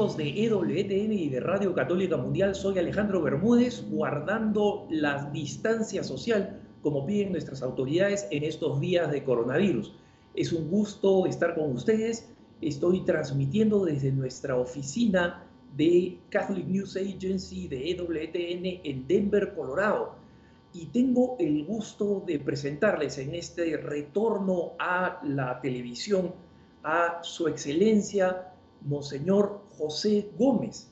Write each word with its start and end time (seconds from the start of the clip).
de 0.00 0.46
EWTN 0.46 1.12
y 1.12 1.28
de 1.28 1.40
Radio 1.40 1.74
Católica 1.74 2.16
Mundial, 2.16 2.54
soy 2.54 2.78
Alejandro 2.78 3.20
Bermúdez, 3.20 3.84
guardando 3.90 4.86
la 4.88 5.28
distancia 5.30 6.02
social 6.02 6.58
como 6.80 7.04
piden 7.04 7.32
nuestras 7.32 7.60
autoridades 7.60 8.26
en 8.30 8.44
estos 8.44 8.80
días 8.80 9.10
de 9.10 9.22
coronavirus. 9.22 9.92
Es 10.34 10.54
un 10.54 10.70
gusto 10.70 11.26
estar 11.26 11.54
con 11.54 11.72
ustedes. 11.72 12.30
Estoy 12.62 13.04
transmitiendo 13.04 13.84
desde 13.84 14.10
nuestra 14.10 14.56
oficina 14.56 15.44
de 15.76 16.18
Catholic 16.30 16.66
News 16.66 16.96
Agency 16.96 17.68
de 17.68 17.90
EWTN 17.90 18.80
en 18.82 19.06
Denver, 19.06 19.52
Colorado. 19.54 20.14
Y 20.72 20.86
tengo 20.86 21.36
el 21.38 21.66
gusto 21.66 22.24
de 22.26 22.38
presentarles 22.38 23.18
en 23.18 23.34
este 23.34 23.76
retorno 23.76 24.72
a 24.78 25.20
la 25.24 25.60
televisión 25.60 26.32
a 26.82 27.18
su 27.22 27.48
excelencia 27.48 28.46
Monseñor 28.80 29.59
José 29.80 30.30
Gómez. 30.38 30.88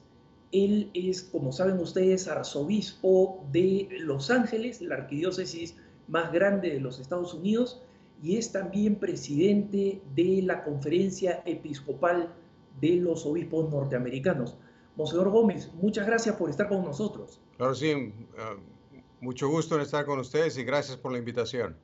Él 0.50 0.90
es, 0.94 1.22
como 1.22 1.52
saben 1.52 1.78
ustedes, 1.78 2.26
arzobispo 2.26 3.44
de 3.52 3.86
Los 4.00 4.30
Ángeles, 4.30 4.80
la 4.80 4.94
arquidiócesis 4.94 5.76
más 6.08 6.32
grande 6.32 6.70
de 6.70 6.80
los 6.80 6.98
Estados 6.98 7.34
Unidos, 7.34 7.82
y 8.22 8.38
es 8.38 8.50
también 8.50 8.96
presidente 8.96 10.00
de 10.14 10.40
la 10.42 10.64
Conferencia 10.64 11.42
Episcopal 11.44 12.32
de 12.80 12.96
los 12.96 13.26
Obispos 13.26 13.70
Norteamericanos. 13.70 14.56
Monseñor 14.96 15.28
Gómez, 15.28 15.70
muchas 15.74 16.06
gracias 16.06 16.36
por 16.36 16.48
estar 16.48 16.68
con 16.68 16.82
nosotros. 16.82 17.40
Claro, 17.58 17.74
sí, 17.74 17.92
ah, 18.38 18.56
mucho 19.20 19.50
gusto 19.50 19.74
en 19.74 19.82
estar 19.82 20.06
con 20.06 20.18
ustedes 20.18 20.56
y 20.56 20.64
gracias 20.64 20.96
por 20.96 21.12
la 21.12 21.18
invitación. 21.18 21.76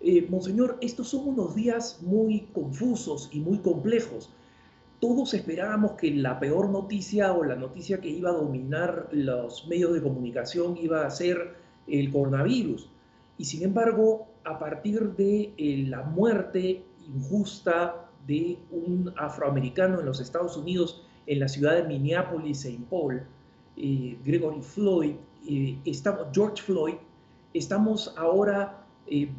Eh, 0.00 0.26
Monseñor, 0.28 0.76
estos 0.80 1.08
son 1.08 1.28
unos 1.28 1.54
días 1.54 2.00
muy 2.02 2.48
confusos 2.52 3.30
y 3.32 3.38
muy 3.38 3.58
complejos 3.58 4.30
todos 5.00 5.32
esperábamos 5.34 5.92
que 5.92 6.10
la 6.10 6.40
peor 6.40 6.70
noticia 6.70 7.32
o 7.32 7.44
la 7.44 7.54
noticia 7.54 8.00
que 8.00 8.08
iba 8.08 8.30
a 8.30 8.34
dominar 8.34 9.08
los 9.12 9.66
medios 9.68 9.92
de 9.94 10.02
comunicación 10.02 10.76
iba 10.76 11.06
a 11.06 11.10
ser 11.10 11.56
el 11.86 12.10
coronavirus. 12.10 12.90
Y 13.36 13.44
sin 13.44 13.62
embargo, 13.62 14.26
a 14.44 14.58
partir 14.58 15.14
de 15.14 15.52
eh, 15.56 15.84
la 15.86 16.02
muerte 16.02 16.84
injusta 17.06 18.10
de 18.26 18.58
un 18.72 19.12
afroamericano 19.16 20.00
en 20.00 20.06
los 20.06 20.20
Estados 20.20 20.56
Unidos, 20.56 21.04
en 21.26 21.40
la 21.40 21.48
ciudad 21.48 21.76
de 21.76 21.84
Minneapolis, 21.84 22.64
St. 22.64 22.84
Paul, 22.90 23.22
eh, 23.76 24.18
Gregory 24.24 24.62
Floyd, 24.62 25.14
eh, 25.48 25.78
estamos, 25.84 26.26
George 26.32 26.62
Floyd, 26.62 26.94
estamos 27.54 28.14
ahora 28.16 28.84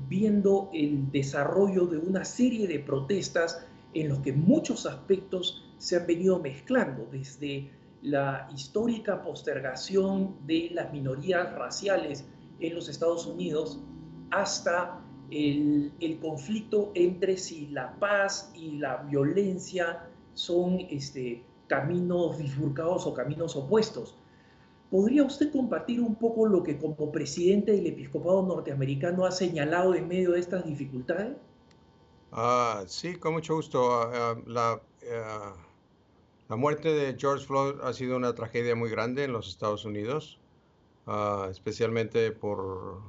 viendo 0.07 0.71
el 0.73 1.11
desarrollo 1.11 1.85
de 1.85 1.99
una 1.99 2.25
serie 2.25 2.67
de 2.67 2.79
protestas 2.79 3.67
en 3.93 4.09
los 4.09 4.19
que 4.19 4.33
muchos 4.33 4.85
aspectos 4.85 5.65
se 5.77 5.97
han 5.97 6.05
venido 6.05 6.39
mezclando, 6.39 7.07
desde 7.11 7.71
la 8.01 8.49
histórica 8.53 9.21
postergación 9.21 10.35
de 10.45 10.69
las 10.73 10.91
minorías 10.93 11.53
raciales 11.53 12.25
en 12.59 12.75
los 12.75 12.87
Estados 12.89 13.25
Unidos 13.25 13.79
hasta 14.31 15.01
el, 15.31 16.19
conflicto 16.21 16.91
entre 16.95 17.37
si 17.37 17.67
la 17.67 17.97
paz 17.99 18.51
y 18.55 18.77
la 18.77 18.97
violencia 18.97 20.05
son 20.33 20.79
este, 20.89 21.43
caminos 21.67 22.37
bifurcados 22.37 23.05
o 23.05 23.13
caminos 23.13 23.55
opuestos. 23.55 24.15
¿Podría 24.89 25.23
usted 25.23 25.51
compartir 25.51 26.01
un 26.01 26.15
poco 26.15 26.47
lo 26.47 26.63
que 26.63 26.77
como 26.79 27.11
presidente 27.11 27.73
del 27.73 27.87
episcopado 27.87 28.41
norteamericano 28.41 29.25
ha 29.25 29.31
señalado 29.31 29.93
en 29.93 30.07
medio 30.07 30.31
de 30.31 30.39
estas 30.39 30.65
dificultades? 30.65 31.37
Ah, 32.31 32.83
sí, 32.87 33.15
con 33.15 33.33
mucho 33.33 33.55
gusto. 33.55 33.91
Ah, 33.91 34.37
ah, 34.55 35.55
la, 36.47 36.55
muerte 36.55 36.89
de 36.89 37.17
George 37.17 37.45
Floyd 37.45 37.79
ha 37.81 37.93
sido 37.93 38.17
una 38.17 38.33
tragedia 38.35 38.75
muy 38.75 38.89
grande 38.89 39.23
en 39.23 39.33
los 39.33 39.47
Estados 39.47 39.85
Unidos, 39.85 40.39
especialmente 41.49 42.31
por, 42.31 42.99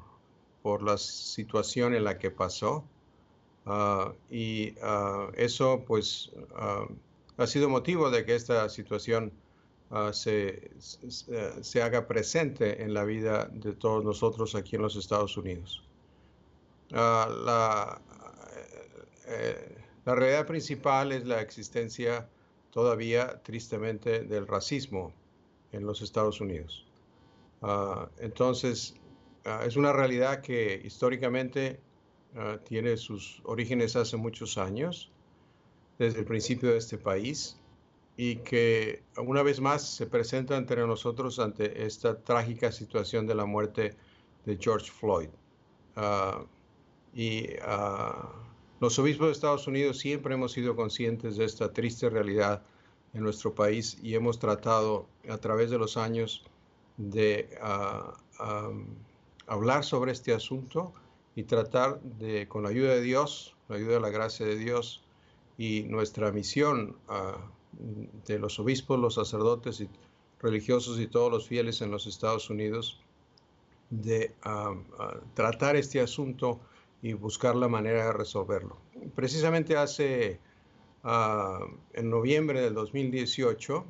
por 0.63 0.83
la 0.83 0.97
situación 0.99 1.95
en 1.95 2.05
la 2.05 2.19
que 2.19 2.31
pasó. 2.31 2.85
y 4.31 4.75
eso 5.35 5.85
pues 5.87 6.33
ha 7.37 7.47
sido 7.47 7.69
motivo 7.69 8.11
de 8.11 8.25
que 8.25 8.35
esta 8.35 8.69
situación 8.69 9.33
se, 10.13 10.71
se, 11.63 11.83
haga 11.83 12.07
presente 12.07 12.83
en 12.83 12.95
la 12.95 13.05
vida 13.05 13.47
de 13.53 13.73
todos 13.73 14.05
nosotros 14.05 14.55
aquí 14.55 14.77
en 14.77 14.83
los 14.83 14.97
Estados 14.97 15.37
Unidos. 15.37 15.83
la, 16.91 18.01
eh, 19.31 19.77
la 20.05 20.15
realidad 20.15 20.47
principal 20.47 21.13
es 21.13 21.25
la 21.27 21.41
existencia 21.41 22.29
todavía 22.71 23.41
tristemente 23.43 24.25
del 24.25 24.47
racismo 24.47 25.13
en 25.73 25.87
los 25.87 26.03
Estados 26.03 26.41
Unidos. 26.41 26.87
Ah, 27.63 28.09
entonces, 28.19 28.95
ah, 29.45 29.63
es 29.65 29.77
una 29.77 29.93
realidad 29.93 30.41
que 30.41 30.81
históricamente 30.85 31.81
ah, 32.37 32.59
tiene 32.65 32.97
sus 32.97 33.41
orígenes 33.45 33.97
hace 33.97 34.17
muchos 34.17 34.59
años, 34.59 35.13
desde 35.99 36.21
el 36.21 36.25
principio 36.25 36.71
de 36.71 36.79
este 36.79 36.99
país, 36.99 37.61
y 38.17 38.37
que 38.37 39.03
una 39.17 39.43
vez 39.43 39.61
más 39.61 39.83
se 39.83 40.07
presenta 40.07 40.57
ante 40.57 40.77
nosotros 40.77 41.39
ante 41.39 41.85
esta 41.87 42.19
trágica 42.19 42.73
situación 42.73 43.27
de 43.27 43.35
la 43.35 43.45
muerte 43.45 43.95
de 44.45 44.59
George 44.61 44.91
Floyd. 44.91 45.29
y 47.13 47.49
los 48.81 48.99
obispos 48.99 49.27
de 49.27 49.33
Estados 49.33 49.67
Unidos 49.67 49.99
siempre 49.99 50.35
hemos 50.35 50.53
sido 50.53 50.75
conscientes 50.75 51.37
de 51.37 51.45
esta 51.45 51.73
triste 51.73 52.09
realidad 52.09 52.63
en 53.13 53.23
nuestro 53.23 53.55
país 53.55 53.99
y 54.03 54.15
hemos 54.15 54.39
tratado 54.39 55.07
a 55.29 55.37
través 55.37 55.71
de 55.71 55.79
los 55.79 55.99
años 55.99 56.45
de 56.97 57.59
ah, 57.61 58.17
hablar 59.47 59.85
sobre 59.85 60.13
este 60.13 60.33
asunto 60.33 60.95
y 61.37 61.45
tratar 61.45 62.01
de, 62.01 62.49
con 62.49 62.63
la 62.63 62.71
ayuda 62.71 62.95
de 62.95 63.03
Dios, 63.03 63.55
la 63.69 63.77
ayuda 63.77 63.95
de 63.95 64.01
la 64.01 64.11
gracia 64.11 64.47
de 64.47 64.57
Dios 64.57 65.03
y 65.59 65.83
nuestra 65.83 66.33
misión 66.33 66.97
ah, 67.09 67.37
de 68.27 68.39
los 68.39 68.59
obispos, 68.59 68.99
los 68.99 69.15
sacerdotes 69.15 69.81
y 69.83 69.91
religiosos 70.41 70.99
y 70.99 71.07
todos 71.07 71.31
los 71.31 71.47
fieles 71.47 71.83
en 71.83 71.91
los 71.91 72.07
Estados 72.07 72.49
Unidos, 72.49 72.99
de 73.91 74.35
ah, 74.43 74.75
tratar 75.35 75.77
este 75.77 76.01
asunto 76.01 76.61
y 77.03 77.15
buscar 77.15 77.57
la 77.57 77.69
manera 77.69 78.07
de 78.07 78.13
resolverlo. 78.13 78.77
Precisamente 79.15 79.77
hace, 79.77 80.41
uh, 81.05 81.65
en 81.93 82.11
noviembre 82.11 82.61
del 82.61 82.75
2018, 82.75 83.85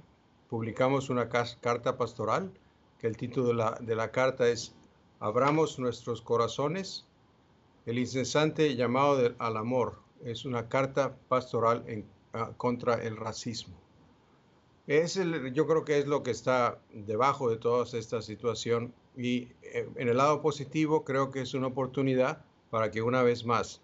publicamos 0.49 1.11
una 1.11 1.29
carta 1.29 1.97
pastoral, 1.97 2.53
que 2.99 3.07
el 3.07 3.17
título 3.17 3.49
de 3.49 3.55
la, 3.55 3.79
de 3.81 3.97
la 3.97 4.11
carta 4.11 4.49
es 4.49 4.75
Abramos 5.19 5.79
nuestros 5.79 6.23
corazones, 6.23 7.07
el 7.87 7.99
incesante 7.99 8.75
llamado 8.77 9.35
al 9.39 9.57
amor. 9.57 9.99
Es 10.25 10.45
una 10.45 10.69
carta 10.69 11.17
pastoral 11.29 11.85
en, 11.87 12.07
uh, 12.35 12.55
contra 12.57 12.95
el 13.03 13.17
racismo. 13.17 13.77
Es 14.87 15.21
yo 15.53 15.67
creo 15.67 15.85
que 15.85 15.99
es 15.99 16.07
lo 16.07 16.23
que 16.23 16.31
está 16.31 16.81
debajo 16.93 17.49
de 17.49 17.59
toda 17.59 17.85
esta 17.97 18.23
situación 18.23 18.93
y 19.17 19.53
eh, 19.63 19.89
en 19.95 20.09
el 20.09 20.17
lado 20.17 20.43
positivo 20.43 21.05
creo 21.05 21.31
que 21.31 21.43
es 21.43 21.55
una 21.55 21.69
oportunidad 21.69 22.45
para 22.71 22.91
que 22.91 23.03
una 23.03 23.23
vez 23.23 23.45
más, 23.45 23.81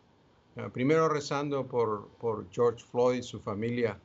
eh, 0.56 0.68
primero 0.72 1.08
rezando 1.08 1.66
por, 1.66 2.08
por, 2.20 2.46
George 2.50 2.84
Floyd, 2.90 3.22
su 3.22 3.40
familia, 3.40 3.98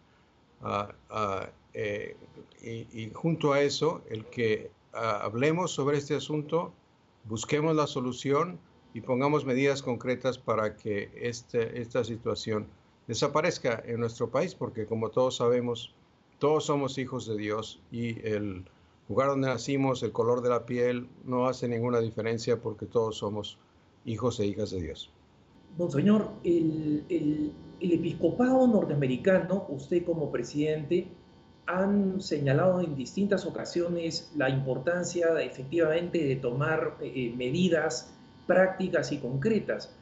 ah, 0.62 0.94
ah, 1.10 1.50
eh, 1.74 2.18
y, 2.62 3.10
junto 3.13 3.54
a 3.54 3.62
eso, 3.62 4.01
el 4.10 4.25
que 4.25 4.72
ah, 4.94 5.22
hablemos 5.24 5.72
sobre 5.72 5.98
este 5.98 6.16
asunto, 6.16 6.74
busquemos 7.25 7.75
la 7.75 7.88
solución 7.88 8.60
y 8.94 9.01
pongamos 9.01 9.45
medidas 9.45 9.81
concretas 9.81 10.38
para 10.38 10.75
que 10.75 11.12
este, 11.16 11.80
esta 11.80 12.04
situación 12.04 12.68
desaparezca 13.07 13.81
en 13.86 14.00
nuestro 14.00 14.30
país, 14.30 14.56
porque 14.56 14.86
como 14.86 15.10
todos 15.10 15.38
sabemos, 15.38 15.94
todos 16.39 16.66
somos 16.66 16.98
hijos 16.98 17.28
de 17.28 17.38
Dios 17.38 17.81
y 17.92 18.19
el 18.28 18.66
lugar 19.07 19.30
donde 19.30 19.48
nacimos, 19.48 20.04
el 20.04 20.12
color 20.12 20.42
de 20.42 20.50
la 20.50 20.66
piel, 20.66 21.07
no 21.24 21.48
hace 21.48 21.68
ninguna 21.68 22.00
diferencia 22.00 22.60
porque 22.62 22.86
todos 22.86 23.18
somos 23.18 23.57
hijos 24.06 24.39
e 24.39 24.45
hijas 24.48 24.71
de 24.71 24.81
Dios. 24.81 25.12
Monseñor, 25.77 26.31
el, 26.44 27.03
el, 27.09 27.53
episcopado 27.80 28.68
norteamericano, 28.68 29.65
usted 29.69 30.03
como 30.03 30.31
presidente, 30.31 31.07
han 31.65 32.19
señalado 32.21 32.81
en 32.81 32.95
distintas 32.95 33.45
ocasiones 33.45 34.31
la 34.36 34.50
importancia 34.50 35.42
efectivamente 35.42 36.24
de 36.24 36.36
tomar 36.36 36.98
eh, 37.01 37.33
medidas 37.36 38.13
prácticas 38.45 39.12
y 39.12 39.19
concretas. 39.19 39.95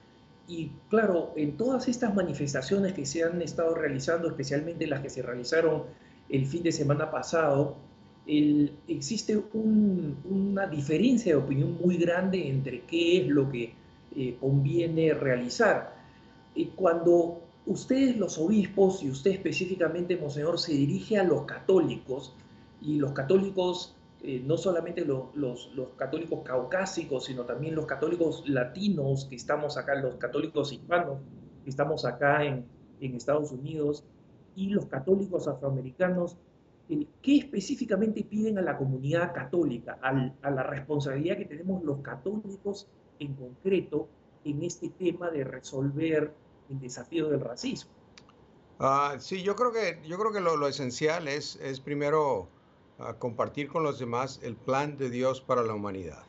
Y 0.48 0.72
claro, 0.90 1.34
en 1.36 1.57
todas 1.57 1.88
estas 1.88 2.16
manifestaciones 2.16 2.94
que 2.94 3.06
se 3.06 3.24
han 3.24 3.42
estado 3.42 3.75
realizando, 3.75 4.28
especialmente 4.28 4.88
las 4.88 5.02
que 5.02 5.10
se 5.10 5.22
realizaron 5.22 5.84
el 6.30 6.48
fin 6.48 6.63
de 6.63 6.72
semana 6.72 7.12
pasado, 7.12 7.78
existe 8.88 9.42
una 9.54 10.68
diferencia 10.68 11.34
de 11.34 11.40
opinión 11.40 11.78
muy 11.81 11.98
grande 11.98 12.48
entre 12.48 12.81
qué 12.81 13.22
es 13.22 13.28
lo 13.28 13.50
que 13.50 13.74
eh, 14.16 14.38
conviene 14.40 15.14
realizar. 15.14 15.98
y 16.56 16.66
cuando 16.68 17.44
ustedes 17.66 18.18
los 18.18 18.38
obispos 18.38 19.04
y 19.04 19.12
usted 19.12 19.32
específicamente, 19.32 20.18
Monseñor, 20.18 20.60
se 20.60 20.74
dirige 20.74 21.20
a 21.20 21.24
los 21.24 21.44
católicos 21.44 22.36
y 22.82 22.98
los 22.98 23.12
católicos, 23.12 23.96
eh, 24.24 24.42
no 24.46 24.58
solamente 24.58 25.06
los, 25.06 25.36
los, 25.36 25.70
católicos 25.96 26.40
caucásicos, 26.44 27.26
sino 27.26 27.46
también 27.46 27.76
los 27.76 27.86
católicos 27.86 28.44
latinos 28.48 29.26
que 29.26 29.36
estamos 29.36 29.78
acá, 29.78 29.96
los 29.96 30.16
católicos 30.16 30.74
hispanos 30.74 31.20
que 31.64 31.70
estamos 31.70 32.06
acá 32.06 32.44
en, 32.44 32.66
en 33.00 33.16
Estados 33.16 33.52
Unidos 33.52 34.04
y 34.56 34.70
los 34.70 34.88
católicos 34.88 35.48
afroamericanos, 35.48 36.38
eh, 36.90 37.06
¿qué 37.22 37.38
específicamente 37.38 38.24
piden 38.24 38.58
a 38.58 38.62
la 38.62 38.78
comunidad 38.78 39.32
católica, 39.34 40.00
a 40.02 40.52
la 40.52 40.64
responsabilidad 40.64 41.38
que 41.38 41.46
tenemos 41.46 41.84
los 41.84 42.00
católicos 42.00 42.88
en 43.19 43.33
concreto 43.36 44.07
en 44.44 44.63
este 44.63 44.89
tema 44.89 45.30
de 45.30 45.44
resolver 45.44 46.33
el 46.69 46.80
desafío 46.80 47.30
del 47.30 47.42
racismo. 47.42 47.92
Ah, 48.80 49.18
sí, 49.19 49.44
yo 49.44 49.56
creo 49.56 49.71
que, 49.71 50.00
yo 50.07 50.18
creo 50.18 50.31
que 50.31 50.39
lo, 50.39 50.68
esencial 50.68 51.27
es, 51.27 51.57
es 51.57 51.80
primero 51.80 52.48
ah, 52.98 53.16
compartir 53.19 53.68
con 53.68 53.83
los 53.83 54.00
demás 54.00 54.39
el 54.42 54.56
plan 54.56 54.98
de 54.98 55.10
Dios 55.10 55.42
para 55.42 55.63
la 55.63 55.74
humanidad, 55.74 56.24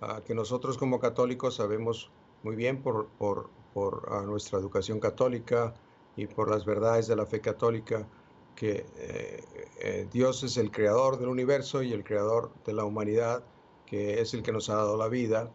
ah, 0.00 0.22
que 0.26 0.34
nosotros 0.34 0.76
como 0.78 0.98
católicos 0.98 1.56
sabemos 1.56 2.10
muy 2.42 2.56
bien 2.56 2.82
por, 2.82 3.06
por, 3.18 3.50
por 3.72 4.26
nuestra 4.26 4.58
educación 4.58 4.98
católica 4.98 5.74
y 6.16 6.26
por 6.26 6.50
las 6.50 6.64
verdades 6.64 7.06
de 7.06 7.16
la 7.16 7.26
fe 7.26 7.40
católica, 7.40 8.06
que 8.54 8.86
eh, 8.96 9.44
eh, 9.80 10.08
Dios 10.12 10.42
es 10.42 10.56
el 10.56 10.70
creador 10.70 11.18
del 11.18 11.28
universo 11.28 11.82
y 11.82 11.92
el 11.92 12.04
creador 12.04 12.50
de 12.64 12.72
la 12.72 12.84
humanidad, 12.84 13.44
que 13.86 14.20
es 14.20 14.34
el 14.34 14.42
que 14.42 14.52
nos 14.52 14.70
ha 14.70 14.76
dado 14.76 14.96
la 14.96 15.08
vida 15.08 15.50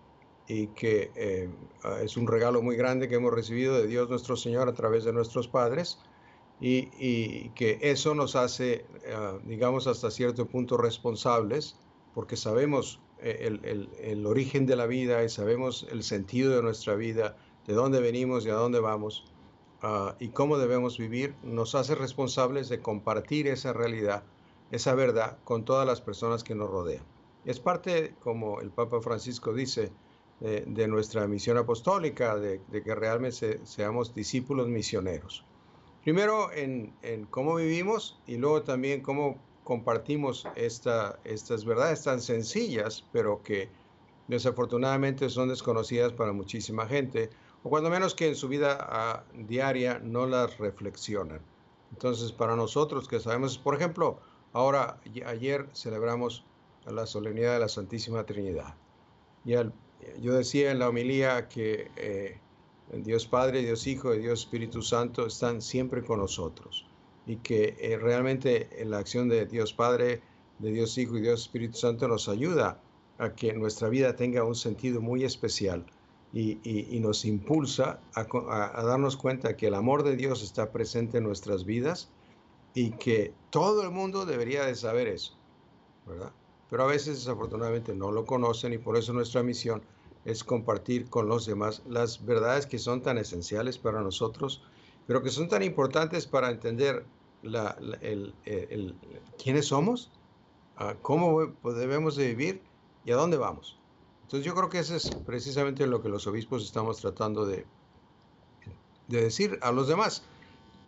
y 0.50 0.68
que 0.70 1.12
eh, 1.16 1.48
ah, 1.84 2.00
es 2.04 2.18
un 2.18 2.28
regalo 2.28 2.62
muy 2.62 2.76
grande 2.76 3.08
que 3.08 3.16
hemos 3.16 3.32
recibido 3.32 3.76
de 3.76 3.86
Dios 3.86 4.10
nuestro 4.10 4.36
Señor 4.36 4.68
a 4.68 4.74
través 4.74 5.06
de 5.06 5.14
nuestros 5.14 5.48
padres 5.48 6.00
y, 6.60 7.50
que 7.52 7.78
eso 7.82 8.16
nos 8.16 8.36
hace, 8.36 8.86
ah, 9.14 9.38
digamos, 9.46 9.88
hasta 9.88 10.12
cierto 10.12 10.48
punto 10.48 10.76
responsables 10.76 11.78
porque 12.16 12.36
sabemos 12.36 13.00
eh, 13.20 13.60
el, 14.02 14.26
origen 14.26 14.66
de 14.66 14.76
la 14.76 14.88
vida 14.88 15.24
y 15.24 15.30
sabemos 15.30 15.88
el 15.92 16.02
sentido 16.02 16.56
de 16.56 16.64
nuestra 16.64 16.96
vida, 16.96 17.38
de 17.68 17.76
dónde 17.76 18.02
venimos 18.02 18.46
y 18.46 18.50
a 18.50 18.56
dónde 18.56 18.80
vamos 18.80 19.26
ah, 19.84 20.16
y 20.20 20.30
cómo 20.30 20.58
debemos 20.58 20.98
vivir, 20.98 21.36
nos 21.44 21.76
hace 21.76 21.94
responsables 21.94 22.70
de 22.70 22.82
compartir 22.82 23.48
esa 23.48 23.72
realidad, 23.72 24.24
esa 24.72 24.96
verdad 24.96 25.38
con 25.44 25.64
todas 25.64 25.86
las 25.86 26.02
personas 26.02 26.44
que 26.44 26.56
nos 26.56 26.72
rodean. 26.72 27.04
Es 27.46 27.60
parte, 27.60 28.16
como 28.20 28.62
el 28.62 28.72
Papa 28.72 29.00
Francisco 29.00 29.54
dice, 29.54 29.92
de, 30.40 30.88
nuestra 30.88 31.28
misión 31.28 31.58
apostólica, 31.58 32.38
de, 32.38 32.62
que 32.72 32.96
realmente 32.96 33.60
seamos 33.66 34.14
discípulos 34.16 34.68
misioneros. 34.68 35.44
Primero 36.04 36.52
en, 36.54 36.94
cómo 37.30 37.56
vivimos 37.56 38.20
y 38.26 38.38
luego 38.38 38.64
también 38.64 39.02
cómo 39.02 39.38
compartimos 39.64 40.48
esta, 40.56 41.20
estas 41.26 41.66
verdades 41.66 42.04
tan 42.04 42.22
sencillas, 42.22 43.06
pero 43.12 43.44
que 43.44 43.70
desafortunadamente 44.28 45.30
son 45.30 45.50
desconocidas 45.50 46.14
para 46.14 46.32
muchísima 46.32 46.88
gente, 46.88 47.30
o 47.64 47.70
cuando 47.70 47.90
menos 47.90 48.16
que 48.16 48.30
en 48.30 48.36
su 48.36 48.48
vida 48.48 48.78
ah, 48.80 49.24
diaria 49.34 50.00
no 50.00 50.26
las 50.26 50.58
reflexionan. 50.58 51.42
Entonces, 51.92 52.32
para 52.32 52.56
nosotros 52.56 53.08
que 53.08 53.20
sabemos, 53.20 53.58
por 53.58 53.76
ejemplo, 53.76 54.20
ahora, 54.54 55.00
ayer 55.26 55.68
celebramos 55.74 56.46
la 56.86 57.06
solemnidad 57.06 57.54
de 57.54 57.60
la 57.60 57.68
Santísima 57.68 58.24
Trinidad. 58.24 58.76
Y 59.44 59.56
al 59.56 59.74
yo 60.22 60.34
decía 60.34 60.72
en 60.72 60.80
la 60.80 60.90
homilía 60.90 61.48
que 61.48 61.92
eh, 61.96 62.38
Dios 62.94 63.28
Padre, 63.28 63.62
Dios 63.62 63.86
Hijo 63.88 64.14
y 64.16 64.20
Dios 64.20 64.42
Espíritu 64.42 64.82
Santo 64.82 65.26
están 65.26 65.62
siempre 65.62 66.04
con 66.04 66.20
nosotros 66.20 66.86
y 67.26 67.38
que 67.38 67.78
eh, 67.80 67.98
realmente 67.98 68.82
en 68.82 68.92
la 68.92 69.00
acción 69.00 69.30
de 69.30 69.46
Dios 69.46 69.74
Padre, 69.74 70.22
de 70.60 70.72
Dios 70.72 70.98
Hijo 70.98 71.18
y 71.18 71.22
Dios 71.22 71.42
Espíritu 71.42 71.78
Santo 71.78 72.08
nos 72.08 72.28
ayuda 72.28 72.82
a 73.20 73.34
que 73.34 73.54
nuestra 73.54 73.90
vida 73.90 74.16
tenga 74.16 74.44
un 74.44 74.56
sentido 74.56 75.02
muy 75.02 75.24
especial 75.24 75.86
y, 76.34 77.00
nos 77.02 77.26
impulsa 77.26 78.00
a, 78.14 78.84
darnos 78.84 79.18
cuenta 79.18 79.58
que 79.58 79.68
el 79.68 79.74
amor 79.74 80.04
de 80.04 80.16
Dios 80.16 80.44
está 80.44 80.72
presente 80.72 81.18
en 81.18 81.24
nuestras 81.24 81.66
vidas 81.66 82.10
y 82.74 82.92
que 82.92 83.34
todo 83.50 83.84
el 83.84 83.92
mundo 83.92 84.26
debería 84.26 84.66
de 84.66 84.76
saber 84.76 85.08
eso, 85.08 85.36
¿verdad? 86.06 86.32
Pero 86.70 86.84
a 86.84 86.88
veces 86.88 87.18
desafortunadamente 87.18 87.96
no 87.96 88.12
lo 88.12 88.26
conocen 88.26 88.74
y 88.74 88.78
por 88.78 88.96
eso 88.96 89.12
nuestra 89.14 89.44
misión 89.44 89.82
es 90.24 90.44
compartir 90.44 91.10
con 91.10 91.28
los 91.28 91.46
demás 91.46 91.82
las 91.88 92.24
verdades 92.26 92.68
que 92.68 92.78
son 92.78 93.02
tan 93.02 93.18
esenciales 93.18 93.78
para 93.78 94.02
nosotros, 94.02 94.64
pero 95.08 95.24
que 95.24 95.30
son 95.30 95.48
tan 95.50 95.64
importantes 95.64 96.28
para 96.28 96.52
entender 96.52 97.06
quiénes 99.42 99.66
somos, 99.66 100.12
cómo 101.02 101.48
debemos 101.64 102.16
de 102.16 102.28
vivir 102.28 102.62
y 103.04 103.12
a 103.12 103.16
dónde 103.16 103.38
vamos. 103.38 103.80
Entonces 104.24 104.46
yo 104.46 104.54
creo 104.54 104.70
que 104.70 104.80
eso 104.80 104.96
es 104.96 105.10
precisamente 105.26 105.88
lo 105.88 106.04
que 106.04 106.10
los 106.10 106.28
obispos 106.28 106.64
estamos 106.64 107.00
tratando 107.02 107.46
de, 107.46 107.66
de 109.08 109.22
decir 109.24 109.58
a 109.62 109.72
los 109.72 109.88
demás. 109.88 110.24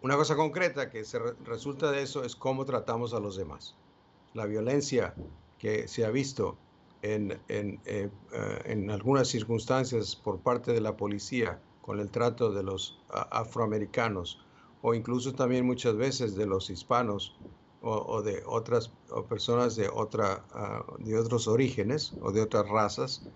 Una 0.03 0.15
cosa 0.15 0.35
concreta 0.35 0.91
que 0.91 1.03
se 1.05 1.17
resulta 1.43 1.91
de 1.91 2.03
eso 2.03 2.23
es 2.23 2.35
cómo 2.35 2.65
tratamos 2.65 3.13
a 3.13 3.19
los 3.19 3.35
demás. 3.35 3.75
La 4.33 4.45
violencia 4.45 5.15
que 5.61 5.87
se 5.87 6.03
ha 6.03 6.09
visto 6.09 6.57
en, 7.03 7.39
en, 7.47 7.79
eh, 7.85 8.09
eh, 8.33 8.61
en, 8.65 8.89
algunas 8.89 9.27
circunstancias 9.27 10.15
por 10.15 10.39
parte 10.39 10.73
de 10.73 10.81
la 10.81 10.97
policía 10.97 11.61
con 11.83 11.99
el 11.99 12.09
trato 12.09 12.51
de 12.51 12.63
los 12.63 12.99
afroamericanos 13.09 14.43
o 14.81 14.95
incluso 14.95 15.33
también 15.33 15.67
muchas 15.67 15.95
veces 15.95 16.35
de 16.35 16.47
los 16.47 16.71
hispanos 16.71 17.35
o, 17.83 18.21
de 18.21 18.43
otras 18.45 18.91
personas 19.29 19.75
de, 19.75 19.87
otra, 19.89 20.43
ah, 20.53 20.83
de 20.99 21.17
otros 21.17 21.47
orígenes 21.47 22.13
o 22.21 22.31
de 22.31 22.41
otras 22.41 22.67
razas 22.67 23.27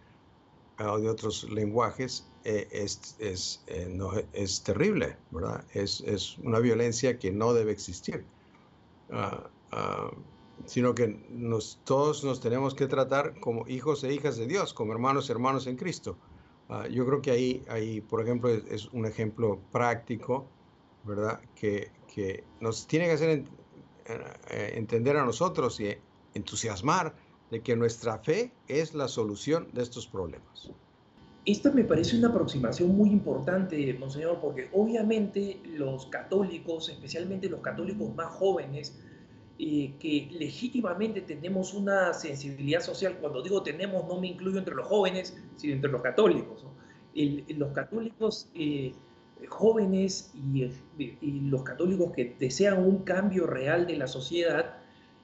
ah, 0.78 0.94
o 0.94 1.00
de 1.00 1.10
otros 1.10 1.44
lenguajes 1.52 2.28
eh, 2.44 2.68
es, 2.72 3.16
es, 3.20 3.64
no, 3.90 4.12
es 4.34 4.64
terrible, 4.64 5.18
¿verdad? 5.30 5.64
Es, 5.74 6.02
es, 6.02 6.38
una 6.40 6.60
violencia 6.60 7.18
que 7.18 7.32
no 7.32 7.54
debe 7.54 7.72
existir. 7.72 8.24
Uh, 9.10 10.16
sino 10.66 10.96
que 10.96 11.20
todos 11.84 12.24
nos 12.24 12.40
tenemos 12.40 12.74
que 12.74 12.88
tratar 12.88 13.40
como 13.40 13.68
hijos 13.68 14.04
e 14.04 14.14
hijas 14.14 14.38
de 14.38 14.48
Dios, 14.48 14.74
como 14.74 14.94
hermanos 14.94 15.30
y 15.30 15.32
hermanos 15.32 15.68
en 15.68 15.76
Cristo. 15.76 16.18
Ah, 16.70 16.88
yo 16.88 17.06
creo 17.06 17.22
que 17.22 17.32
ahí, 17.32 17.64
ahí 17.68 18.02
por 18.02 18.22
ejemplo, 18.22 18.50
es, 18.50 18.88
un 18.94 19.06
ejemplo 19.06 19.60
práctico, 19.72 20.48
¿verdad? 21.04 21.40
Que, 21.54 21.92
que 22.14 22.44
nos 22.60 22.88
tiene 22.88 23.06
que 23.06 23.12
hacer 23.12 23.44
eh, 24.08 24.74
entender 24.76 25.18
a 25.18 25.26
nosotros 25.26 25.80
y 25.80 25.96
entusiasmar 26.34 27.16
de 27.52 27.62
que 27.62 27.76
nuestra 27.76 28.20
fe 28.20 28.52
es 28.68 28.94
la 28.94 29.08
solución 29.08 29.68
de 29.74 29.84
estos 29.84 30.08
problemas. 30.08 30.72
Esta 31.46 31.72
me 31.72 31.84
parece 31.84 32.18
una 32.18 32.30
aproximación 32.30 32.96
muy 32.96 33.12
importante, 33.12 33.94
Monseñor, 34.00 34.40
porque 34.42 34.70
obviamente 34.74 35.62
los 35.64 36.08
católicos, 36.08 36.90
especialmente 36.90 37.50
los 37.50 37.62
católicos 37.62 38.16
más 38.16 38.34
jóvenes, 38.34 39.00
eh, 39.58 39.96
que 40.00 40.28
legítimamente 40.34 41.22
tenemos 41.22 41.74
una 41.74 42.14
sensibilidad 42.14 42.82
social, 42.82 43.18
cuando 43.22 43.42
digo 43.42 43.64
tenemos 43.64 44.06
no 44.06 44.20
me 44.20 44.28
incluyo 44.28 44.60
entre 44.60 44.76
los 44.76 44.86
jóvenes, 44.86 45.38
sino 45.56 45.74
entre 45.74 45.90
los 45.90 46.02
católicos. 46.02 46.66
los 47.14 47.72
católicos 47.72 48.50
eh, 48.54 48.94
jóvenes 49.48 50.34
y, 50.36 50.70
los 51.50 51.64
católicos 51.64 52.12
que 52.14 52.36
desean 52.38 52.86
un 52.86 53.04
cambio 53.04 53.48
real 53.48 53.88
de 53.88 53.96
la 53.96 54.08
sociedad, 54.08 54.78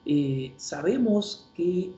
eh, 0.06 0.54
sabemos 0.56 1.50
que 1.54 1.92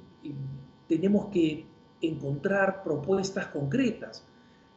tenemos 0.89 1.27
que 1.27 1.67
encontrar 2.01 2.83
propuestas 2.83 3.47
concretas, 3.47 4.25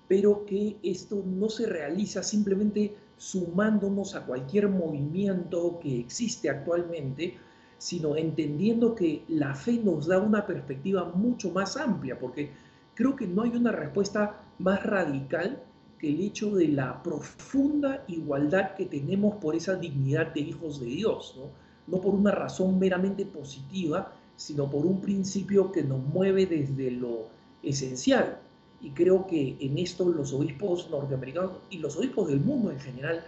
pero 0.07 0.45
que 0.45 0.77
esto 0.83 1.23
no 1.25 1.49
se 1.49 1.65
realiza 1.65 2.21
simplemente 2.21 2.95
sumándonos 3.17 4.13
a 4.13 4.25
cualquier 4.25 4.69
movimiento 4.69 5.79
que 5.81 5.99
existe 5.99 6.49
actualmente, 6.49 7.37
sino 7.77 8.15
entendiendo 8.15 8.95
que 8.95 9.23
la 9.27 9.53
fe 9.53 9.79
nos 9.83 10.07
da 10.07 10.19
una 10.19 10.45
perspectiva 10.45 11.05
mucho 11.05 11.51
más 11.51 11.77
amplia, 11.77 12.17
porque 12.19 12.51
creo 12.95 13.15
que 13.15 13.27
no 13.27 13.43
hay 13.43 13.51
una 13.51 13.71
respuesta 13.71 14.41
más 14.59 14.83
radical 14.83 15.61
que 15.99 16.09
el 16.09 16.21
hecho 16.21 16.55
de 16.55 16.67
la 16.69 17.01
profunda 17.01 18.03
igualdad 18.07 18.75
que 18.75 18.85
tenemos 18.85 19.35
por 19.35 19.55
esa 19.55 19.75
dignidad 19.75 20.33
de 20.33 20.41
hijos 20.41 20.79
de 20.79 20.87
Dios, 20.87 21.39
no, 21.87 22.01
por 22.01 22.13
una 22.13 22.31
razón 22.31 22.77
meramente 22.79 23.25
positiva, 23.25 24.13
sino 24.35 24.69
por 24.69 24.85
un 24.85 25.01
principio 25.01 25.71
que 25.71 25.83
nos 25.83 26.03
mueve 26.03 26.45
desde 26.45 26.91
lo 26.91 27.27
esencial. 27.63 28.39
Y 28.81 28.91
creo 28.91 29.25
que 29.25 29.57
en 29.59 29.79
esto 29.79 30.07
los 30.09 30.33
obispos 30.33 30.89
norteamericanos 30.91 31.53
y 31.71 31.79
los 31.79 31.97
obispos 31.97 32.27
del 32.27 32.41
mundo 32.41 32.71
en 32.71 32.79
general 32.79 33.23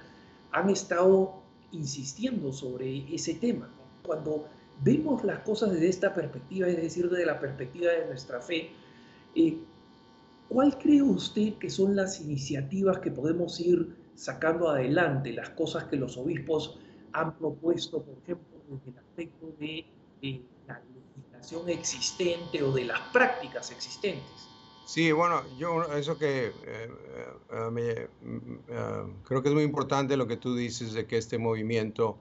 han 0.52 0.70
estado 0.70 1.42
insistiendo 1.72 2.52
sobre 2.54 3.14
ese 3.14 3.34
tema 3.36 3.70
cuando 4.10 4.48
vemos 4.82 5.24
las 5.24 5.42
cosas 5.42 5.72
desde 5.72 5.88
esta 5.88 6.16
perspectiva, 6.16 6.68
es 6.68 6.78
decir, 6.78 7.08
desde 7.12 7.28
la 7.28 7.40
perspectiva 7.40 7.92
de 7.92 8.08
nuestra 8.08 8.42
fe, 8.42 8.72
eh, 9.36 9.60
¿cuál 10.48 10.80
cree 10.80 11.04
usted 11.04 11.60
que 11.60 11.70
son 11.70 11.96
las 11.96 12.20
iniciativas 12.20 12.98
que 12.98 13.12
podemos 13.12 13.60
ir 13.60 13.96
sacando 14.16 14.68
adelante 14.68 15.32
las 15.32 15.52
cosas 15.52 15.84
que 15.84 15.96
los 15.96 16.18
obispos 16.18 16.80
han 17.14 17.38
propuesto, 17.38 18.02
por 18.02 18.18
ejemplo, 18.24 18.58
desde 18.68 18.90
el 18.90 18.98
aspecto 18.98 19.54
de, 19.60 19.86
la 20.68 20.82
legislación 21.16 21.70
existente 21.70 22.64
o 22.64 22.72
de 22.72 22.86
las 22.86 23.00
prácticas 23.14 23.70
existentes. 23.70 24.50
Sí, 24.88 25.12
bueno, 25.12 25.44
yo 25.60 25.84
eso 25.94 26.18
que 26.18 26.48
eh, 26.48 26.90
eh, 27.52 28.10
mm, 28.24 29.22
creo 29.24 29.44
que 29.44 29.50
es 29.50 29.54
muy 29.54 29.64
importante 29.64 30.18
lo 30.18 30.26
que 30.26 30.38
tú 30.38 30.56
dices 30.56 30.94
de 30.94 31.06
que 31.06 31.18
este 31.20 31.38
movimiento 31.38 32.18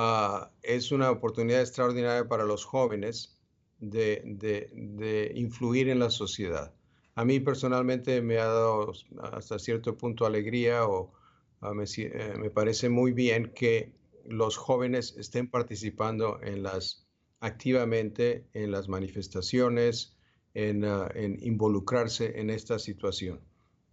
ah, 0.00 0.52
es 0.62 0.92
una 0.92 1.10
oportunidad 1.10 1.60
extraordinaria 1.60 2.28
para 2.28 2.44
los 2.44 2.64
jóvenes 2.64 3.36
de, 3.80 4.22
de, 4.24 5.32
influir 5.34 5.88
en 5.88 5.98
la 5.98 6.10
sociedad. 6.10 6.72
A 7.16 7.24
mí 7.24 7.40
personalmente 7.40 8.22
me 8.22 8.38
ha 8.38 8.46
dado 8.46 8.92
hasta 9.32 9.58
cierto 9.58 9.96
punto 9.96 10.24
alegría 10.24 10.86
o 10.86 11.12
ah, 11.60 11.74
me, 11.74 11.84
eh, 11.84 12.34
me 12.38 12.50
parece 12.50 12.88
muy 12.88 13.12
bien 13.12 13.52
que 13.54 13.92
los 14.24 14.56
jóvenes 14.56 15.16
estén 15.18 15.50
participando 15.50 16.40
en 16.42 16.62
las, 16.62 17.08
activamente 17.40 18.46
en 18.52 18.70
las 18.70 18.88
manifestaciones, 18.88 20.16
en, 20.54 20.84
ah, 20.84 21.08
involucrarse 21.40 22.38
en 22.38 22.50
esta 22.50 22.78
situación, 22.78 23.40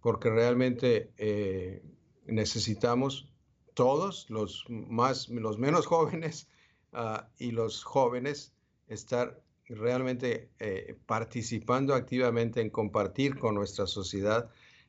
porque 0.00 0.30
realmente 0.30 1.10
eh, 1.16 1.82
necesitamos 2.26 3.35
todos, 3.76 4.28
los, 4.30 4.64
más, 4.68 5.28
los 5.28 5.58
menos 5.58 5.86
jóvenes 5.94 6.48
ah, 6.92 7.28
y 7.38 7.52
los 7.52 7.84
jóvenes, 7.84 8.52
estar 8.88 9.40
realmente 9.68 10.48
eh, 10.58 10.96
participando 11.06 11.94
activamente 11.94 12.60
en 12.60 12.70
compartir 12.70 13.38
con 13.38 13.54
nuestra 13.54 13.86
sociedad 13.86 14.48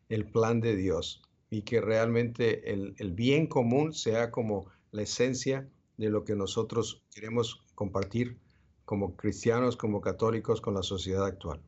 el 0.10 0.25
plan 0.25 0.62
de 0.62 0.75
Dios 0.75 1.22
y 1.50 1.63
que 1.63 1.82
realmente 1.82 2.72
el, 2.72 2.96
el 2.98 3.12
bien 3.12 3.48
común 3.48 3.94
sea 3.94 4.32
como 4.32 4.67
la 4.91 5.01
esencia 5.01 5.67
de 5.98 6.10
lo 6.10 6.24
que 6.24 6.36
nosotros 6.36 7.03
queremos 7.13 7.62
compartir 7.75 8.38
como 8.86 9.17
cristianos, 9.17 9.75
como 9.75 10.00
católicos 10.00 10.62
con 10.62 10.75
la 10.75 10.84
sociedad 10.84 11.25
actual. 11.25 11.60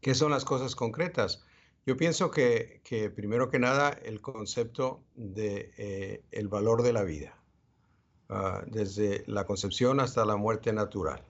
¿Qué 0.00 0.14
son 0.14 0.32
las 0.32 0.44
cosas 0.44 0.74
concretas? 0.74 1.44
Yo 1.88 1.96
pienso 1.96 2.30
que, 2.30 2.82
primero 3.16 3.48
que 3.48 3.58
nada 3.58 3.88
el 4.04 4.20
concepto 4.20 5.00
de 5.14 5.72
eh, 5.78 6.22
el 6.32 6.48
valor 6.48 6.82
de 6.82 6.92
la 6.92 7.02
vida, 7.02 7.34
ah, 8.28 8.62
desde 8.66 9.24
la 9.26 9.46
concepción 9.46 9.98
hasta 9.98 10.26
la 10.26 10.36
muerte 10.36 10.70
natural. 10.74 11.24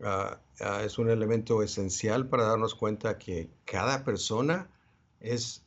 Ah, 0.00 0.40
ah, 0.60 0.82
es 0.84 0.96
un 0.96 1.10
elemento 1.10 1.60
esencial 1.60 2.28
para 2.28 2.44
darnos 2.44 2.76
cuenta 2.76 3.18
que 3.18 3.50
cada 3.64 4.04
persona 4.04 4.70
es 5.18 5.66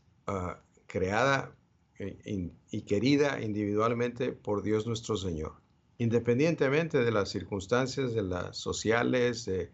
creada 0.86 1.54
y 2.00 2.82
querida 2.84 3.42
individualmente 3.42 4.32
por 4.32 4.64
Dios 4.64 4.88
nuestro 4.88 5.18
Señor, 5.18 5.56
independientemente 5.98 7.04
de 7.04 7.12
las 7.12 7.28
circunstancias, 7.28 8.14
de 8.14 8.24
las 8.24 8.56
sociales, 8.56 9.44
de, 9.44 9.70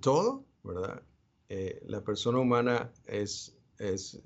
todo, 0.00 0.46
¿verdad? 0.64 1.02
Eh, 1.50 1.82
la 1.86 2.02
persona 2.02 2.38
humana 2.38 2.92
es, 3.06 3.57
es 3.78 4.20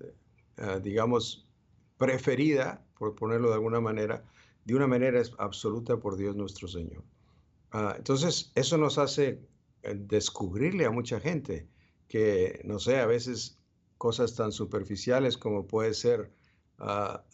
ah, 0.58 0.78
digamos, 0.78 1.46
preferida, 1.98 2.84
por 2.98 3.14
ponerlo 3.14 3.48
de 3.48 3.54
alguna 3.54 3.80
manera, 3.80 4.24
de 4.64 4.74
una 4.74 4.86
manera 4.86 5.22
absoluta 5.38 5.96
por 5.96 6.16
Dios 6.16 6.36
nuestro 6.36 6.68
Señor. 6.68 7.02
Ah, 7.72 7.94
entonces, 7.96 8.52
eso 8.54 8.76
nos 8.76 8.98
hace 8.98 9.40
eh, 9.82 9.94
descubrirle 9.96 10.84
a 10.84 10.90
mucha 10.90 11.18
gente 11.20 11.68
que, 12.06 12.60
no 12.64 12.78
sé, 12.78 12.98
a 12.98 13.06
veces 13.06 13.58
cosas 13.98 14.34
tan 14.34 14.52
superficiales 14.52 15.38
como 15.38 15.66
puede 15.66 15.94
ser 15.94 16.30
a, 16.78 17.24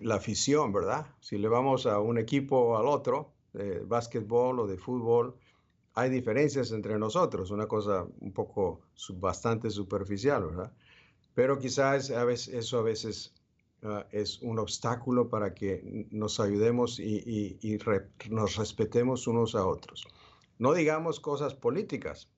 la 0.00 0.14
afición, 0.14 0.72
¿verdad? 0.72 1.06
Si 1.20 1.38
le 1.38 1.48
vamos 1.48 1.86
a 1.86 1.98
un 2.00 2.18
equipo 2.18 2.76
al 2.76 2.86
otro, 2.86 3.32
de 3.52 3.80
básquetbol 3.80 4.60
o 4.60 4.66
de 4.66 4.78
fútbol, 4.78 5.36
hay 5.94 6.08
diferencias 6.08 6.70
entre 6.70 6.98
nosotros, 6.98 7.50
una 7.50 7.66
cosa 7.66 8.06
un 8.20 8.32
poco 8.32 8.82
bastante 9.14 9.70
superficial, 9.70 10.44
¿verdad? 10.46 10.72
Pero 11.34 11.58
quizás 11.58 12.10
a 12.10 12.24
veces, 12.24 12.54
eso 12.54 12.78
a 12.78 12.82
veces 12.82 13.34
ah, 13.82 14.06
es 14.12 14.40
un 14.42 14.58
obstáculo 14.58 15.28
para 15.28 15.54
que 15.54 16.06
nos 16.10 16.40
ayudemos 16.40 16.98
y, 16.98 17.58
nos 18.30 18.56
respetemos 18.56 19.26
unos 19.26 19.54
a 19.54 19.66
otros. 19.66 20.06
No 20.58 20.74
digamos 20.74 21.20
cosas 21.20 21.54
políticas, 21.54 22.28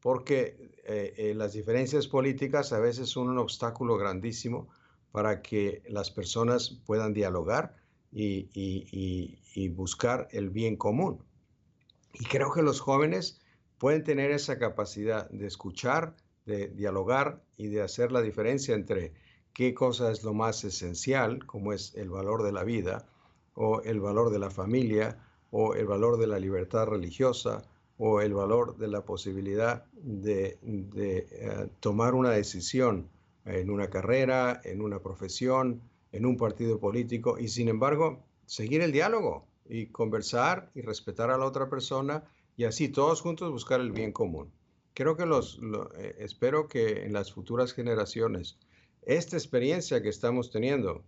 porque 0.00 0.74
eh, 0.84 1.14
eh, 1.16 1.34
las 1.34 1.52
diferencias 1.52 2.06
políticas 2.08 2.72
a 2.72 2.78
veces 2.78 3.08
son 3.08 3.28
un 3.28 3.38
obstáculo 3.38 3.96
grandísimo 3.96 4.68
para 5.12 5.42
que 5.42 5.82
las 5.88 6.10
personas 6.10 6.80
puedan 6.84 7.14
dialogar 7.14 7.76
y, 8.10 9.68
buscar 9.70 10.28
el 10.32 10.50
bien 10.50 10.76
común. 10.76 11.24
Y 12.12 12.24
creo 12.24 12.52
que 12.52 12.62
los 12.62 12.80
jóvenes 12.80 13.40
pueden 13.78 14.04
tener 14.04 14.30
esa 14.30 14.58
capacidad 14.58 15.28
de 15.30 15.46
escuchar, 15.46 16.16
de 16.46 16.68
dialogar 16.68 17.42
y 17.56 17.68
de 17.68 17.82
hacer 17.82 18.12
la 18.12 18.22
diferencia 18.22 18.74
entre 18.74 19.12
qué 19.52 19.72
cosa 19.72 20.10
es 20.10 20.24
lo 20.24 20.34
más 20.34 20.64
esencial, 20.64 21.46
como 21.46 21.72
es 21.72 21.94
el 21.94 22.10
valor 22.10 22.42
de 22.42 22.52
la 22.52 22.64
vida, 22.64 23.06
o 23.54 23.80
el 23.82 24.00
valor 24.00 24.30
de 24.30 24.38
la 24.38 24.50
familia, 24.50 25.18
o 25.50 25.74
el 25.74 25.86
valor 25.86 26.18
de 26.18 26.26
la 26.26 26.38
libertad 26.38 26.86
religiosa, 26.86 27.62
o 27.96 28.20
el 28.20 28.34
valor 28.34 28.76
de 28.76 28.88
la 28.88 29.04
posibilidad 29.04 29.84
de, 29.92 30.58
eh, 30.62 31.68
tomar 31.80 32.14
una 32.14 32.30
decisión 32.30 33.08
en 33.44 33.70
una 33.70 33.88
carrera, 33.88 34.60
en 34.64 34.80
una 34.80 34.98
profesión, 34.98 35.80
en 36.10 36.26
un 36.26 36.36
partido 36.36 36.78
político 36.78 37.38
y 37.38 37.48
sin 37.48 37.68
embargo 37.68 38.24
seguir 38.46 38.80
el 38.82 38.92
diálogo 38.92 39.46
y 39.68 39.86
conversar 39.86 40.70
y 40.74 40.80
respetar 40.80 41.30
a 41.30 41.38
la 41.38 41.44
otra 41.44 41.68
persona 41.68 42.24
y 42.56 42.64
así 42.64 42.88
todos 42.88 43.20
juntos 43.20 43.50
buscar 43.50 43.80
el 43.80 43.92
bien 43.92 44.12
común. 44.12 44.50
Creo 44.94 45.16
que 45.16 45.26
los, 45.26 45.60
eh, 45.98 46.14
espero 46.18 46.68
que 46.68 47.04
en 47.04 47.12
las 47.12 47.32
futuras 47.32 47.72
generaciones 47.72 48.58
esta 49.02 49.36
experiencia 49.36 50.02
que 50.02 50.08
estamos 50.08 50.50
teniendo, 50.50 51.04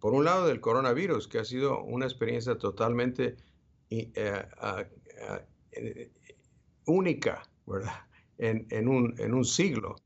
por 0.00 0.14
un 0.14 0.24
lado 0.24 0.46
del 0.46 0.60
coronavirus, 0.60 1.28
que 1.28 1.38
ha 1.38 1.44
sido 1.44 1.82
una 1.82 2.06
experiencia 2.06 2.56
totalmente 2.56 3.36
eh, 3.90 4.46
única, 6.86 7.42
¿verdad? 7.66 8.06
En, 8.38 8.88
un, 8.88 9.14
en 9.18 9.34
un 9.34 9.44
siglo, 9.44 9.96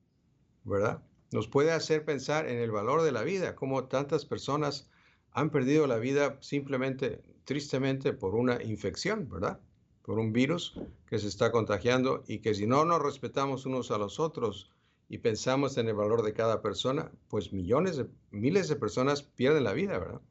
¿verdad? 0.64 1.02
Nos 1.32 1.48
puede 1.48 1.72
hacer 1.72 2.04
pensar 2.04 2.48
en 2.48 2.58
el 2.58 2.70
valor 2.70 3.02
de 3.02 3.12
la 3.12 3.22
vida, 3.22 3.54
como 3.54 3.84
tantas 3.84 4.24
personas 4.24 4.90
han 5.32 5.50
perdido 5.50 5.86
la 5.86 5.98
vida 5.98 6.38
simplemente, 6.40 7.22
tristemente, 7.44 8.12
por 8.12 8.34
una 8.34 8.62
infección, 8.62 9.28
¿verdad? 9.28 9.60
Por 10.08 10.18
un 10.18 10.32
virus 10.32 10.80
que 11.06 11.18
se 11.18 11.28
está 11.28 11.52
contagiando 11.52 12.24
y 12.26 12.38
que 12.38 12.54
si 12.54 12.66
no 12.66 12.86
nos 12.86 13.02
respetamos 13.02 13.66
unos 13.66 13.90
a 13.90 13.98
los 13.98 14.18
otros 14.18 14.70
y 15.06 15.18
pensamos 15.18 15.76
en 15.76 15.86
el 15.86 15.96
valor 15.96 16.22
de 16.22 16.32
cada 16.32 16.62
persona, 16.62 17.12
pues 17.28 17.52
millones, 17.52 17.98
de, 17.98 18.06
miles 18.30 18.68
de 18.68 18.76
personas 18.76 19.22
pierden 19.22 19.64
la 19.64 19.74
vida, 19.74 19.98
¿verdad? 19.98 20.22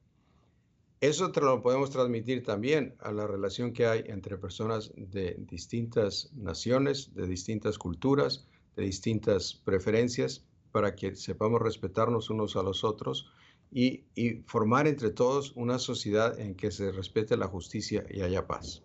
Eso 0.99 1.31
te 1.31 1.41
lo 1.41 1.61
podemos 1.61 1.91
transmitir 1.91 2.43
también 2.43 2.95
a 3.01 3.11
la 3.11 3.27
relación 3.27 3.71
que 3.71 3.85
hay 3.85 4.03
entre 4.07 4.39
personas 4.39 4.91
de 4.95 5.35
distintas 5.47 6.31
naciones, 6.33 7.13
de 7.13 7.27
distintas 7.27 7.77
culturas, 7.77 8.47
de 8.75 8.81
distintas 8.81 9.53
preferencias, 9.53 10.43
para 10.71 10.95
que 10.95 11.15
sepamos 11.15 11.61
respetarnos 11.61 12.31
unos 12.31 12.55
a 12.55 12.63
los 12.63 12.83
otros 12.83 13.31
y, 13.71 14.05
formar 14.47 14.87
entre 14.87 15.11
todos 15.11 15.53
una 15.55 15.77
sociedad 15.77 16.39
en 16.39 16.55
que 16.55 16.71
se 16.71 16.91
respete 16.91 17.37
la 17.37 17.47
justicia 17.47 18.03
y 18.09 18.21
haya 18.21 18.47
paz. 18.47 18.81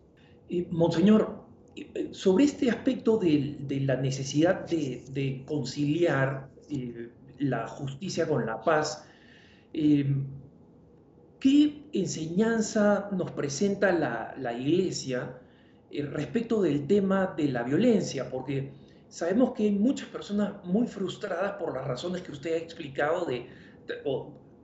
Monseñor, 0.70 1.42
sobre 2.12 2.44
este 2.44 2.70
aspecto 2.70 3.16
de, 3.18 3.80
la 3.86 3.96
necesidad 3.96 4.66
de, 4.66 5.42
conciliar 5.46 6.50
eh, 6.70 7.10
la 7.38 7.66
justicia 7.66 8.26
con 8.26 8.46
la 8.46 8.62
paz, 8.62 9.04
eh, 9.72 10.06
¿Qué 11.42 11.88
enseñanza 11.92 13.08
nos 13.10 13.32
presenta 13.32 13.90
la, 13.90 14.52
Iglesia 14.52 15.40
eh, 15.90 16.02
respecto 16.02 16.62
del 16.62 16.86
tema 16.86 17.34
de 17.36 17.48
la 17.48 17.64
violencia? 17.64 18.30
Porque 18.30 18.70
sabemos 19.08 19.52
que 19.52 19.64
hay 19.64 19.72
muchas 19.72 20.06
personas 20.06 20.64
muy 20.64 20.86
frustradas 20.86 21.54
por 21.54 21.74
las 21.74 21.84
razones 21.84 22.22
que 22.22 22.30
usted 22.30 22.54
ha 22.54 22.58
explicado 22.58 23.24
de, 23.24 23.48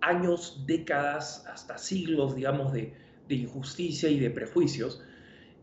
años, 0.00 0.62
décadas, 0.68 1.44
hasta 1.52 1.76
siglos, 1.78 2.36
digamos, 2.36 2.72
de, 2.72 2.94
injusticia 3.28 4.08
y 4.08 4.20
de 4.20 4.30
prejuicios. 4.30 5.02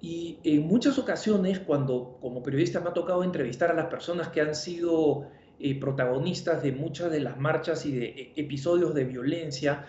Y 0.05 0.37
en 0.43 0.67
muchas 0.67 0.99
ocasiones, 0.99 1.59
cuando 1.59 2.19
como 2.21 2.43
periodista 2.43 2.79
me 2.79 2.89
ha 2.89 2.93
tocado 2.93 3.23
entrevistar 3.23 3.71
a 3.71 3.73
las 3.73 3.87
personas 3.87 4.27
que 4.27 4.39
han 4.39 4.53
sido 4.53 5.31
eh, 5.59 5.79
protagonistas 5.79 6.61
de 6.61 6.71
muchas 6.73 7.11
de 7.11 7.21
las 7.21 7.39
marchas 7.39 7.87
y 7.87 7.91
de 7.93 8.05
eh, 8.05 8.33
episodios 8.35 8.93
de 8.93 9.03
violencia, 9.05 9.87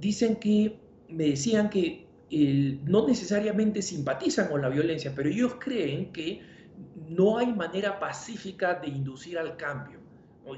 dicen 0.00 0.36
que, 0.36 0.78
me 1.10 1.24
decían 1.24 1.68
que 1.68 2.06
no 2.84 3.06
necesariamente 3.06 3.82
simpatizan 3.82 4.48
con 4.48 4.62
la 4.62 4.70
violencia, 4.70 5.12
pero 5.14 5.28
ellos 5.28 5.56
creen 5.58 6.10
que 6.10 6.40
no 7.08 7.36
hay 7.36 7.52
manera 7.52 7.98
pacífica 7.98 8.76
de 8.76 8.88
inducir 8.88 9.36
al 9.36 9.58
cambio, 9.58 9.98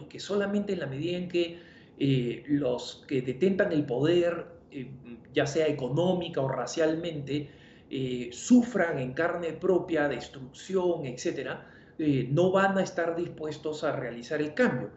y 0.01 0.05
que 0.05 0.21
solamente 0.21 0.75
en 0.75 0.81
la 0.81 0.87
medida 0.87 1.17
en 1.17 1.29
que 1.29 1.59
eh, 1.99 2.45
los 2.47 3.05
que 3.09 3.23
detentan 3.23 3.73
el 3.73 3.85
poder, 3.85 4.47
eh, 4.71 4.87
ya 5.35 5.47
sea 5.47 5.67
económica 5.67 6.41
o 6.41 6.49
racialmente, 6.49 7.51
eh, 7.95 8.31
sufran 8.33 8.99
en 8.99 9.13
carne 9.13 9.53
propia 9.53 10.09
destrucción, 10.09 11.05
etcétera, 11.05 11.69
no 11.99 12.51
van 12.51 12.79
a 12.79 12.83
estar 12.83 13.15
dispuestos 13.15 13.85
a 13.85 13.95
realizar 13.95 14.41
el 14.41 14.55
cambio. 14.55 14.91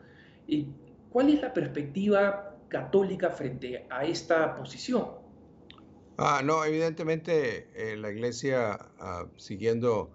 ¿Cuál 1.09 1.29
es 1.29 1.41
la 1.41 1.53
perspectiva 1.53 2.55
católica 2.69 3.29
frente 3.29 3.85
a 3.89 4.05
esta 4.05 4.55
posición? 4.55 5.25
Ah, 6.17 6.41
no, 6.43 6.63
evidentemente 6.63 7.67
la 7.97 8.09
Iglesia, 8.11 8.79
ah, 8.99 9.25
siguiendo 9.35 10.13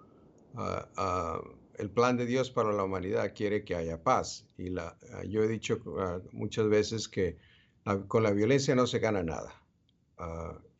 ah, 0.55 0.87
ah, 0.97 1.41
el 1.77 1.91
plan 1.91 2.17
de 2.17 2.25
Dios 2.25 2.49
para 2.49 2.71
la 2.71 2.83
humanidad, 2.83 3.33
quiere 3.35 3.63
que 3.63 3.75
haya 3.75 4.01
paz. 4.01 4.47
Y 4.57 4.69
la, 4.69 4.97
yo 5.27 5.43
he 5.43 5.47
dicho 5.47 5.79
muchas 6.31 6.67
veces 6.67 7.07
que 7.07 7.37
con 8.07 8.23
la 8.23 8.31
violencia 8.31 8.75
no 8.75 8.87
se 8.87 8.99
gana 8.99 9.23
nada. 9.23 9.53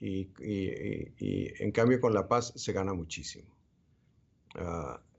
Y, 0.01 0.31
en 1.63 1.71
cambio 1.71 2.01
con 2.01 2.13
la 2.13 2.27
paz 2.27 2.53
se 2.55 2.73
gana 2.73 2.93
muchísimo. 2.93 3.55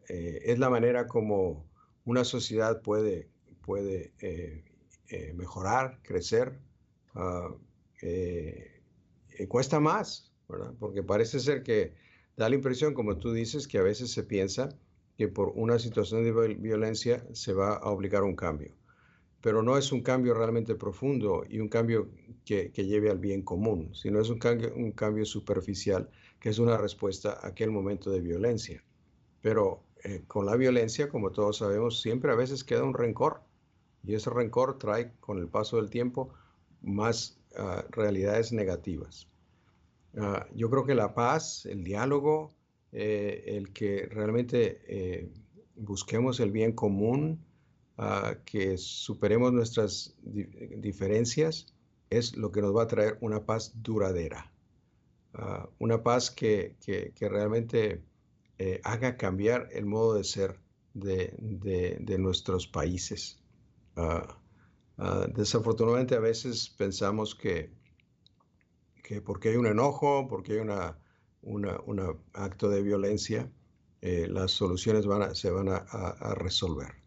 Eh, 0.09 0.41
es 0.45 0.59
la 0.59 0.69
manera 0.69 1.07
como 1.07 1.65
una 2.05 2.25
sociedad 2.25 2.83
puede, 2.83 3.31
puede 3.63 4.13
eh, 4.21 4.65
eh, 5.09 5.33
mejorar, 5.35 6.01
crecer. 6.03 6.59
Eh, 9.39 9.47
cuesta 9.49 9.81
más, 9.81 10.33
¿verdad? 10.49 10.75
Porque 10.79 11.03
parece 11.03 11.41
ser 11.41 11.63
que 11.63 11.95
da 12.37 12.49
la 12.49 12.55
impresión, 12.55 12.95
como 12.95 13.19
tú 13.19 13.33
dices, 13.33 13.67
que 13.67 13.79
a 13.79 13.83
veces 13.83 14.11
se 14.13 14.23
piensa 14.23 14.69
que 15.17 15.29
por 15.29 15.53
una 15.55 15.79
situación 15.79 16.25
de 16.25 16.55
violencia 16.55 17.27
se 17.33 17.53
va 17.53 17.75
a 17.75 17.91
obligar 17.91 18.23
a 18.23 18.27
un 18.27 18.37
cambio. 18.37 18.75
Pero 19.43 19.63
no 19.63 19.77
es 19.77 19.93
un 19.93 20.03
cambio 20.03 20.35
realmente 20.35 20.75
profundo 20.75 21.45
y 21.49 21.59
un 21.59 21.69
cambio 21.69 22.09
que, 22.45 22.71
lleve 22.75 23.11
al 23.11 23.19
bien 23.19 23.43
común, 23.43 23.95
sino 23.95 24.21
es 24.21 24.31
un 24.31 24.39
cambio, 24.39 25.25
superficial 25.27 26.09
que 26.41 26.49
es 26.49 26.59
una 26.59 26.77
respuesta 26.77 27.39
a 27.43 27.49
aquel 27.49 27.71
momento 27.71 28.11
de 28.11 28.21
violencia. 28.21 28.83
Pero 29.43 29.83
eh, 30.05 30.23
con 30.27 30.47
la 30.47 30.57
violencia, 30.57 31.09
como 31.09 31.31
todos 31.31 31.59
sabemos, 31.59 32.01
siempre 32.01 32.33
a 32.33 32.37
veces 32.37 32.65
queda 32.65 32.85
un 32.85 32.95
rencor 32.95 33.43
y 34.05 34.15
ese 34.15 34.31
rencor 34.31 34.79
trae 34.79 35.13
con 35.21 35.39
el 35.39 35.49
paso 35.49 35.77
del 35.77 35.91
tiempo 35.91 36.33
más 36.81 37.39
realidades 37.91 38.51
negativas. 38.53 39.29
Ah, 40.17 40.47
yo 40.55 40.69
creo 40.71 40.85
que 40.85 40.95
la 40.95 41.15
paz, 41.15 41.67
el 41.67 41.85
diálogo, 41.85 42.53
eh, 42.93 43.45
el 43.47 43.73
que 43.73 44.07
realmente 44.11 44.83
eh, 44.87 45.31
busquemos 45.77 46.41
el 46.41 46.51
bien 46.51 46.73
común, 46.73 47.43
ah, 47.99 48.37
que 48.45 48.79
superemos 48.79 49.53
nuestras 49.53 50.15
diferencias, 50.23 51.67
es 52.11 52.37
lo 52.37 52.53
que 52.53 52.63
nos 52.63 52.77
va 52.77 52.83
a 52.85 52.87
traer 52.87 53.19
una 53.21 53.45
paz 53.45 53.73
duradera. 53.83 54.53
Ah, 55.35 55.69
una 55.79 56.03
paz 56.03 56.31
que, 56.31 56.77
realmente 57.21 58.03
eh, 58.59 58.81
haga 58.85 59.17
cambiar 59.17 59.69
el 59.73 59.87
modo 59.87 60.15
de 60.15 60.25
ser 60.25 60.61
de, 60.95 62.17
nuestros 62.19 62.67
países. 62.67 63.39
Ah, 63.97 64.39
desafortunadamente 65.35 66.15
a 66.15 66.21
veces 66.21 66.69
pensamos 66.69 67.35
que, 67.35 67.71
que, 69.03 69.21
porque 69.21 69.49
hay 69.49 69.57
un 69.57 69.67
enojo, 69.67 70.29
porque 70.29 70.53
hay 70.53 70.59
una, 70.59 70.99
un 71.43 72.19
acto 72.35 72.69
de 72.69 72.83
violencia, 72.83 73.51
eh, 74.01 74.27
las 74.29 74.51
soluciones 74.51 75.07
van 75.07 75.35
se 75.35 75.51
van 75.51 75.69
a, 75.69 76.35
resolver. 76.35 77.02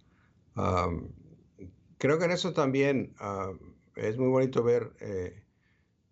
Creo 1.98 2.20
que 2.20 2.26
en 2.26 2.32
eso 2.32 2.54
también 2.54 3.14
ah, 3.20 3.52
es 3.96 4.18
muy 4.18 4.30
bonito 4.30 4.64
ver 4.64 4.94
eh, 5.00 5.44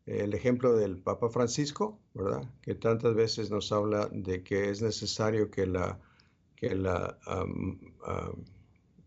el 0.05 0.33
ejemplo 0.33 0.75
del 0.75 0.97
Papa 0.97 1.29
Francisco, 1.29 1.99
¿verdad? 2.13 2.49
Que 2.61 2.75
tantas 2.75 3.15
veces 3.15 3.49
nos 3.49 3.71
habla 3.71 4.09
de 4.11 4.43
que 4.43 4.69
es 4.69 4.81
necesario 4.81 5.49
que, 5.49 5.65
la, 5.65 5.99
que, 6.55 6.75
la, 6.75 7.17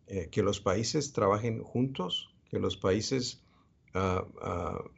eh, 0.06 0.28
que 0.30 0.42
los 0.42 0.60
países 0.60 1.12
trabajen 1.12 1.62
juntos 1.62 2.32
que 2.50 2.58
los 2.58 2.76
países 2.76 3.42
ah, 3.94 4.24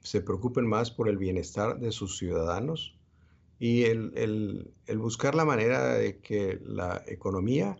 se 0.03 0.21
preocupen 0.21 0.67
más 0.67 0.91
por 0.91 1.09
el 1.09 1.17
bienestar 1.17 1.79
de 1.79 1.93
sus 1.93 2.19
ciudadanos 2.19 2.95
y 3.59 3.85
el, 3.85 4.73
buscar 4.97 5.35
la 5.35 5.45
manera 5.45 5.95
de 5.95 6.19
que 6.19 6.61
la 6.65 7.03
economía 7.07 7.79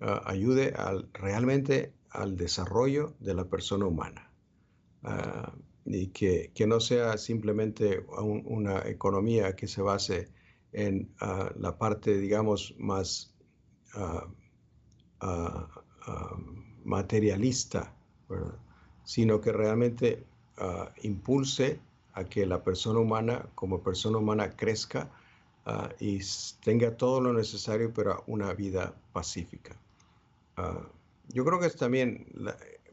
ah, 0.00 0.22
ayude 0.26 0.72
al, 0.76 1.08
realmente 1.12 1.92
al 2.10 2.36
desarrollo 2.36 3.14
de 3.20 3.34
la 3.34 3.44
persona 3.44 3.86
humana 3.86 4.30
y 5.84 6.08
que, 6.08 6.52
no 6.66 6.80
sea 6.80 7.16
simplemente 7.16 8.04
una 8.10 8.86
economía 8.88 9.54
que 9.56 9.68
se 9.68 9.80
base 9.80 10.28
en 10.72 11.10
la 11.56 11.78
parte, 11.78 12.18
digamos, 12.18 12.74
más 12.78 13.32
materialista, 16.84 17.94
sino 19.04 19.40
que 19.40 19.52
realmente 19.52 20.26
ah, 20.58 20.92
impulse 21.02 21.80
a 22.12 22.24
que 22.24 22.44
la 22.46 22.62
persona 22.62 22.98
humana 22.98 23.48
como 23.54 23.82
persona 23.82 24.18
humana 24.18 24.50
crezca 24.56 25.10
ah, 25.66 25.90
y 26.00 26.20
tenga 26.62 26.96
todo 26.96 27.20
lo 27.20 27.32
necesario 27.32 27.92
para 27.92 28.20
una 28.26 28.52
vida 28.54 28.94
pacífica. 29.12 29.76
Ah, 30.58 30.82
yo 31.28 31.44
creo 31.44 31.60
que 31.60 31.66
es 31.66 31.76
también 31.76 32.26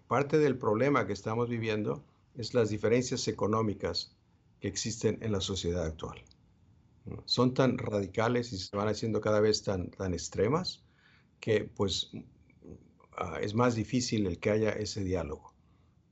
parte 0.07 0.37
del 0.37 0.55
problema 0.55 1.07
que 1.07 1.13
estamos 1.13 1.49
viviendo 1.49 2.03
es 2.35 2.53
las 2.53 2.69
diferencias 2.69 3.27
económicas 3.27 4.15
que 4.59 4.67
existen 4.67 5.17
en 5.21 5.31
la 5.31 5.41
sociedad 5.41 5.83
actual. 5.83 6.23
Son 7.25 7.55
tan 7.55 7.79
radicales 7.79 8.53
y 8.53 8.59
se 8.59 8.77
van 8.77 8.87
haciendo 8.87 9.19
cada 9.19 9.39
vez 9.39 9.63
tan, 9.63 9.89
tan 9.89 10.13
extremas 10.13 10.83
que 11.39 11.63
pues 11.63 12.11
es 13.41 13.55
más 13.55 13.73
difícil 13.73 14.27
el 14.27 14.39
que 14.39 14.51
haya 14.51 14.69
ese 14.69 15.03
diálogo. 15.03 15.55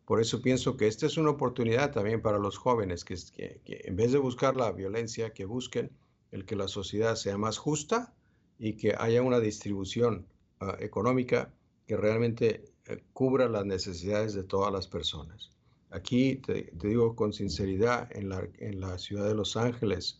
Por 0.06 0.22
eso 0.22 0.42
pienso 0.42 0.76
que 0.76 0.88
esta 0.88 1.06
es 1.06 1.18
una 1.18 1.30
oportunidad 1.30 1.92
también 1.92 2.22
para 2.24 2.39
los 2.39 2.58
jóvenes, 2.58 3.06
que, 3.06 3.62
en 3.66 3.96
vez 3.96 4.12
de 4.12 4.18
buscar 4.18 4.56
la 4.56 4.72
violencia, 4.72 5.34
que 5.34 5.46
busquen 5.46 5.92
el 6.32 6.46
que 6.46 6.56
la 6.56 6.68
sociedad 6.68 7.16
sea 7.16 7.38
más 7.38 7.60
justa 7.60 8.12
y 8.58 8.74
que 8.74 8.96
haya 8.98 9.22
una 9.22 9.39
distribución 9.39 10.26
ah, 10.71 10.78
económica 10.80 11.54
que 11.88 11.97
realmente 11.97 12.65
eh, 12.86 13.04
cubra 13.13 13.47
las 13.49 13.65
necesidades 13.65 14.34
de 14.34 14.43
todas 14.43 14.71
las 14.71 14.88
personas. 14.88 15.52
Aquí 15.89 16.38
te, 16.38 16.71
digo 16.73 17.15
con 17.15 17.34
sinceridad, 17.34 18.10
en 18.12 18.30
la, 18.30 18.97
ciudad 18.97 19.28
de 19.28 19.36
Los 19.36 19.56
Ángeles, 19.56 20.19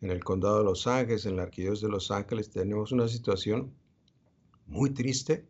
en 0.00 0.10
el 0.10 0.22
condado 0.22 0.58
de 0.58 0.64
Los 0.64 0.86
Ángeles, 0.86 1.26
en 1.26 1.36
la 1.36 1.42
arquidiócesis 1.42 1.82
de 1.82 1.90
Los 1.90 2.10
Ángeles, 2.10 2.50
tenemos 2.50 2.92
una 2.92 3.08
situación 3.08 3.74
muy 4.66 4.90
triste 4.90 5.48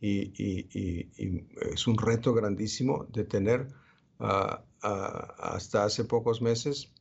y, 0.00 1.08
es 1.72 1.86
un 1.86 1.96
reto 1.96 2.34
grandísimo 2.34 3.06
de 3.12 3.24
tener 3.24 3.68
hasta 4.18 5.84
hace 5.84 6.04
pocos 6.04 6.42
meses 6.42 6.92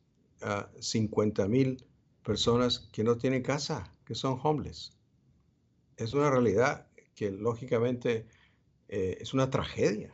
a 0.41 0.69
50 0.79 1.47
mil 1.47 1.83
personas 2.23 2.87
que 2.91 3.03
no 3.03 3.17
tienen 3.17 3.41
casa, 3.41 3.91
que 4.05 4.13
son 4.13 4.39
homeless. 4.41 4.92
Es 5.97 6.13
una 6.13 6.29
realidad 6.29 6.87
que 7.15 7.31
lógicamente 7.31 8.25
eh, 8.87 9.17
es 9.21 9.33
una 9.33 9.49
tragedia. 9.49 10.11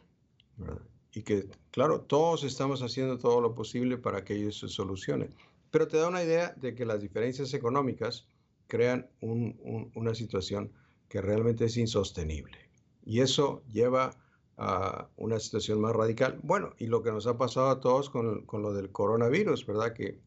Y 1.12 1.24
que, 1.24 1.50
claro, 1.72 2.02
todos 2.02 2.44
estamos 2.44 2.82
haciendo 2.82 3.18
todo 3.18 3.42
lo 3.42 3.56
posible 3.56 3.98
para 3.98 4.24
que 4.24 4.36
ellos 4.36 4.60
se 4.60 4.68
solucionen. 4.68 5.34
Pero 5.72 5.88
te 5.88 5.98
da 5.98 6.08
una 6.08 6.24
idea 6.24 6.54
de 6.58 6.76
que 6.76 6.86
las 6.86 7.02
diferencias 7.02 7.54
económicas 7.54 8.28
crean 8.68 9.10
una 9.22 10.14
situación 10.14 10.72
que 11.08 11.22
realmente 11.22 11.66
es 11.66 11.78
insostenible. 11.78 12.58
Y 13.04 13.22
eso 13.22 13.64
lleva 13.72 14.16
a 14.58 15.10
una 15.16 15.40
situación 15.40 15.82
más 15.82 15.96
radical. 15.96 16.40
Bueno, 16.44 16.74
y 16.78 16.88
lo 16.88 17.02
que 17.02 17.12
nos 17.12 17.26
ha 17.26 17.38
pasado 17.38 17.70
a 17.70 17.80
todos 17.80 18.10
con, 18.10 18.46
con 18.46 18.62
lo 18.62 18.74
del 18.74 18.92
coronavirus, 18.92 19.66
¿verdad? 19.66 19.94
Que, 19.94 20.20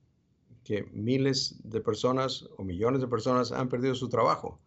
que 0.64 0.84
miles 0.92 1.56
de 1.62 1.80
personas 1.80 2.48
o 2.56 2.64
millones 2.64 3.00
de 3.00 3.08
personas 3.08 3.52
han 3.52 3.68
perdido 3.68 3.94
su 3.94 4.08
trabajo 4.08 4.58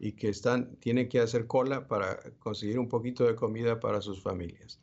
y 0.00 0.12
que 0.12 0.28
están, 0.28 0.76
tienen 0.76 1.08
que 1.08 1.20
hacer 1.20 1.46
cola 1.46 1.88
para 1.88 2.20
conseguir 2.38 2.78
un 2.78 2.88
poquito 2.88 3.24
de 3.24 3.34
comida 3.34 3.80
para 3.80 4.00
sus 4.00 4.22
familias. 4.22 4.80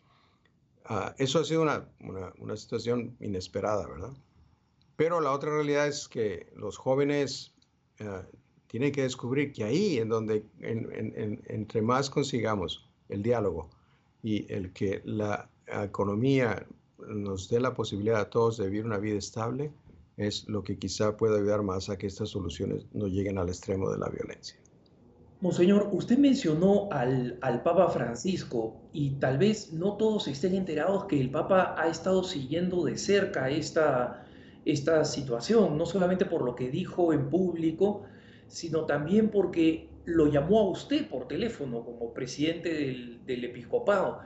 Ah, 0.85 1.15
eso 1.17 1.39
ha 1.39 1.45
sido 1.45 1.61
una, 1.61 1.87
una, 2.01 2.33
una, 2.37 2.57
situación 2.57 3.15
inesperada, 3.19 3.87
¿verdad? 3.87 4.13
Pero 4.95 5.19
la 5.21 5.31
otra 5.31 5.51
realidad 5.51 5.87
es 5.87 6.07
que 6.07 6.51
los 6.55 6.77
jóvenes 6.77 7.53
uh, 7.99 8.23
tiene 8.67 8.91
que 8.91 9.03
descubrir 9.03 9.51
que 9.51 9.63
ahí, 9.63 9.97
en 9.97 10.09
donde, 10.09 10.45
entre 10.59 11.81
más 11.81 12.09
consigamos 12.09 12.87
el 13.09 13.23
diálogo 13.23 13.69
y 14.21 14.51
el 14.51 14.73
que 14.73 15.01
la 15.05 15.49
economía 15.67 16.65
nos 17.07 17.49
dé 17.49 17.59
la 17.59 17.73
posibilidad 17.73 18.21
a 18.21 18.29
todos 18.29 18.57
de 18.57 18.65
vivir 18.65 18.85
una 18.85 18.97
vida 18.97 19.17
estable, 19.17 19.71
es 20.17 20.47
lo 20.47 20.63
que 20.63 20.77
quizá 20.77 21.17
pueda 21.17 21.37
ayudar 21.37 21.61
más 21.63 21.89
a 21.89 21.97
que 21.97 22.07
estas 22.07 22.29
soluciones 22.29 22.85
no 22.93 23.07
lleguen 23.07 23.37
al 23.37 23.49
extremo 23.49 23.89
de 23.89 23.97
la 23.97 24.09
violencia. 24.09 24.57
Monseñor, 25.41 25.89
usted 25.91 26.17
mencionó 26.17 26.87
al, 26.91 27.37
Papa 27.63 27.89
Francisco 27.89 28.81
y 28.93 29.11
tal 29.11 29.37
vez 29.37 29.73
no 29.73 29.97
todos 29.97 30.27
estén 30.27 30.55
enterados 30.55 31.05
que 31.05 31.19
el 31.19 31.29
Papa 31.29 31.75
ha 31.77 31.87
estado 31.89 32.23
siguiendo 32.23 32.85
de 32.85 32.97
cerca 32.97 33.49
esta 33.49 34.23
situación, 35.03 35.77
no 35.77 35.85
solamente 35.85 36.25
por 36.25 36.43
lo 36.43 36.55
que 36.55 36.69
dijo 36.69 37.11
en 37.11 37.29
público, 37.29 38.03
sino 38.47 38.85
también 38.85 39.29
porque 39.29 39.89
lo 40.05 40.27
llamó 40.27 40.59
a 40.59 40.69
usted 40.69 41.07
por 41.09 41.27
teléfono 41.27 41.83
como 41.83 42.13
presidente 42.13 42.73
del, 43.25 43.43
episcopado. 43.43 44.19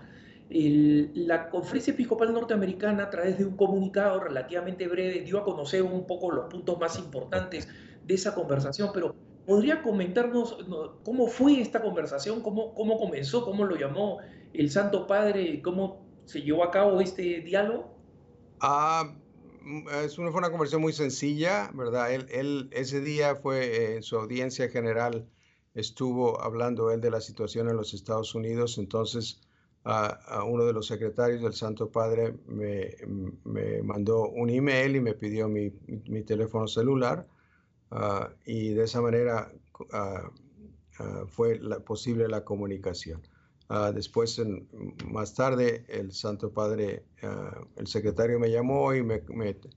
la 0.50 1.50
conferencia 1.50 1.94
episcopal 1.94 2.34
norteamericana, 2.34 3.04
a 3.04 3.10
través 3.10 3.40
de 3.40 3.46
un 3.46 3.56
comunicado 3.56 4.20
relativamente 4.20 4.88
breve, 4.88 5.22
dio 5.22 5.40
a 5.40 5.44
conocer 5.44 5.82
un 5.82 6.06
poco 6.06 6.32
los 6.32 6.46
puntos 6.46 6.80
más 6.80 7.00
importantes 7.00 7.68
de 8.06 8.14
esa 8.14 8.36
conversación, 8.36 8.92
pero 8.94 9.16
¿podría 9.50 9.82
comentarnos 9.82 10.58
cómo 11.04 11.26
fue 11.26 11.60
esta 11.60 11.82
conversación, 11.82 12.42
cómo, 12.44 12.76
cómo 12.76 13.00
comenzó, 13.00 13.44
cómo 13.44 13.66
lo 13.66 13.76
llamó 13.76 14.20
el 14.54 14.70
Santo 14.70 15.08
Padre, 15.08 15.60
cómo 15.64 16.06
se 16.26 16.44
llevó 16.44 16.64
a 16.64 16.70
cabo 16.70 17.02
este 17.02 17.42
diálogo? 17.42 17.98
Ah, 18.60 19.12
es 20.04 20.20
una, 20.20 20.30
fue 20.30 20.38
una 20.38 20.52
conversación 20.52 20.84
muy 20.84 20.94
sencilla, 20.94 21.72
¿verdad? 21.74 22.14
Él, 22.14 22.28
él 22.30 22.70
ese 22.74 23.02
día 23.02 23.38
fue 23.38 23.66
eh, 23.66 23.96
en 23.96 24.04
su 24.04 24.18
audiencia 24.18 24.70
general, 24.70 25.28
estuvo 25.74 26.40
hablando 26.40 26.92
él 26.92 27.02
de 27.02 27.10
la 27.10 27.20
situación 27.20 27.70
en 27.70 27.76
los 27.76 27.96
Estados 27.96 28.36
Unidos, 28.36 28.78
entonces 28.78 29.42
a, 29.84 30.44
uno 30.44 30.64
de 30.66 30.74
los 30.74 30.86
secretarios 30.86 31.42
del 31.42 31.54
Santo 31.54 31.90
Padre 31.90 32.36
me, 32.46 32.92
me 33.46 33.82
mandó 33.82 34.30
un 34.30 34.52
email 34.52 34.96
y 34.96 35.00
me 35.00 35.16
pidió 35.16 35.50
mi, 35.50 35.74
mi, 36.08 36.22
teléfono 36.22 36.68
celular 36.68 37.26
ah, 37.92 38.30
y 38.46 38.70
de 38.70 38.84
esa 38.84 39.02
manera 39.02 39.52
ah, 39.92 40.32
fue 41.28 41.60
la, 41.60 41.80
posible 41.80 42.28
la 42.28 42.44
comunicación. 42.44 43.22
Ah, 43.72 43.92
después, 43.92 44.42
más 45.06 45.36
tarde, 45.36 45.86
el 45.90 46.12
Santo 46.12 46.52
Padre, 46.52 47.06
ah, 47.22 47.62
el 47.76 47.86
secretario 47.86 48.40
me 48.40 48.50
llamó 48.50 48.96
y 48.96 49.04
me, 49.04 49.22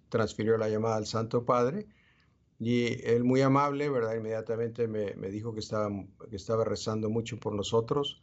transfirió 0.08 0.56
la 0.56 0.70
llamada 0.70 0.96
al 0.96 1.06
Santo 1.06 1.44
Padre. 1.44 1.86
Y 2.58 3.06
él 3.06 3.24
muy 3.24 3.42
amable, 3.42 3.90
¿verdad? 3.90 4.14
Inmediatamente 4.14 4.88
me, 4.88 5.12
dijo 5.30 5.52
que 5.52 5.60
estaba, 5.60 5.90
que 6.30 6.36
estaba 6.36 6.64
rezando 6.64 7.10
mucho 7.10 7.38
por 7.38 7.54
nosotros, 7.54 8.22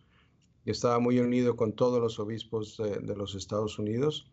que 0.66 0.72
estaba 0.72 0.98
muy 1.00 1.20
unido 1.20 1.56
con 1.56 1.74
todos 1.74 2.02
los 2.02 2.20
obispos 2.20 2.78
de, 2.78 3.16
los 3.16 3.36
Estados 3.36 3.78
Unidos 3.78 4.32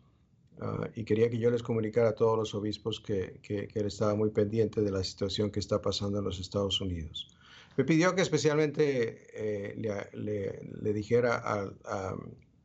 ah, 0.61 0.89
y 0.95 1.03
quería 1.03 1.29
que 1.29 1.37
yo 1.37 1.49
les 1.49 1.63
comunicara 1.63 2.09
a 2.09 2.15
todos 2.15 2.37
los 2.37 2.55
obispos 2.55 2.99
que, 2.99 3.39
que, 3.41 3.69
él 3.73 3.85
estaba 3.85 4.15
muy 4.15 4.29
pendiente 4.29 4.81
de 4.81 4.91
la 4.91 5.03
situación 5.03 5.51
que 5.51 5.59
está 5.59 5.81
pasando 5.81 6.19
en 6.19 6.25
los 6.25 6.39
Estados 6.39 6.81
Unidos. 6.81 7.27
Me 7.77 7.83
pidió 7.83 8.15
que 8.15 8.21
especialmente 8.21 9.27
eh, 9.33 10.09
le, 10.13 10.93
dijera 10.93 11.35
a, 11.37 12.15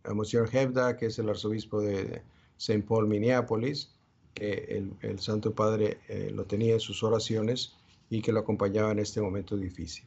a, 0.05 0.15
Monsieur 0.15 0.49
Hebda, 0.51 0.97
que 0.97 1.07
es 1.07 1.19
el 1.19 1.29
arzobispo 1.29 1.81
de 1.81 2.23
St. 2.57 2.83
Paul, 2.83 3.07
Minneapolis, 3.07 3.91
que 4.35 4.83
el, 5.03 5.19
Santo 5.19 5.55
Padre 5.55 5.99
eh, 6.09 6.31
lo 6.33 6.45
tenía 6.45 6.75
en 6.75 6.81
sus 6.81 7.03
oraciones 7.03 7.77
y 8.09 8.23
que 8.23 8.33
lo 8.33 8.41
acompañaba 8.41 8.93
en 8.93 8.99
este 8.99 9.21
momento 9.21 9.57
difícil. 9.57 10.05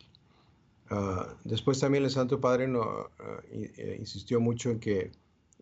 Ah, 0.89 1.35
después 1.43 1.79
también 1.79 2.03
el 2.03 2.11
Santo 2.11 2.39
Padre 2.39 2.67
no, 2.67 2.81
ah, 2.81 3.41
eh, 3.51 3.97
insistió 3.99 4.39
mucho 4.39 4.69
en 4.69 4.79
que 4.79 5.11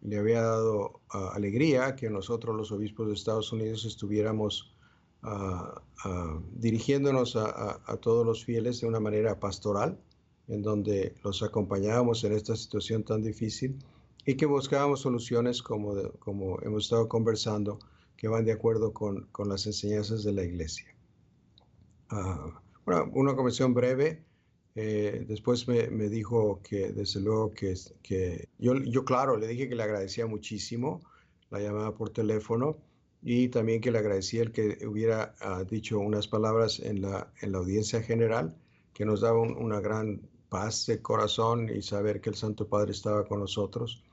le 0.04 0.18
había 0.18 0.42
dado 0.42 1.02
ah, 1.10 1.32
alegría 1.34 1.96
que 1.96 2.10
nosotros 2.10 2.56
los 2.56 2.72
obispos 2.72 3.08
de 3.08 3.14
Estados 3.14 3.52
Unidos 3.52 3.86
estuviéramos 3.86 4.74
dirigiéndonos 6.56 7.38
a, 7.38 7.98
todos 8.02 8.26
los 8.26 8.44
fieles 8.44 8.82
de 8.82 8.88
una 8.88 9.00
manera 9.00 9.40
pastoral, 9.40 9.98
en 10.50 10.62
donde 10.62 11.16
los 11.24 11.42
acompañábamos 11.42 12.24
en 12.26 12.34
esta 12.34 12.56
situación 12.58 13.04
tan 13.04 13.24
difícil 13.24 13.80
y 14.26 14.36
que 14.36 14.46
buscábamos 14.46 15.02
soluciones 15.02 15.62
como, 15.62 15.94
como 16.20 16.62
hemos 16.62 16.86
estado 16.86 17.08
conversando, 17.08 17.80
que 18.18 18.28
van 18.28 18.46
de 18.46 18.52
acuerdo 18.52 18.94
con, 18.94 19.28
con 19.32 19.48
las 19.48 19.66
enseñanzas 19.66 20.24
de 20.24 20.34
la 20.34 20.44
iglesia. 20.44 20.94
Uh, 22.12 22.52
una 23.14 23.36
conversación 23.36 23.74
breve. 23.74 24.24
Eh, 24.76 25.26
después 25.28 25.68
me, 25.68 25.88
dijo 26.10 26.62
que 26.64 26.92
desde 26.92 27.22
luego 27.22 27.54
que, 27.54 28.50
yo, 28.58 29.06
claro, 29.06 29.38
le 29.38 29.48
dije 29.48 29.70
que 29.70 29.76
le 29.76 29.84
agradecía 29.84 30.26
muchísimo 30.26 31.02
la 31.52 31.60
llamada 31.60 31.94
por 31.94 32.10
teléfono 32.10 32.78
y 33.22 33.50
también 33.50 33.82
que 33.82 33.92
le 33.92 34.00
agradecía 34.00 34.42
el 34.42 34.52
que 34.52 34.86
hubiera 34.88 35.36
ah, 35.42 35.64
dicho 35.64 36.00
unas 36.00 36.28
palabras 36.28 36.80
en 36.80 37.02
la, 37.02 37.32
en 37.42 37.52
la 37.52 37.60
audiencia 37.60 38.02
general 38.02 38.56
que 38.94 39.06
nos 39.06 39.22
daba 39.22 39.42
una 39.42 39.80
gran 39.80 40.22
paz 40.50 40.86
de 40.86 41.02
corazón 41.02 41.70
y 41.70 41.82
saber 41.82 42.22
que 42.22 42.30
el 42.30 42.36
Santo 42.36 42.68
Padre 42.68 42.92
estaba 42.92 43.26
con 43.26 43.40
nosotros 43.40 44.04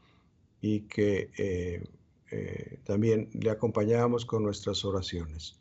y 0.60 0.80
que 0.82 1.30
eh, 1.36 1.82
eh, 2.30 2.78
también 2.84 3.28
le 3.32 3.50
acompañábamos 3.50 4.24
con 4.24 4.42
nuestras 4.42 4.84
oraciones. 4.84 5.58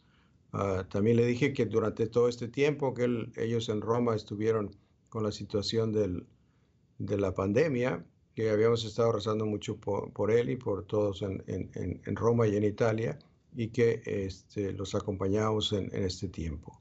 Ah, 0.52 0.86
también 0.90 1.18
le 1.18 1.26
dije 1.26 1.54
que 1.54 1.66
durante 1.66 2.08
todo 2.08 2.28
este 2.28 2.48
tiempo 2.48 2.94
que 2.94 3.30
ellos 3.38 3.70
en 3.70 3.82
Roma 3.82 4.16
estuvieron 4.16 4.72
con 5.10 5.24
la 5.24 5.32
situación 5.32 5.92
de 5.92 7.18
la 7.18 7.34
pandemia, 7.34 8.06
que 8.36 8.50
habíamos 8.50 8.86
estado 8.86 9.12
rezando 9.12 9.46
mucho 9.46 9.78
por, 9.78 10.32
él 10.32 10.50
y 10.50 10.56
por 10.56 10.86
todos 10.86 11.22
en, 11.24 12.16
Roma 12.16 12.48
y 12.48 12.56
en 12.56 12.64
Italia, 12.64 13.20
y 13.56 13.70
que 13.70 14.02
este, 14.06 14.72
los 14.74 14.96
acompañamos 14.96 15.74
en, 15.74 15.90
este 15.94 16.30
tiempo. 16.30 16.80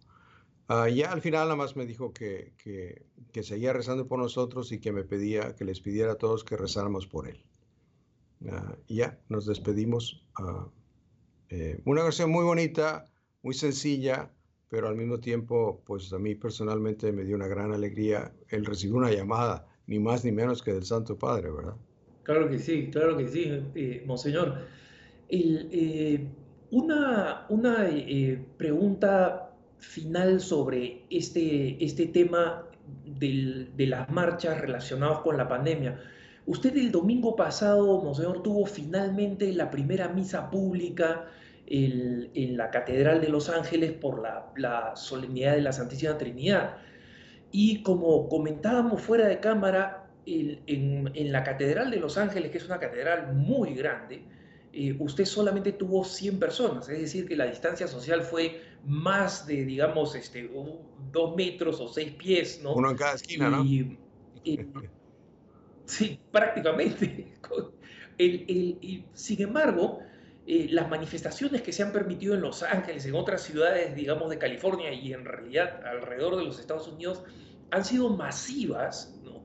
Uh, 0.69 0.87
ya 0.87 1.11
al 1.13 1.23
final 1.23 1.47
nada 1.47 1.57
más 1.57 1.77
me 1.77 1.87
dijo 1.87 2.13
que, 2.13 2.53
que, 2.63 3.07
que, 3.33 3.43
seguía 3.43 3.73
rezando 3.73 4.07
por 4.07 4.19
nosotros 4.19 4.71
y 4.71 4.79
que 4.79 4.93
me 4.93 5.03
pedía 5.03 5.57
que 5.57 5.65
les 5.65 5.81
pidiera 5.81 6.13
a 6.13 6.17
todos 6.17 6.45
que 6.45 6.59
rezáramos 6.59 7.07
por 7.07 7.27
él. 7.27 7.43
Y 8.87 8.97
ya 8.97 9.19
nos 9.29 9.47
despedimos. 9.47 10.25
Uh, 10.39 10.69
eh, 11.51 11.81
una 11.85 12.03
oración 12.03 12.31
muy 12.31 12.45
bonita, 12.45 13.07
muy 13.43 13.55
sencilla, 13.55 14.31
pero 14.69 14.89
al 14.89 14.97
mismo 14.97 15.19
tiempo, 15.19 15.83
pues 15.87 16.13
a 16.13 16.19
mí 16.19 16.35
personalmente 16.35 17.13
me 17.13 17.25
dio 17.25 17.37
una 17.37 17.49
gran 17.49 17.73
alegría 17.73 18.33
el 18.49 18.65
recibir 18.65 18.97
una 18.97 19.11
llamada, 19.11 19.67
ni 19.87 19.99
más 19.99 20.25
ni 20.25 20.33
menos 20.33 20.63
que 20.63 20.73
del 20.73 20.85
Santo 20.85 21.19
Padre, 21.19 21.51
¿verdad? 21.51 21.75
Claro 22.23 22.49
que 22.51 22.59
sí, 22.59 22.91
claro 22.93 23.17
que 23.17 23.29
sí, 23.29 23.63
eh, 23.75 24.03
Monseñor. 24.07 24.59
Eh, 25.31 26.27
una, 26.71 27.47
una 27.49 27.89
eh, 27.89 28.45
pregunta 28.59 29.51
final 29.79 30.41
sobre 30.41 31.05
este, 31.09 31.83
este 31.83 32.07
tema 32.07 32.65
de 33.19 33.87
las 33.87 34.11
marchas 34.11 34.61
relacionadas 34.61 35.21
con 35.21 35.37
la 35.37 35.49
pandemia. 35.49 36.01
Usted 36.47 36.77
el 36.77 36.91
domingo 36.91 37.37
pasado, 37.37 38.03
Monseñor, 38.03 38.43
tuvo 38.43 38.67
finalmente 38.67 39.53
la 39.53 39.71
primera 39.71 40.09
misa 40.09 40.51
pública 40.51 41.27
en, 41.71 42.57
la 42.57 42.71
Catedral 42.71 43.21
de 43.21 43.29
Los 43.29 43.49
Ángeles 43.49 43.93
por 43.93 44.23
la, 44.57 44.97
solemnidad 44.97 45.55
de 45.55 45.63
la 45.63 45.73
Santísima 45.73 46.19
Trinidad. 46.19 46.77
Y 47.53 47.83
como 47.83 48.29
comentábamos 48.29 49.03
fuera 49.03 49.27
de 49.27 49.41
cámara, 49.41 50.07
en, 50.27 51.11
en 51.15 51.33
la 51.33 51.43
Catedral 51.45 51.91
de 51.91 51.99
Los 51.99 52.19
Ángeles, 52.19 52.51
que 52.51 52.59
es 52.59 52.67
una 52.67 52.79
catedral 52.79 53.35
muy 53.35 53.75
grande, 53.75 54.23
eh, 54.73 54.95
usted 54.99 55.25
solamente 55.25 55.73
tuvo 55.73 56.05
100 56.05 56.39
personas, 56.39 56.89
es 56.89 57.01
decir, 57.01 57.27
que 57.27 57.35
la 57.35 57.47
distancia 57.47 57.89
social 57.89 58.23
fue 58.23 58.61
más 58.85 59.47
de, 59.47 59.65
digamos, 59.65 60.15
este, 60.15 60.51
dos 61.11 61.35
metros 61.37 61.81
o 61.81 61.89
seis 61.89 62.13
pies, 62.13 62.61
¿no? 62.63 62.75
Uno 62.75 62.91
en 62.91 62.97
cada 62.97 63.15
esquina, 63.15 63.49
¿no? 63.49 63.65
sí, 65.87 66.21
prácticamente. 66.31 67.33
El, 68.19 69.05
sin 69.15 69.43
embargo, 69.43 70.01
eh, 70.51 70.67
las 70.71 70.89
manifestaciones 70.89 71.61
que 71.61 71.75
se 71.75 71.83
han 71.83 71.93
permitido 71.93 72.35
en 72.35 72.41
Los 72.41 72.63
Ángeles, 72.63 73.05
en 73.05 73.15
otras 73.15 73.43
ciudades, 73.43 73.95
digamos, 73.95 74.31
de 74.31 74.39
California 74.39 74.91
y 74.91 75.13
en 75.13 75.27
realidad 75.27 75.87
alrededor 75.87 76.37
de 76.37 76.45
los 76.45 76.59
Estados 76.59 76.89
Unidos, 76.89 77.23
han 77.71 77.85
sido 77.85 78.09
masivas, 78.09 79.15
¿no? 79.23 79.43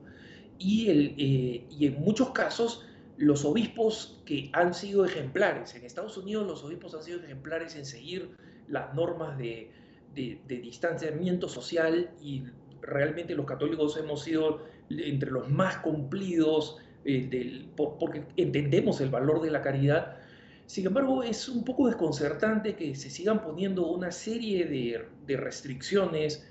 Y, 0.58 0.88
el, 0.88 1.14
eh, 1.18 1.66
y 1.68 1.86
en 1.88 2.00
muchos 2.00 2.30
casos 2.30 2.86
los 3.18 3.44
obispos 3.44 4.22
que 4.24 4.48
han 4.54 4.72
sido 4.72 5.04
ejemplares, 5.04 5.74
en 5.74 5.84
Estados 5.84 6.16
Unidos 6.16 6.46
los 6.46 6.64
obispos 6.64 6.94
han 6.94 7.02
sido 7.02 7.22
ejemplares 7.22 7.76
en 7.76 7.84
seguir 7.84 8.30
las 8.68 8.94
normas 8.94 9.36
de, 9.36 9.70
distanciamiento 10.14 11.50
social 11.50 12.12
y 12.22 12.44
realmente 12.80 13.34
los 13.34 13.44
católicos 13.44 13.98
hemos 13.98 14.22
sido 14.22 14.62
entre 14.88 15.30
los 15.30 15.50
más 15.50 15.76
cumplidos 15.78 16.78
eh, 17.04 17.66
porque 17.76 18.24
entendemos 18.38 19.02
el 19.02 19.10
valor 19.10 19.42
de 19.42 19.50
la 19.50 19.60
caridad. 19.60 20.16
Sin 20.66 20.86
embargo, 20.86 21.22
es 21.22 21.48
un 21.48 21.64
poco 21.64 21.86
desconcertante 21.86 22.74
que 22.74 22.94
se 22.94 23.10
sigan 23.10 23.42
poniendo 23.42 23.86
una 23.86 24.10
serie 24.10 24.64
de, 24.64 25.36
restricciones 25.36 26.48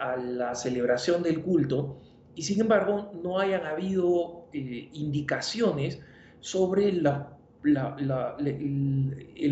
a 0.00 0.16
la 0.16 0.54
celebración 0.54 1.22
del 1.22 1.42
culto 1.42 2.00
y 2.34 2.42
sin 2.42 2.60
embargo 2.60 3.12
no 3.22 3.38
hayan 3.38 3.64
habido 3.66 4.46
eh, 4.52 4.88
indicaciones 4.92 6.00
sobre 6.40 6.88
el, 6.88 7.04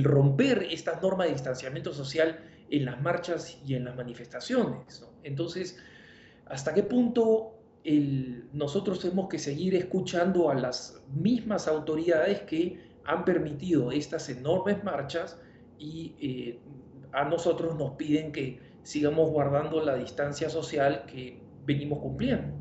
romper 0.05 0.67
esta 0.71 1.01
norma 1.01 1.25
de 1.25 1.33
distanciamiento 1.33 1.93
social 1.93 2.41
en 2.71 2.85
las 2.85 3.01
marchas 3.01 3.61
y 3.67 3.75
en 3.75 3.85
las 3.85 3.97
manifestaciones. 3.97 5.05
Entonces, 5.23 5.79
¿hasta 6.47 6.75
qué 6.75 6.83
punto 6.83 7.59
nosotros 8.53 9.01
tenemos 9.01 9.29
que 9.29 9.39
seguir 9.39 9.75
escuchando 9.75 10.51
a 10.51 10.55
las 10.55 11.01
mismas 11.13 11.67
autoridades 11.67 12.43
que 12.43 12.92
han 13.05 13.25
permitido 13.25 13.93
estas 13.93 14.29
enormes 14.29 14.83
marchas 14.85 15.39
y 15.79 16.15
eh, 16.21 16.61
a 17.13 17.25
nosotros 17.25 17.77
nos 17.77 17.93
piden 17.93 18.33
que 18.33 18.61
sigamos 18.83 19.31
guardando 19.31 19.83
la 19.83 19.97
distancia 19.97 20.49
social 20.49 21.05
que 21.07 21.41
venimos 21.65 22.01
cumpliendo? 22.01 22.57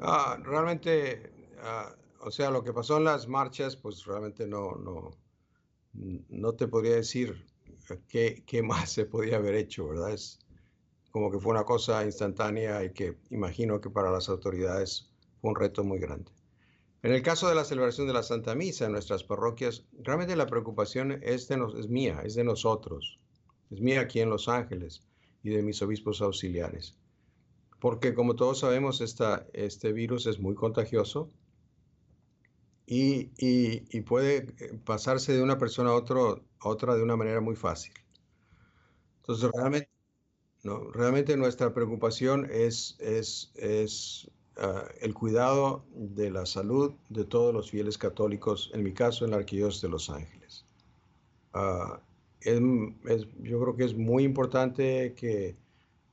Ah, 0.00 0.38
realmente, 0.42 1.32
ah, 1.62 1.94
o 2.20 2.30
sea, 2.30 2.50
lo 2.50 2.62
que 2.62 2.72
pasó 2.72 2.98
en 2.98 3.04
las 3.04 3.28
marchas, 3.28 3.76
pues 3.76 4.04
realmente 4.04 4.46
no, 4.46 4.76
no, 4.76 5.10
no 6.28 6.52
te 6.54 6.68
podría 6.68 6.96
decir 6.96 7.46
qué, 8.08 8.42
qué 8.46 8.62
más 8.62 8.90
se 8.90 9.06
podía 9.06 9.36
haber 9.36 9.54
hecho, 9.54 9.88
¿verdad? 9.88 10.12
Es, 10.12 10.38
como 11.14 11.30
que 11.30 11.38
fue 11.38 11.52
una 11.52 11.62
cosa 11.62 12.04
instantánea 12.04 12.82
y 12.82 12.92
que 12.92 13.16
imagino 13.30 13.80
que 13.80 13.88
para 13.88 14.10
las 14.10 14.28
autoridades 14.28 15.12
fue 15.40 15.50
un 15.50 15.56
reto 15.56 15.84
muy 15.84 16.00
grande. 16.00 16.32
En 17.04 17.12
el 17.12 17.20
caso 17.20 17.50
de 17.50 17.54
la 17.54 17.66
celebración 17.66 18.06
de 18.06 18.14
la 18.14 18.22
Santa 18.22 18.54
Misa 18.54 18.86
en 18.86 18.92
nuestras 18.92 19.22
parroquias, 19.24 19.84
realmente 20.00 20.36
la 20.36 20.46
preocupación 20.46 21.20
es, 21.22 21.48
de 21.48 21.62
es 21.78 21.86
mía, 21.86 22.22
es 22.24 22.34
de 22.34 22.44
nosotros, 22.44 23.20
es 23.70 23.82
mía 23.82 24.00
aquí 24.00 24.20
en 24.20 24.30
Los 24.30 24.48
Ángeles 24.48 25.02
y 25.42 25.50
de 25.50 25.62
mis 25.62 25.82
obispos 25.82 26.22
auxiliares. 26.22 26.96
Porque 27.78 28.14
como 28.14 28.36
todos 28.36 28.60
sabemos, 28.60 29.02
este 29.02 29.92
virus 29.92 30.26
es 30.26 30.38
muy 30.38 30.54
contagioso 30.54 31.30
y, 32.86 33.32
y, 33.36 34.00
puede 34.00 34.54
eh, 34.58 34.80
pasarse 34.82 35.34
de 35.34 35.42
una 35.42 35.58
persona 35.58 35.90
a, 35.90 35.94
otro, 35.96 36.42
a 36.60 36.70
otra 36.70 36.96
de 36.96 37.02
una 37.02 37.16
manera 37.16 37.42
muy 37.42 37.54
fácil. 37.54 37.92
Entonces, 39.18 39.50
realmente 40.94 41.36
nuestra 41.36 41.74
preocupación 41.74 42.48
es, 42.50 42.96
es 42.98 44.30
ah, 44.56 44.84
el 45.00 45.14
cuidado 45.14 45.84
de 45.94 46.30
la 46.30 46.46
salud 46.46 46.94
de 47.08 47.24
todos 47.24 47.52
los 47.54 47.70
fieles 47.70 47.98
católicos, 47.98 48.70
en 48.74 48.82
mi 48.82 48.92
caso 48.92 49.24
en 49.24 49.32
la 49.32 49.38
Arquidiócesis 49.38 49.82
de 49.82 49.88
Los 49.88 50.10
Ángeles. 50.10 50.64
Uh, 51.54 51.98
yo 52.44 53.60
creo 53.60 53.76
que 53.76 53.84
es 53.84 53.94
muy 53.94 54.24
importante 54.24 55.14
que, 55.14 55.56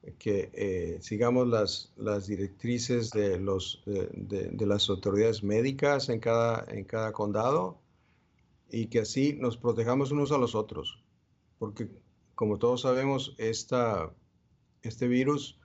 eh, 0.03 0.97
sigamos 1.01 1.47
las, 1.47 2.27
directrices 2.27 3.11
de, 3.11 3.39
las 3.39 4.89
autoridades 4.89 5.43
médicas 5.43 6.09
en 6.09 6.19
cada, 6.19 7.11
condado 7.11 7.79
y 8.69 8.87
que 8.87 8.99
así 8.99 9.33
nos 9.33 9.57
protejamos 9.57 10.11
unos 10.11 10.31
a 10.31 10.37
los 10.37 10.55
otros. 10.55 11.03
Porque 11.59 11.89
como 12.35 12.57
todos 12.57 12.81
sabemos, 12.81 13.35
este 13.37 15.07
virus 15.07 15.59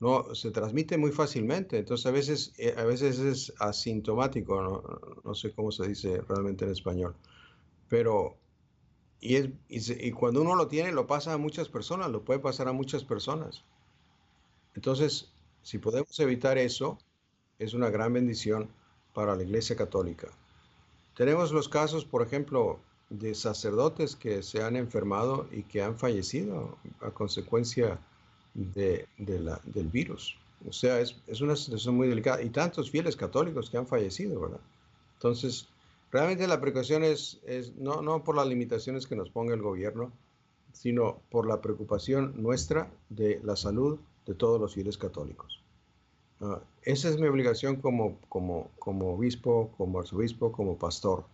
no 0.00 0.34
se 0.34 0.50
transmite 0.50 0.96
muy 0.96 1.12
fácilmente, 1.12 1.78
entonces 1.78 2.06
a 2.06 2.10
veces, 2.10 2.52
eh, 2.56 2.74
a 2.76 2.84
veces 2.84 3.18
es 3.18 3.52
asintomático, 3.58 5.20
no, 5.22 5.34
sé 5.34 5.52
cómo 5.52 5.70
se 5.70 5.86
dice 5.86 6.22
realmente 6.22 6.64
en 6.64 6.72
español, 6.72 7.14
pero 7.88 8.36
y, 9.20 9.36
es, 9.36 9.50
y, 9.68 10.10
cuando 10.12 10.40
uno 10.40 10.54
lo 10.56 10.66
tiene 10.68 10.92
lo 10.92 11.06
pasa 11.06 11.34
a 11.34 11.38
muchas 11.38 11.68
personas, 11.68 12.10
lo 12.10 12.24
puede 12.24 12.40
pasar 12.40 12.68
a 12.68 12.72
muchas 12.72 13.04
personas. 13.04 13.62
Entonces, 14.74 15.30
si 15.62 15.76
podemos 15.76 16.18
evitar 16.20 16.56
eso, 16.56 16.98
es 17.58 17.74
una 17.74 17.90
gran 17.90 18.14
bendición 18.14 18.70
para 19.12 19.36
la 19.36 19.42
Iglesia 19.42 19.76
Católica. 19.76 20.28
Tenemos 21.14 21.52
los 21.52 21.68
casos, 21.68 22.06
por 22.06 22.22
ejemplo, 22.22 22.80
de 23.10 23.34
sacerdotes 23.34 24.16
que 24.16 24.42
se 24.42 24.62
han 24.62 24.76
enfermado 24.76 25.46
y 25.52 25.64
que 25.64 25.82
han 25.82 25.98
fallecido 25.98 26.78
a 27.02 27.10
consecuencia 27.10 27.98
de, 28.74 29.06
la, 29.18 29.60
del 29.64 29.88
virus. 29.88 30.36
O 30.68 30.72
sea, 30.72 31.00
es, 31.00 31.16
es, 31.26 31.40
una 31.40 31.56
situación 31.56 31.96
muy 31.96 32.08
delicada. 32.08 32.42
Y 32.42 32.50
tantos 32.50 32.90
fieles 32.90 33.16
católicos 33.16 33.70
que 33.70 33.78
han 33.78 33.86
fallecido, 33.86 34.40
¿verdad? 34.40 34.60
Entonces, 35.14 35.68
realmente 36.10 36.46
la 36.46 36.60
precaución 36.60 37.02
es, 37.02 37.40
es 37.46 37.74
no, 37.76 38.02
no 38.02 38.22
por 38.22 38.36
las 38.36 38.46
limitaciones 38.46 39.06
que 39.06 39.16
nos 39.16 39.30
ponga 39.30 39.54
el 39.54 39.62
gobierno, 39.62 40.12
sino 40.72 41.20
por 41.30 41.46
la 41.46 41.60
preocupación 41.60 42.34
nuestra 42.36 42.90
de 43.08 43.40
la 43.42 43.56
salud 43.56 43.98
de 44.26 44.34
todos 44.34 44.60
los 44.60 44.74
fieles 44.74 44.98
católicos. 44.98 45.60
Ah, 46.40 46.60
esa 46.82 47.08
es 47.08 47.18
mi 47.18 47.26
obligación 47.26 47.76
como, 47.76 48.18
como, 48.28 48.70
como 48.78 49.14
obispo, 49.14 49.70
como 49.76 50.00
arzobispo, 50.00 50.52
como 50.52 50.76
pastor. 50.76 51.24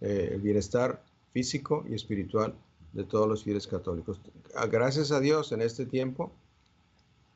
Eh, 0.00 0.30
el 0.32 0.40
bienestar 0.40 1.02
físico 1.32 1.84
y 1.88 1.94
espiritual 1.94 2.54
de 2.92 3.04
todos 3.04 3.28
los 3.28 3.44
fieles 3.44 3.66
católicos. 3.66 4.20
Ah, 4.54 4.66
gracias 4.66 5.12
a 5.12 5.20
Dios 5.20 5.52
en 5.52 5.60
este 5.62 5.86
tiempo 5.86 6.32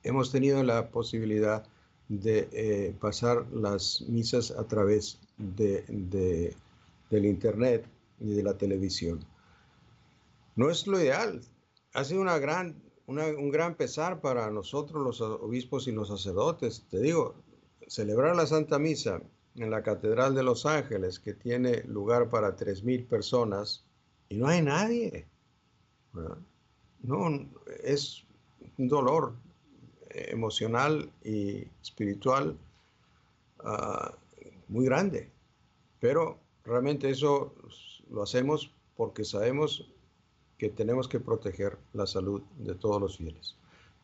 hemos 0.05 0.31
tenido 0.31 0.63
la 0.63 0.91
posibilidad 0.91 1.67
de 2.09 2.49
eh, 2.53 2.95
pasar 3.01 3.47
las 3.53 4.03
misas 4.03 4.51
a 4.51 4.65
través 4.69 5.19
de, 5.39 6.55
del 7.11 7.27
Internet 7.27 7.87
y 8.21 8.35
de 8.35 8.43
la 8.43 8.57
televisión. 8.57 9.25
No 10.55 10.71
es 10.71 10.87
lo 10.87 11.01
ideal. 11.01 11.41
Ha 11.95 12.05
sido 12.05 12.21
una 12.21 12.39
gran, 12.39 12.81
un 13.07 13.51
gran 13.51 13.75
pesar 13.75 14.21
para 14.21 14.51
nosotros 14.51 15.03
los 15.03 15.21
obispos 15.21 15.89
y 15.89 15.93
los 15.93 16.09
sacerdotes. 16.09 16.85
Te 16.91 17.01
digo, 17.01 17.35
celebrar 17.89 18.37
la 18.37 18.47
Santa 18.47 18.79
Misa 18.79 19.21
en 19.57 19.71
la 19.71 19.83
Catedral 19.83 20.35
de 20.35 20.43
Los 20.43 20.67
Ángeles, 20.67 21.19
que 21.19 21.33
tiene 21.33 21.83
lugar 21.85 22.29
para 22.29 22.57
3.000 22.57 23.07
personas, 23.07 23.85
y 24.29 24.37
no 24.37 24.49
hay 24.49 24.63
nadie. 24.63 25.27
No, 27.03 27.51
es 27.83 28.25
un 28.79 28.89
dolor 28.89 29.35
emocional 30.15 31.11
y 31.23 31.67
espiritual 31.83 32.57
ah, 33.65 34.15
muy 34.69 34.85
grande. 34.87 35.31
Pero 36.01 36.39
realmente 36.65 37.11
eso 37.11 37.55
lo 38.11 38.23
hacemos 38.23 38.73
porque 38.97 39.25
sabemos 39.25 39.91
que 40.59 40.71
tenemos 40.71 41.09
que 41.09 41.21
proteger 41.21 41.79
la 41.93 42.07
salud 42.07 42.43
de 42.59 42.75
todos 42.75 43.01
los 43.01 43.19
fieles. 43.19 43.57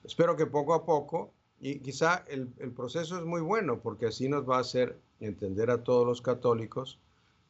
Espero 0.04 0.36
que 0.36 0.46
poco 0.46 0.74
a 0.74 0.84
poco, 0.84 1.32
y 1.60 1.80
quizá 1.80 2.24
el, 2.28 2.48
proceso 2.72 3.18
es 3.18 3.24
muy 3.24 3.42
bueno 3.42 3.80
porque 3.80 4.06
así 4.06 4.28
nos 4.28 4.48
va 4.48 4.56
a 4.56 4.60
hacer 4.60 4.98
entender 5.20 5.70
a 5.70 5.84
todos 5.84 6.06
los 6.06 6.22
católicos 6.22 6.98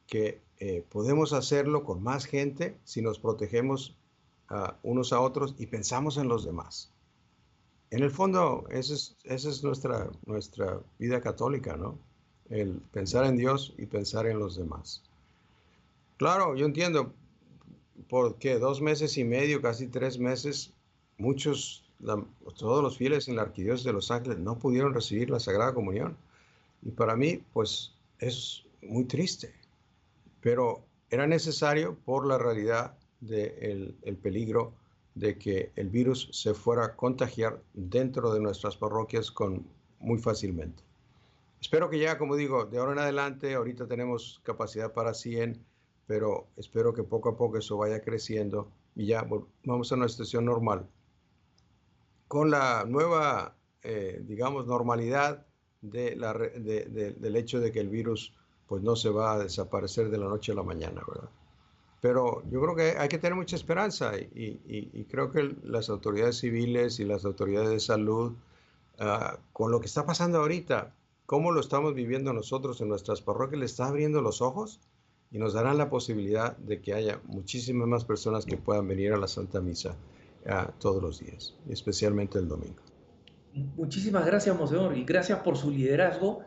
que 0.09 0.41
eh, 0.59 0.85
podemos 0.91 1.33
hacerlo 1.33 1.85
con 1.85 2.03
más 2.03 2.25
gente 2.25 2.77
si 2.85 3.03
nos 3.03 3.21
protegemos 3.21 3.97
unos 4.83 5.13
a 5.13 5.21
otros 5.21 5.55
y 5.59 5.67
pensamos 5.67 6.17
en 6.17 6.27
los 6.27 6.45
demás. 6.45 6.93
En 7.91 8.05
el 8.05 8.11
fondo, 8.11 8.67
esa 8.71 8.95
es, 9.25 9.63
nuestra, 9.65 10.81
vida 10.99 11.21
católica, 11.21 11.77
¿no? 11.77 11.99
El 12.49 12.75
pensar 12.93 13.25
en 13.25 13.37
Dios 13.37 13.75
y 13.79 13.87
pensar 13.87 14.27
en 14.27 14.39
los 14.39 14.57
demás. 14.57 15.03
Claro, 16.17 16.55
yo 16.55 16.67
entiendo, 16.67 17.13
porque 18.09 18.59
dos 18.59 18.81
meses 18.81 19.19
y 19.19 19.25
medio, 19.25 19.61
casi 19.61 19.89
tres 19.89 20.19
meses, 20.19 20.73
muchos, 21.19 21.85
todos 22.59 22.83
los 22.83 22.97
fieles 22.97 23.27
en 23.29 23.37
la 23.37 23.43
Arquidiócesis 23.43 23.87
de 23.87 23.93
Los 23.93 24.11
Ángeles 24.13 24.39
no 24.39 24.57
pudieron 24.59 24.95
recibir 24.95 25.29
la 25.29 25.41
Sagrada 25.41 25.75
Comunión. 25.75 26.17
Y 26.83 26.91
para 26.93 27.17
mí, 27.17 27.43
pues, 27.53 27.93
es 28.21 28.65
muy 28.83 29.05
triste. 29.05 29.53
Pero 30.41 30.81
era 31.11 31.27
necesario 31.27 31.97
por 32.05 32.25
la 32.25 32.39
realidad 32.39 32.95
del 33.21 33.97
el 34.03 34.17
peligro 34.17 34.73
de 35.21 35.37
que 35.37 35.71
el 35.77 35.91
virus 35.91 36.31
se 36.33 36.55
fuera 36.55 36.85
a 36.87 36.97
contagiar 36.97 37.63
dentro 37.75 38.33
de 38.33 38.41
nuestras 38.41 38.79
parroquias 38.79 39.31
con, 39.31 39.67
muy 39.99 40.19
fácilmente. 40.19 40.83
Espero 41.61 41.91
que 41.91 41.99
ya, 41.99 42.17
como 42.17 42.37
digo, 42.37 42.65
de 42.65 42.79
ahora 42.79 42.93
en 42.93 42.99
adelante, 43.01 43.53
ahorita 43.55 43.87
tenemos 43.87 44.41
capacidad 44.45 44.95
para 44.95 45.13
100, 45.13 45.63
pero 46.07 46.47
espero 46.57 46.95
que 46.95 47.03
poco 47.03 47.29
a 47.29 47.37
poco 47.37 47.59
eso 47.59 47.77
vaya 47.77 48.01
creciendo 48.01 48.73
y 48.97 49.07
ya 49.07 49.29
vamos 49.65 49.93
a 49.93 49.97
una 49.97 50.09
situación 50.09 50.47
normal. 50.47 50.89
Con 52.27 52.51
la 52.51 52.87
nueva, 52.89 53.57
eh, 53.83 54.23
digamos, 54.27 54.67
normalidad 54.67 55.47
del 55.83 57.37
hecho 57.37 57.61
de 57.61 57.73
que 57.73 57.81
el 57.81 57.91
virus 57.91 58.35
pues 58.67 58.83
no 58.83 58.97
se 58.97 59.11
va 59.11 59.35
a 59.35 59.39
desaparecer 59.39 60.09
de 60.09 60.17
la 60.17 60.29
noche 60.29 60.53
a 60.53 60.55
la 60.55 60.63
mañana, 60.63 61.03
¿verdad? 61.07 61.29
Pero 62.01 62.43
yo 62.51 62.61
creo 62.63 62.75
que 62.75 62.99
hay 62.99 63.09
que 63.09 63.19
tener 63.19 63.37
mucha 63.37 63.57
esperanza 63.57 64.13
y, 64.17 65.05
creo 65.11 65.31
que 65.31 65.55
las 65.63 65.91
autoridades 65.91 66.39
civiles 66.39 66.99
y 66.99 67.05
las 67.05 67.25
autoridades 67.25 67.71
de 67.71 67.81
salud, 67.81 68.33
ah, 68.99 69.39
con 69.53 69.71
lo 69.71 69.81
que 69.81 69.87
está 69.87 70.07
pasando 70.07 70.39
ahorita, 70.39 70.95
cómo 71.27 71.53
lo 71.53 71.61
estamos 71.61 71.95
viviendo 71.95 72.33
nosotros 72.33 72.81
en 72.81 72.89
nuestras 72.89 73.21
parroquias, 73.21 73.61
le 73.61 73.67
está 73.67 73.87
abriendo 73.87 74.23
los 74.23 74.41
ojos 74.41 74.81
y 75.31 75.39
nos 75.39 75.53
darán 75.53 75.79
la 75.79 75.91
posibilidad 75.91 76.57
de 76.57 76.81
que 76.81 76.95
haya 76.95 77.21
muchísimas 77.27 77.87
más 77.87 78.05
personas 78.05 78.47
que 78.47 78.57
puedan 78.57 78.89
venir 78.89 79.13
a 79.13 79.19
la 79.19 79.29
Santa 79.29 79.61
Misa 79.61 79.95
ah, 80.47 80.73
todos 80.79 81.03
los 81.03 81.21
días, 81.21 81.55
especialmente 81.69 82.39
el 82.39 82.49
domingo. 82.49 82.81
Muchísimas 83.77 84.25
gracias, 84.25 84.57
Monseñor, 84.57 84.97
y 84.97 85.05
gracias 85.05 85.41
por 85.41 85.57
su 85.57 85.71
liderazgo 85.71 86.41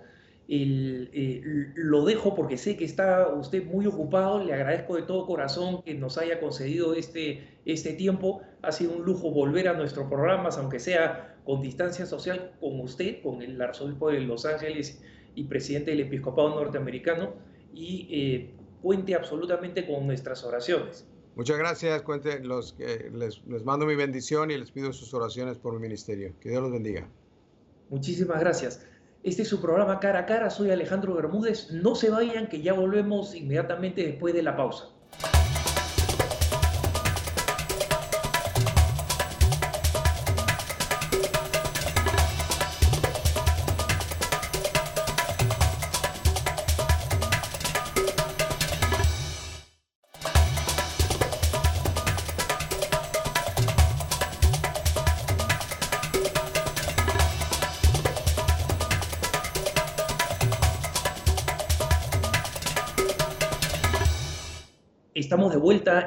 eh, 0.49 1.71
lo 1.75 2.03
dejo 2.03 2.35
porque 2.35 2.57
sé 2.57 2.75
que 2.75 2.85
está 2.85 3.29
usted 3.33 3.65
muy 3.65 3.87
ocupado. 3.87 4.43
Le 4.43 4.53
agradezco 4.53 4.95
de 4.95 5.03
todo 5.03 5.25
corazón 5.25 5.81
que 5.83 5.93
nos 5.93 6.17
haya 6.17 6.39
concedido 6.39 6.93
este, 6.95 7.47
este 7.65 7.93
tiempo. 7.93 8.41
Ha 8.61 8.71
sido 8.71 8.93
un 8.93 9.03
lujo 9.03 9.31
volver 9.31 9.67
a 9.67 9.73
nuestros 9.73 10.07
programas, 10.07 10.57
aunque 10.57 10.79
sea 10.79 11.37
con 11.45 11.61
distancia 11.61 12.05
social, 12.05 12.51
con 12.59 12.79
usted, 12.79 13.21
con 13.21 13.41
el 13.41 13.61
arzobispo 13.61 14.09
de 14.09 14.21
Los 14.21 14.45
Ángeles 14.45 15.01
y 15.35 15.45
presidente 15.45 15.91
del 15.91 16.01
episcopado 16.01 16.49
norteamericano. 16.49 17.33
Y 17.73 18.07
eh, 18.11 18.51
cuente 18.81 19.15
absolutamente 19.15 19.87
con 19.87 20.05
nuestras 20.05 20.43
oraciones. 20.43 21.07
Muchas 21.35 21.57
gracias. 21.57 22.01
Cuente 22.03 22.39
los, 22.41 22.77
les, 22.77 23.41
les 23.47 23.63
mando 23.63 23.85
mi 23.85 23.95
bendición 23.95 24.51
y 24.51 24.57
les 24.57 24.69
pido 24.69 24.93
sus 24.93 25.13
oraciones 25.13 25.57
por 25.57 25.73
mi 25.73 25.79
ministerio. 25.79 26.33
Que 26.39 26.49
Dios 26.49 26.61
los 26.61 26.71
bendiga. 26.71 27.07
Muchísimas 27.89 28.39
gracias. 28.39 28.85
Este 29.23 29.43
es 29.43 29.47
su 29.47 29.61
programa 29.61 30.01
Cara 30.01 30.19
a 30.19 30.25
Cara. 30.25 30.49
Soy 30.49 30.69
Alejandro 30.69 31.15
Bermúdez. 31.15 31.71
No 31.71 31.95
se 31.95 32.09
vayan, 32.09 32.47
que 32.47 32.61
ya 32.61 32.73
volvemos 32.73 33.33
inmediatamente 33.35 34.03
después 34.03 34.33
de 34.33 34.43
la 34.43 34.57
pausa. 34.57 34.92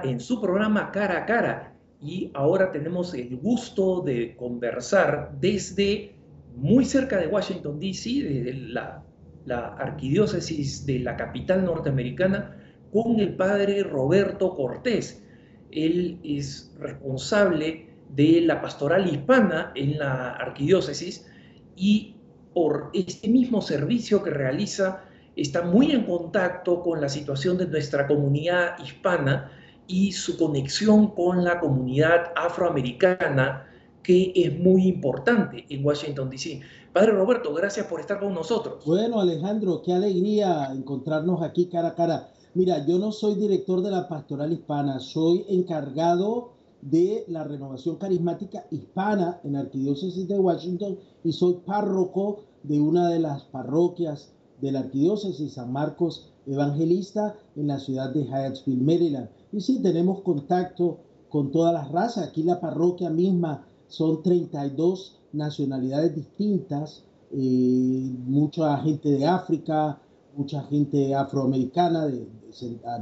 En 0.07 0.21
su 0.21 0.41
programa 0.41 0.91
Cara 0.91 1.19
a 1.19 1.27
Cara 1.27 1.73
y 2.01 2.31
ahora 2.35 2.71
tenemos 2.73 3.15
el 3.15 3.37
gusto 3.37 4.01
de 4.01 4.37
conversar 4.37 5.33
desde 5.41 6.15
muy 6.55 6.85
cerca 6.85 7.19
de 7.19 7.27
Washington, 7.27 7.79
D.C., 7.79 8.23
desde 8.23 8.55
la, 8.55 9.03
la 9.45 9.69
arquidiócesis 9.75 10.87
de 10.87 11.01
la 11.01 11.17
capital 11.17 11.65
norteamericana, 11.65 12.57
con 12.93 13.19
el 13.21 13.35
padre 13.35 13.83
Roberto 13.83 14.55
Cortés. 14.55 15.23
Él 15.71 16.19
es 16.23 16.75
responsable 16.79 17.91
de 18.11 18.41
la 18.43 18.61
pastoral 18.61 19.13
hispana 19.13 19.73
en 19.75 19.99
la 19.99 20.31
arquidiócesis 20.31 21.27
y 21.75 22.17
por 22.55 22.91
este 22.95 23.29
mismo 23.29 23.61
servicio 23.61 24.23
que 24.23 24.31
realiza 24.31 25.03
está 25.35 25.63
muy 25.63 25.93
en 25.93 26.05
contacto 26.05 26.83
con 26.83 27.01
la 27.01 27.09
situación 27.09 27.59
de 27.59 27.67
nuestra 27.67 28.07
comunidad 28.07 28.79
hispana 28.83 29.51
y 29.89 30.13
su 30.13 30.37
conexión 30.37 31.09
con 31.09 31.45
la 31.45 31.61
comunidad 31.61 32.33
afroamericana, 32.37 33.67
que 34.03 34.33
es 34.35 34.59
muy 34.59 34.87
importante 34.87 35.67
en 35.69 35.85
Washington, 35.85 36.31
D.C. 36.31 36.61
Padre 36.93 37.13
Roberto, 37.13 37.53
gracias 37.53 37.87
por 37.87 38.01
estar 38.01 38.21
con 38.21 38.33
nosotros. 38.33 38.85
Bueno, 38.87 39.21
Alejandro, 39.21 39.83
qué 39.83 39.93
alegría 39.93 40.71
encontrarnos 40.73 41.43
aquí 41.43 41.67
cara 41.67 41.89
a 41.89 41.95
cara. 41.95 42.31
Mira, 42.55 42.87
yo 42.87 42.99
no 42.99 43.13
soy 43.13 43.35
director 43.35 43.83
de 43.83 43.91
la 43.91 44.09
pastoral 44.09 44.53
hispana, 44.53 44.99
soy 44.99 45.45
encargado 45.49 46.53
de 46.81 47.25
la 47.29 47.45
renovación 47.45 47.97
carismática 47.97 48.65
hispana 48.71 49.41
en 49.45 49.57
Arquidiócesis 49.57 50.27
de 50.29 50.39
Washington 50.39 50.99
y 51.25 51.33
soy 51.33 51.55
párroco 51.67 52.45
de 52.63 52.81
una 52.81 53.11
de 53.11 53.19
las 53.19 53.45
parroquias 53.45 54.33
de 54.61 54.73
la 54.73 54.81
Arquidiócesis 54.81 55.55
San 55.55 55.73
Marcos 55.73 56.33
Evangelista 56.47 57.37
en 57.57 57.69
la 57.69 57.79
ciudad 57.79 58.13
de 58.13 58.25
Hyattsville, 58.25 58.83
Maryland. 58.83 59.29
Y 59.53 59.61
sí, 59.61 59.81
tenemos 59.83 60.23
contacto 60.23 60.99
con 61.29 61.51
todas 61.51 61.75
las 61.75 61.91
razas. 61.91 62.29
Aquí 62.29 62.43
la 62.43 62.61
parroquia 62.61 63.11
misma 63.11 63.67
son 63.89 64.23
32 64.23 65.19
nacionalidades 65.33 66.15
distintas, 66.15 67.05
eh, 67.33 68.11
mucha 68.27 68.77
gente 68.79 69.11
de 69.11 69.27
África, 69.27 70.01
mucha 70.37 70.63
gente 70.65 71.15
afroamericana, 71.15 72.07
de, 72.07 72.29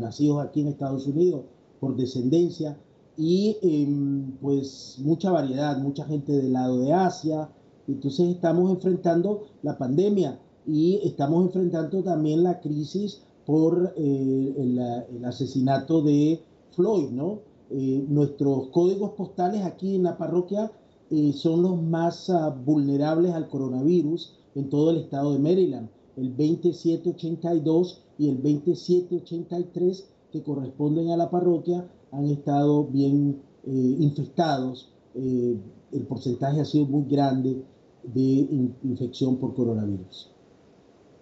nacidos 0.01 0.45
aquí 0.45 0.63
en 0.63 0.69
Estados 0.69 1.07
Unidos 1.07 1.45
por 1.81 1.97
descendencia, 1.97 2.77
y 3.17 3.57
em, 3.63 4.33
pues 4.41 4.97
mucha 4.99 5.31
variedad, 5.31 5.79
mucha 5.79 6.05
gente 6.05 6.33
del 6.33 6.53
lado 6.53 6.81
de 6.81 6.93
Asia. 6.93 7.49
Entonces 7.87 8.29
estamos 8.31 8.71
enfrentando 8.71 9.45
la 9.63 9.79
pandemia 9.79 10.39
y 10.67 11.01
estamos 11.05 11.45
enfrentando 11.45 12.03
también 12.03 12.43
la 12.43 12.61
crisis 12.61 13.23
por 13.47 13.95
eh, 13.97 14.55
el, 14.57 15.25
asesinato 15.25 16.03
de 16.03 16.41
Floyd, 16.73 17.11
¿no? 17.11 17.41
Eh, 17.71 18.05
nuestros 18.09 18.69
códigos 18.69 19.13
postales 19.13 19.63
aquí 19.65 19.97
en 19.97 20.05
la 20.05 20.17
parroquia 20.17 20.71
eh, 21.11 21.33
son 21.33 21.63
los 21.63 21.83
más 21.83 22.31
ah, 22.31 22.51
vulnerables 22.51 23.33
al 23.33 23.49
coronavirus 23.49 24.35
en 24.55 24.69
todo 24.69 24.91
el 24.91 24.99
estado 24.99 25.33
de 25.33 25.39
Maryland. 25.39 25.89
El 26.17 26.37
2782 26.37 28.03
y 28.19 28.29
el 28.29 28.37
2783 28.37 30.09
que 30.31 30.43
corresponden 30.43 31.11
a 31.11 31.17
la 31.17 31.31
parroquia 31.31 31.89
han 32.13 32.27
estado 32.27 32.85
bien 32.85 33.41
infestados. 33.67 34.91
el 35.15 36.07
porcentaje 36.07 36.61
ha 36.61 36.65
sido 36.67 36.87
muy 36.87 37.05
grande 37.09 37.63
de 38.03 38.47
infección 38.83 39.37
por 39.37 39.55
coronavirus 39.55 40.35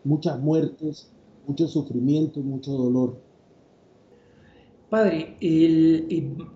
muchas 0.05 0.41
muertes, 0.41 1.09
mucho 1.47 1.67
sufrimiento, 1.69 2.41
mucho 2.41 2.73
dolor. 2.73 3.21
Padre, 4.91 5.37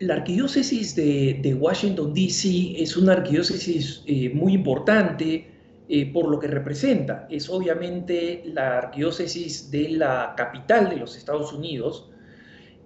la 0.01 0.15
arquidiócesis 0.15 0.95
de, 0.95 1.57
Washington, 1.59 2.13
D.C. 2.13 2.75
es 2.83 2.97
una 2.97 3.15
arquidiócesis 3.15 4.03
eh, 4.07 4.29
muy 4.29 4.53
importante 4.53 5.47
eh, 5.89 6.13
por 6.13 6.29
lo 6.29 6.39
que 6.39 6.49
representa. 6.49 7.27
Es 7.31 7.49
obviamente 7.49 8.43
la 8.45 8.79
arquidiócesis 8.79 9.71
de 9.71 9.89
la 9.89 10.35
capital 10.37 10.91
de 10.91 10.97
los 10.97 11.17
Estados 11.17 11.53
Unidos 11.53 12.11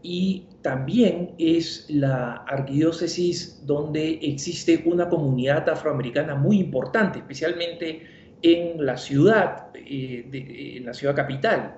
y 0.03 0.45
también 0.63 1.33
es 1.39 1.87
la 1.89 2.45
arquidiócesis 2.47 3.63
donde 3.67 4.21
existe 4.23 4.83
una 4.87 5.09
comunidad 5.09 5.69
afroamericana 5.69 6.35
muy 6.35 6.61
importante, 6.61 7.19
especialmente 7.19 8.03
en 8.43 8.85
la 8.85 8.97
ciudad, 8.97 9.69
eh, 9.75 10.77
en 10.77 10.85
la 10.85 10.95
ciudad 10.95 11.15
capital. 11.15 11.77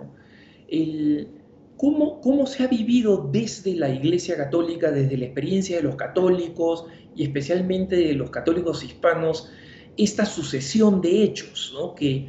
¿cómo, 1.77 2.21
¿Cómo 2.21 2.47
se 2.47 2.65
ha 2.65 2.69
vivido 2.69 3.29
desde 3.31 3.75
la 3.75 3.89
Iglesia 3.91 4.37
Católica, 4.37 4.91
desde 4.91 5.17
la 5.17 5.27
experiencia 5.27 5.77
de 5.77 5.83
los 5.83 5.97
católicos 5.97 6.87
y 7.15 7.25
especialmente 7.25 7.97
de 7.97 8.15
los 8.15 8.31
católicos 8.31 8.83
hispanos, 8.83 9.51
esta 9.97 10.25
sucesión 10.25 11.01
de 11.01 11.23
hechos, 11.23 11.75
que 11.97 12.29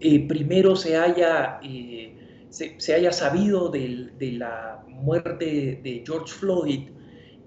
eh, 0.00 0.26
primero 0.26 0.76
se 0.76 0.96
haya, 0.96 1.60
eh, 1.62 2.14
se, 2.48 2.94
haya 2.94 3.12
sabido 3.12 3.68
de 3.68 4.32
la 4.38 4.84
muerte 4.88 5.80
de 5.82 6.02
George 6.06 6.32
Floyd 6.32 6.88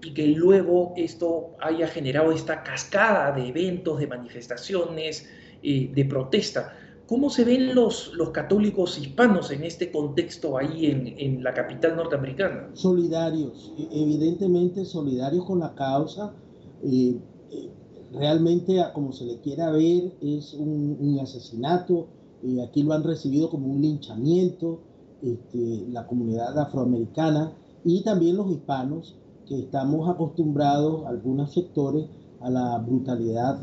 y 0.02 0.14
que 0.14 0.26
luego 0.28 0.94
esto 0.96 1.56
haya 1.60 1.88
generado 1.88 2.32
esta 2.32 2.62
cascada 2.62 3.32
de 3.32 3.48
eventos, 3.48 3.98
de 3.98 4.06
manifestaciones, 4.06 5.28
eh, 5.68 5.90
de 5.92 6.04
protesta. 6.04 6.74
¿Cómo 7.08 7.28
se 7.28 7.44
ven 7.44 7.74
los, 7.74 8.12
los 8.14 8.30
católicos 8.30 8.96
hispanos 8.98 9.50
en 9.50 9.64
este 9.64 9.90
contexto 9.90 10.56
ahí 10.56 10.86
en, 10.86 11.12
en, 11.18 11.42
la 11.42 11.52
capital 11.54 11.96
norteamericana? 11.96 12.70
Solidarios, 12.74 13.72
e, 13.76 13.88
evidentemente 13.90 14.84
solidarios 14.84 15.44
con 15.44 15.58
la 15.58 15.74
causa. 15.74 16.32
Eh, 16.84 17.18
eh, 17.50 17.68
realmente, 18.12 18.80
como 18.94 19.10
se 19.10 19.24
le 19.24 19.40
quiera 19.40 19.72
ver, 19.72 20.12
es 20.20 20.54
un, 20.54 21.18
asesinato. 21.20 22.06
aquí 22.64 22.84
lo 22.84 22.92
han 22.92 23.02
recibido 23.02 23.50
como 23.50 23.66
un 23.66 23.82
linchamiento, 23.82 24.78
este, 25.20 25.84
la 25.90 26.06
comunidad 26.06 26.56
afroamericana 26.56 27.54
y 27.84 28.04
también 28.04 28.36
los 28.36 28.52
hispanos, 28.52 29.16
que 29.48 29.58
estamos 29.58 30.08
acostumbrados, 30.08 31.06
algunos 31.06 31.52
sectores, 31.52 32.06
a 32.40 32.50
la 32.50 32.78
brutalidad 32.78 33.60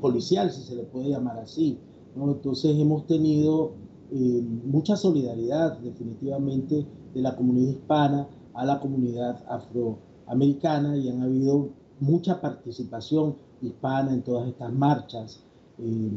policial, 0.00 0.50
si 0.50 0.62
se 0.62 0.74
le 0.74 0.84
puede 0.84 1.10
llamar 1.10 1.38
así. 1.38 1.78
¿no? 2.16 2.32
Entonces 2.32 2.76
hemos 2.78 3.06
tenido 3.06 3.72
eh, 4.10 4.42
mucha 4.64 4.96
solidaridad 4.96 5.78
definitivamente 5.78 6.86
de 7.14 7.20
la 7.20 7.36
comunidad 7.36 7.72
hispana 7.72 8.28
a 8.54 8.64
la 8.64 8.80
comunidad 8.80 9.44
afroamericana 9.48 10.96
y 10.96 11.08
han 11.08 11.22
habido 11.22 11.68
mucha 12.00 12.40
participación 12.40 13.36
hispana 13.60 14.14
en 14.14 14.22
todas 14.22 14.48
estas 14.48 14.72
marchas. 14.72 15.40
Eh, 15.78 16.10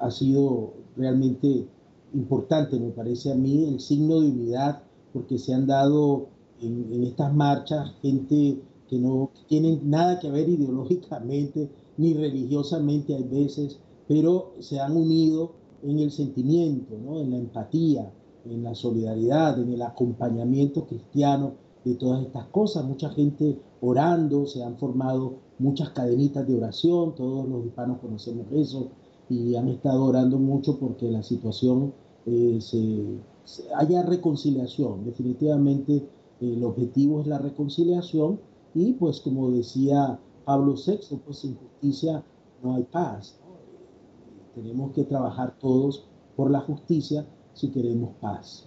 ha 0.00 0.10
sido 0.10 0.74
realmente 0.96 1.66
importante, 2.14 2.78
me 2.78 2.90
parece 2.90 3.32
a 3.32 3.34
mí, 3.34 3.64
el 3.64 3.80
signo 3.80 4.20
de 4.20 4.30
unidad, 4.30 4.82
porque 5.12 5.38
se 5.38 5.52
han 5.54 5.66
dado 5.66 6.28
en, 6.60 6.92
en 6.92 7.04
estas 7.04 7.34
marchas 7.34 7.92
gente 8.00 8.62
que 8.88 8.98
no 8.98 9.30
tienen 9.48 9.80
nada 9.90 10.18
que 10.18 10.30
ver 10.30 10.48
ideológicamente 10.48 11.68
ni 11.98 12.14
religiosamente 12.14 13.14
hay 13.14 13.24
veces, 13.24 13.78
pero 14.06 14.54
se 14.60 14.80
han 14.80 14.96
unido 14.96 15.52
en 15.82 15.98
el 15.98 16.10
sentimiento, 16.10 16.96
¿no? 16.98 17.20
en 17.20 17.30
la 17.30 17.36
empatía, 17.36 18.10
en 18.44 18.62
la 18.62 18.74
solidaridad, 18.74 19.60
en 19.60 19.72
el 19.72 19.82
acompañamiento 19.82 20.86
cristiano 20.86 21.52
de 21.84 21.94
todas 21.94 22.24
estas 22.24 22.46
cosas. 22.46 22.84
Mucha 22.84 23.10
gente 23.10 23.60
orando, 23.80 24.46
se 24.46 24.62
han 24.62 24.76
formado 24.76 25.34
muchas 25.58 25.90
cadenitas 25.90 26.46
de 26.46 26.56
oración, 26.56 27.14
todos 27.14 27.48
los 27.48 27.66
hispanos 27.66 27.98
conocemos 27.98 28.46
eso 28.52 28.88
y 29.28 29.54
han 29.56 29.68
estado 29.68 30.04
orando 30.04 30.38
mucho 30.38 30.78
porque 30.78 31.10
la 31.10 31.22
situación 31.22 31.92
eh, 32.26 32.58
se, 32.60 33.20
haya 33.76 34.02
reconciliación. 34.02 35.04
Definitivamente 35.04 36.06
el 36.40 36.62
objetivo 36.64 37.20
es 37.20 37.26
la 37.26 37.38
reconciliación 37.38 38.40
y 38.74 38.92
pues 38.92 39.20
como 39.20 39.50
decía 39.50 40.18
Pablo 40.48 40.76
VI, 40.76 41.18
pues 41.26 41.40
sin 41.40 41.56
justicia 41.56 42.24
no 42.62 42.76
hay 42.76 42.82
paz. 42.84 43.38
Tenemos 44.54 44.94
que 44.94 45.04
trabajar 45.04 45.58
todos 45.58 46.08
por 46.36 46.50
la 46.50 46.60
justicia 46.60 47.26
si 47.52 47.70
queremos 47.70 48.14
paz. 48.18 48.66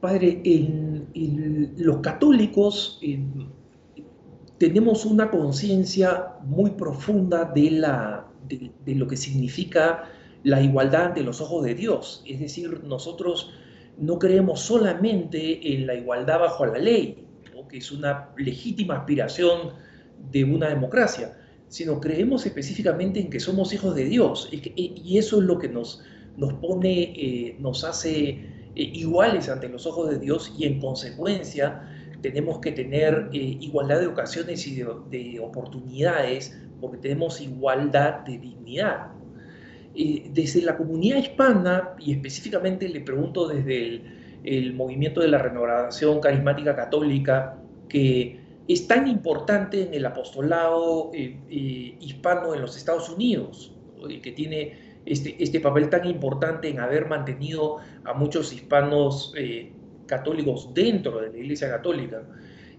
Padre, 0.00 0.40
los 1.78 1.96
católicos 1.96 3.00
tenemos 4.58 5.04
una 5.04 5.32
conciencia 5.32 6.34
muy 6.44 6.70
profunda 6.70 7.44
de, 7.44 7.72
la, 7.72 8.28
de, 8.48 8.94
lo 8.94 9.08
que 9.08 9.16
significa 9.16 10.04
la 10.44 10.62
igualdad 10.62 11.10
de 11.10 11.24
los 11.24 11.40
ojos 11.40 11.64
de 11.64 11.74
Dios. 11.74 12.22
Es 12.24 12.38
decir, 12.38 12.84
nosotros 12.84 13.50
no 13.98 14.20
creemos 14.20 14.60
solamente 14.60 15.74
en 15.74 15.88
la 15.88 15.96
igualdad 15.96 16.38
bajo 16.38 16.66
la 16.66 16.78
ley, 16.78 17.26
que 17.68 17.78
es 17.78 17.90
una 17.90 18.28
legítima 18.36 18.98
aspiración 18.98 19.72
de 20.30 20.44
una 20.44 20.68
democracia, 20.68 21.36
sino 21.68 22.00
creemos 22.00 22.46
específicamente 22.46 23.20
en 23.20 23.30
que 23.30 23.40
somos 23.40 23.72
hijos 23.72 23.94
de 23.94 24.04
Dios. 24.04 24.48
Y 24.52 25.18
eso 25.18 25.38
es 25.38 25.44
lo 25.44 25.58
que 25.58 25.68
nos, 25.68 26.02
nos 26.36 26.52
pone, 26.54 27.12
eh, 27.16 27.56
nos 27.58 27.84
hace 27.84 28.28
eh, 28.30 28.42
iguales 28.74 29.48
ante 29.48 29.68
los 29.68 29.86
ojos 29.86 30.10
de 30.10 30.18
Dios 30.18 30.52
y 30.58 30.66
en 30.66 30.80
consecuencia 30.80 31.82
tenemos 32.22 32.58
que 32.58 32.72
tener 32.72 33.28
eh, 33.32 33.58
igualdad 33.60 34.00
de 34.00 34.06
ocasiones 34.06 34.66
y 34.66 34.82
de, 34.82 35.40
oportunidades 35.40 36.58
porque 36.80 36.98
tenemos 36.98 37.40
igualdad 37.40 38.20
de 38.20 38.38
dignidad. 38.38 39.08
desde 39.94 40.62
la 40.62 40.76
comunidad 40.76 41.18
hispana, 41.18 41.90
y 41.98 42.12
específicamente 42.12 42.88
le 42.88 43.00
pregunto 43.00 43.46
desde 43.46 44.02
el, 44.42 44.74
movimiento 44.74 45.20
de 45.20 45.28
la 45.28 45.38
renovación 45.38 46.20
carismática 46.20 46.74
católica, 46.74 47.58
que 47.88 48.40
es 48.66 48.86
tan 48.86 49.06
importante 49.06 49.82
en 49.82 49.94
el 49.94 50.06
apostolado 50.06 51.10
hispano 51.14 52.54
en 52.54 52.62
los 52.62 52.76
Estados 52.76 53.10
Unidos, 53.10 53.76
que 54.22 54.32
tiene 54.32 55.00
este, 55.06 55.36
este, 55.42 55.60
papel 55.60 55.90
tan 55.90 56.06
importante 56.06 56.68
en 56.68 56.80
haber 56.80 57.06
mantenido 57.08 57.76
a 58.04 58.14
muchos 58.14 58.52
hispanos 58.52 59.34
eh, 59.36 59.72
católicos 60.06 60.70
dentro 60.72 61.20
de 61.20 61.30
la 61.30 61.38
Iglesia 61.38 61.68
Católica. 61.68 62.22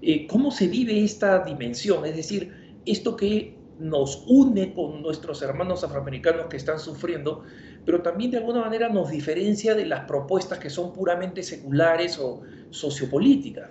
Eh, 0.02 0.26
¿Cómo 0.28 0.50
se 0.50 0.68
vive 0.68 1.04
esta 1.04 1.44
dimensión? 1.44 2.06
Es 2.06 2.16
decir, 2.16 2.52
esto 2.86 3.16
que 3.16 3.56
nos 3.80 4.24
une 4.28 4.74
con 4.74 5.02
nuestros 5.02 5.42
hermanos 5.42 5.84
afroamericanos 5.84 6.48
que 6.48 6.58
están 6.58 6.80
sufriendo, 6.80 7.44
pero 7.86 8.02
también 8.02 8.32
de 8.32 8.38
alguna 8.38 8.62
manera 8.62 8.90
nos 8.90 9.10
diferencia 9.10 9.76
de 9.76 9.86
las 9.86 10.06
propuestas 10.06 10.60
que 10.60 10.70
son 10.70 10.94
puramente 10.94 11.44
seculares 11.44 12.18
o 12.18 12.42
sociopolíticas. 12.72 13.70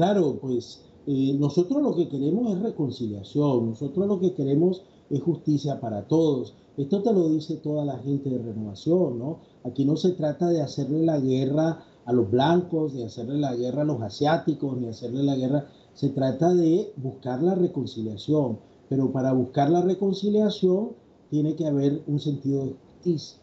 Claro, 0.00 0.38
pues 0.40 0.80
eh, 1.06 1.36
nosotros 1.38 1.82
lo 1.82 1.94
que 1.94 2.08
queremos 2.08 2.50
es 2.50 2.62
reconciliación, 2.62 3.68
nosotros 3.68 4.06
lo 4.06 4.18
que 4.18 4.32
queremos 4.32 4.82
es 5.10 5.20
justicia 5.20 5.78
para 5.78 6.08
todos. 6.08 6.54
Esto 6.78 7.02
te 7.02 7.12
lo 7.12 7.28
dice 7.28 7.56
toda 7.56 7.84
la 7.84 7.98
gente 7.98 8.30
de 8.30 8.38
renovación, 8.38 9.18
¿no? 9.18 9.40
Aquí 9.62 9.84
no 9.84 9.96
se 9.96 10.12
trata 10.12 10.48
de 10.48 10.62
hacerle 10.62 11.04
la 11.04 11.20
guerra 11.20 11.84
a 12.06 12.14
los 12.14 12.30
blancos, 12.30 12.94
de 12.94 13.04
hacerle 13.04 13.40
la 13.40 13.54
guerra 13.54 13.82
a 13.82 13.84
los 13.84 14.00
asiáticos, 14.00 14.78
ni 14.78 14.88
hacerle 14.88 15.22
la 15.22 15.36
guerra. 15.36 15.66
Se 15.92 16.08
trata 16.08 16.54
de 16.54 16.94
buscar 16.96 17.42
la 17.42 17.54
reconciliación. 17.54 18.58
Pero 18.88 19.12
para 19.12 19.34
buscar 19.34 19.68
la 19.68 19.82
reconciliación 19.82 20.92
tiene 21.28 21.56
que 21.56 21.66
haber 21.66 22.02
un 22.06 22.20
sentido 22.20 22.64
de 22.64 22.74
justicia, 22.86 23.38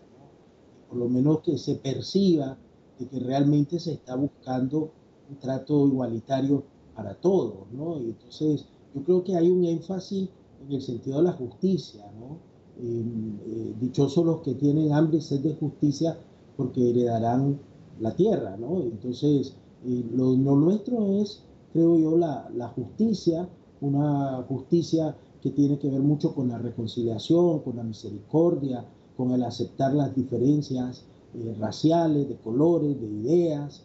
por 0.89 0.97
lo 0.97 1.07
menos 1.07 1.41
que 1.41 1.59
se 1.59 1.75
perciba 1.75 2.57
de 2.97 3.07
que 3.07 3.19
realmente 3.19 3.79
se 3.79 3.93
está 3.93 4.15
buscando 4.15 4.89
un 5.29 5.37
trato 5.37 5.87
igualitario 5.87 6.63
para 6.95 7.13
todos, 7.15 7.71
¿no? 7.71 7.99
Y 7.99 8.05
entonces 8.05 8.65
yo 8.95 9.03
creo 9.03 9.23
que 9.23 9.35
hay 9.35 9.49
un 9.49 9.63
énfasis 9.63 10.29
en 10.65 10.73
el 10.73 10.81
sentido 10.81 11.17
de 11.17 11.23
la 11.23 11.33
justicia, 11.33 12.05
¿no? 12.19 12.37
Eh, 12.79 13.73
dichosos 13.81 14.23
los 14.25 14.41
que 14.41 14.53
tienen 14.53 14.93
hambre 14.93 15.17
y 15.17 15.21
sed 15.21 15.39
de 15.39 15.55
justicia 15.55 16.17
porque 16.55 16.89
heredarán 16.89 17.59
la 17.99 18.15
tierra, 18.15 18.57
¿no? 18.57 18.81
Entonces, 18.81 19.55
eh, 19.85 20.05
lo, 20.13 20.35
nuestro 20.35 21.21
es, 21.21 21.41
creo 21.73 21.97
yo, 21.97 22.17
la, 22.17 22.73
justicia, 22.75 23.47
una 23.81 24.43
justicia 24.47 25.15
que 25.41 25.51
tiene 25.51 25.77
que 25.77 25.89
ver 25.89 26.01
mucho 26.01 26.33
con 26.33 26.49
la 26.49 26.57
reconciliación, 26.57 27.59
con 27.59 27.77
la 27.77 27.83
misericordia, 27.83 28.85
con 29.15 29.31
el 29.31 29.43
aceptar 29.43 29.93
las 29.93 30.15
diferencias 30.15 31.05
eh, 31.35 31.55
raciales, 31.59 32.27
de 32.27 32.35
colores, 32.37 32.99
de 32.99 33.07
ideas, 33.07 33.83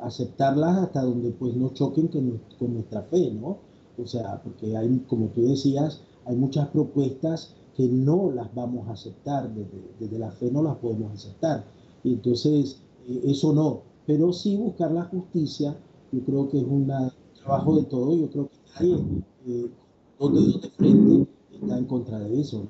aceptarlas 0.00 0.78
hasta 0.78 1.02
donde 1.02 1.30
pues 1.30 1.54
no 1.56 1.70
choquen 1.72 2.08
con, 2.08 2.40
con 2.58 2.74
nuestra 2.74 3.02
fe, 3.02 3.32
¿no? 3.32 3.58
O 3.96 4.06
sea, 4.06 4.40
porque 4.42 4.76
hay, 4.76 5.04
como 5.08 5.26
tú 5.28 5.48
decías, 5.48 6.02
hay 6.24 6.36
muchas 6.36 6.68
propuestas 6.68 7.54
que 7.76 7.88
no 7.88 8.30
las 8.32 8.54
vamos 8.54 8.88
a 8.88 8.92
aceptar, 8.92 9.50
desde, 9.98 10.18
la 10.18 10.30
fe 10.30 10.50
no 10.50 10.62
las 10.62 10.76
podemos 10.76 11.12
aceptar. 11.12 11.64
Y 12.02 12.14
entonces, 12.14 12.80
eh, 13.08 13.22
eso 13.24 13.52
no, 13.52 13.82
pero 14.06 14.32
sí 14.32 14.56
buscar 14.56 14.92
la 14.92 15.04
justicia, 15.04 15.76
yo 16.12 16.20
creo 16.20 16.48
que 16.48 16.58
es 16.58 16.64
un 16.64 16.86
trabajo 17.34 17.76
de 17.76 17.84
todo, 17.84 18.16
yo 18.16 18.30
creo 18.30 18.48
que 18.48 18.56
nadie, 18.74 19.04
eh, 19.46 19.70
dos 20.18 20.32
dedos 20.32 20.62
de 20.62 20.68
frente, 20.70 21.30
está 21.52 21.78
en 21.78 21.84
contra 21.86 22.18
de 22.20 22.40
eso. 22.40 22.66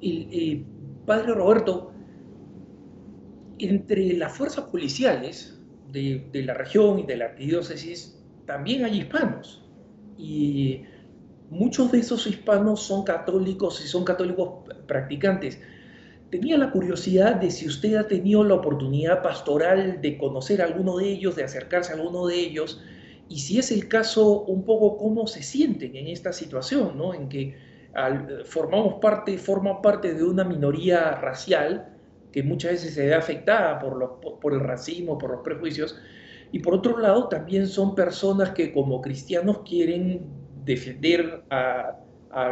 Y, 0.00 0.62
padre 1.06 1.34
Roberto, 1.34 1.90
entre 3.58 4.12
las 4.14 4.36
fuerzas 4.36 4.66
policiales 4.66 5.58
de, 5.90 6.42
la 6.44 6.54
región 6.54 6.98
y 6.98 7.02
de 7.04 7.16
la 7.16 7.26
arquidiócesis, 7.26 8.18
también 8.46 8.84
hay 8.84 9.00
hispanos. 9.00 9.62
Y 10.18 10.82
muchos 11.50 11.92
de 11.92 11.98
esos 11.98 12.26
hispanos 12.26 12.82
son 12.82 13.04
católicos 13.04 13.82
y 13.84 13.88
son 13.88 14.04
católicos 14.04 14.68
practicantes. 14.86 15.60
Tenía 16.30 16.58
la 16.58 16.70
curiosidad 16.72 17.36
de 17.36 17.50
si 17.50 17.66
usted 17.66 17.94
ha 17.94 18.08
tenido 18.08 18.42
la 18.42 18.54
oportunidad 18.54 19.22
pastoral 19.22 20.00
de 20.00 20.18
conocer 20.18 20.62
a 20.62 20.64
alguno 20.64 20.96
de 20.96 21.08
ellos, 21.10 21.36
de 21.36 21.44
acercarse 21.44 21.92
a 21.92 21.96
alguno 21.96 22.26
de 22.26 22.36
ellos, 22.36 22.82
y 23.28 23.38
si 23.38 23.58
es 23.58 23.70
el 23.70 23.88
caso, 23.88 24.42
un 24.42 24.64
poco 24.64 24.98
cómo 24.98 25.26
se 25.26 25.42
sienten 25.42 25.96
en 25.96 26.08
esta 26.08 26.32
situación, 26.32 26.98
¿no? 26.98 27.14
En 27.14 27.28
que 27.28 27.56
formamos 28.44 28.94
parte, 28.94 29.38
forman 29.38 29.80
parte 29.80 30.14
de 30.14 30.24
una 30.24 30.42
minoría 30.42 31.12
racial 31.12 31.93
que 32.34 32.42
muchas 32.42 32.72
veces 32.72 32.94
se 32.94 33.06
ve 33.06 33.14
afectada 33.14 33.78
por, 33.78 34.18
por 34.40 34.52
el 34.54 34.58
racismo, 34.58 35.16
por 35.18 35.30
los 35.30 35.42
prejuicios, 35.42 35.96
y 36.50 36.58
por 36.58 36.74
otro 36.74 36.98
lado 36.98 37.28
también 37.28 37.68
son 37.68 37.94
personas 37.94 38.50
que 38.50 38.72
como 38.72 39.00
cristianos 39.00 39.60
quieren 39.64 40.26
defender 40.64 41.44
a, 41.50 42.00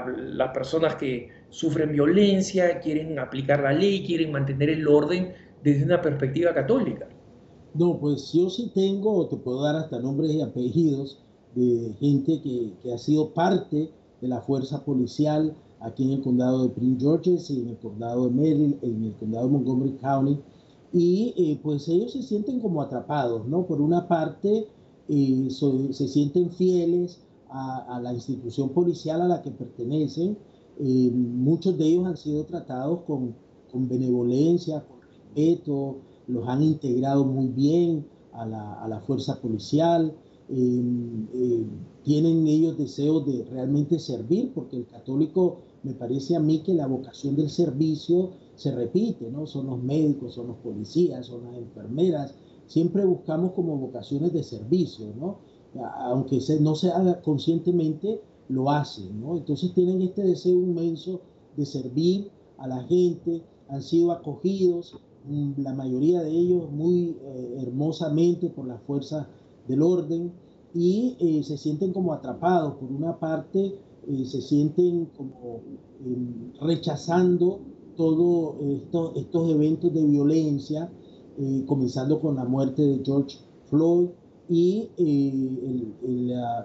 las 0.07 0.51
personas 0.53 0.95
que 0.95 1.31
sufren 1.51 1.91
violencia, 1.91 2.79
quieren 2.79 3.19
aplicar 3.19 3.65
la 3.65 3.73
ley, 3.73 4.07
quieren 4.07 4.31
mantener 4.31 4.71
el 4.71 4.87
orden 4.87 5.33
desde 5.65 5.83
una 5.83 6.01
perspectiva 6.01 6.55
católica. 6.55 7.09
No, 7.75 7.99
pues 7.99 8.33
yo 8.33 8.49
sí 8.51 8.71
tengo, 8.73 9.27
te 9.27 9.37
puedo 9.37 9.65
dar 9.65 9.75
hasta 9.75 9.99
nombres 9.99 10.31
y 10.31 10.43
apellidos 10.43 11.25
de 11.57 11.93
gente 11.99 12.41
que, 12.41 12.75
que 12.81 12.95
ha 12.95 12.99
sido 12.99 13.35
parte 13.35 13.91
de 14.21 14.29
la 14.29 14.41
fuerza 14.43 14.85
policial 14.85 15.57
aquí 15.83 16.05
en 16.05 16.11
el 16.11 16.23
condado 16.23 16.63
de 16.63 16.69
Prince 16.71 17.01
George's 17.01 17.51
y 17.51 17.61
en 17.61 17.69
el 17.69 17.79
condado 17.79 18.29
de 18.29 18.31
Maryland, 18.31 18.79
en 18.83 19.05
el 19.05 19.15
condado 19.15 19.47
de 19.47 19.53
Montgomery 19.53 19.93
County. 20.01 20.39
Y 20.93 21.35
eh, 21.37 21.59
pues 21.63 21.89
ellos 21.89 22.13
se 22.13 22.23
sienten 22.23 22.61
como 22.61 22.83
atrapados, 22.83 23.47
¿no? 23.47 23.67
Por 23.67 23.81
una 23.81 24.07
parte, 24.09 24.69
eh, 25.09 25.49
se 25.51 26.09
sienten 26.09 26.51
fieles 26.51 27.21
a, 27.49 28.01
la 28.03 28.13
institución 28.13 28.71
policial 28.71 29.21
a 29.23 29.29
la 29.29 29.43
que 29.43 29.51
pertenecen. 29.51 30.37
Eh, 30.79 31.11
muchos 31.13 31.77
de 31.77 31.87
ellos 31.87 32.07
han 32.07 32.17
sido 32.17 32.45
tratados 32.45 33.01
con, 33.07 33.35
con, 33.71 33.89
benevolencia, 33.89 34.85
con 34.87 35.01
respeto, 35.03 35.97
los 36.27 36.49
han 36.49 36.63
integrado 36.63 37.25
muy 37.25 37.49
bien 37.49 38.07
a 38.33 38.47
la, 38.47 38.83
a 38.83 38.89
la 38.89 39.01
fuerza 39.01 39.41
policial. 39.41 40.15
Eh, 40.49 40.83
eh, 41.35 41.67
tienen 42.03 42.47
ellos 42.47 42.77
deseos 42.77 43.25
de 43.27 43.45
realmente 43.45 43.99
servir, 43.99 44.53
porque 44.55 44.77
el 44.77 44.87
católico 44.87 45.59
me 45.83 45.95
parece 45.95 46.37
a 46.37 46.41
mí 46.41 46.61
que 46.61 46.75
la 46.75 46.87
vocación 46.87 47.37
del 47.37 47.51
servicio 47.51 48.31
se 48.55 48.71
repite, 48.73 49.31
¿no? 49.31 49.47
Son 49.47 49.67
los 49.67 49.83
médicos, 49.83 50.35
son 50.35 50.49
los 50.49 50.57
policías, 50.59 51.27
son 51.27 51.45
las 51.45 51.57
enfermeras, 51.57 52.35
siempre 52.67 53.05
buscamos 53.05 53.53
como 53.53 53.77
vocaciones 53.77 54.33
de 54.33 54.43
servicio, 54.43 55.07
¿no? 55.19 55.39
aunque 55.97 56.39
no 56.61 56.75
se 56.75 56.91
haga 56.91 57.21
conscientemente, 57.23 58.21
lo 58.49 58.71
hacen, 58.71 59.21
¿no? 59.21 59.37
Entonces 59.37 59.73
tienen 59.73 60.03
este 60.03 60.23
deseo 60.23 60.55
inmenso 60.55 61.21
de 61.57 61.65
servir 61.65 62.31
a 62.59 62.67
la 62.67 62.83
gente, 62.85 63.43
han 63.69 63.83
sido 63.83 64.13
acogidos, 64.13 64.99
mm, 65.27 65.53
la 65.63 65.73
mayoría 65.73 66.23
de 66.23 66.31
ellos 66.31 66.71
muy 66.71 67.17
eh, 67.23 67.57
hermosamente 67.63 68.51
por 68.51 68.67
las 68.67 68.83
fuerzas 68.83 69.27
del 69.67 69.83
orden 69.83 70.33
y 70.75 71.17
eh, 71.19 71.43
se 71.43 71.57
sienten 71.57 71.93
como 71.93 72.13
atrapados. 72.13 72.75
Por 72.75 72.91
una 72.91 73.19
parte, 73.19 73.79
eh, 74.09 74.25
se 74.25 74.41
sienten 74.41 75.07
como 75.17 75.61
em, 76.05 76.53
rechazando 76.61 77.61
todos 77.97 78.57
esto, 78.61 79.13
estos 79.17 79.51
eventos 79.51 79.93
de 79.93 80.05
violencia, 80.05 80.91
comenzando 81.67 82.21
con 82.21 82.37
la 82.37 82.45
muerte 82.45 82.83
de 82.83 83.03
George 83.03 83.39
Floyd, 83.71 84.09
y 84.49 84.89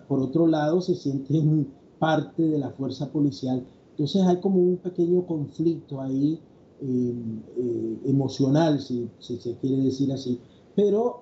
por 0.07 0.19
otro 0.19 0.45
lado 0.45 0.81
se 0.81 0.93
sienten 0.95 1.67
parte 1.99 2.43
de 2.43 2.59
la 2.59 2.71
fuerza 2.71 3.09
policial. 3.11 3.65
Entonces 3.91 4.21
hay 4.23 4.39
como 4.39 4.59
un 4.59 4.77
pequeño 4.77 5.25
conflicto 5.25 6.01
ahí 6.01 6.39
em, 6.81 7.41
eh, 7.57 7.97
emocional, 8.05 8.79
si, 8.79 9.09
se 9.19 9.55
quiere 9.57 9.83
decir 9.83 10.11
así, 10.11 10.39
pero 10.75 11.19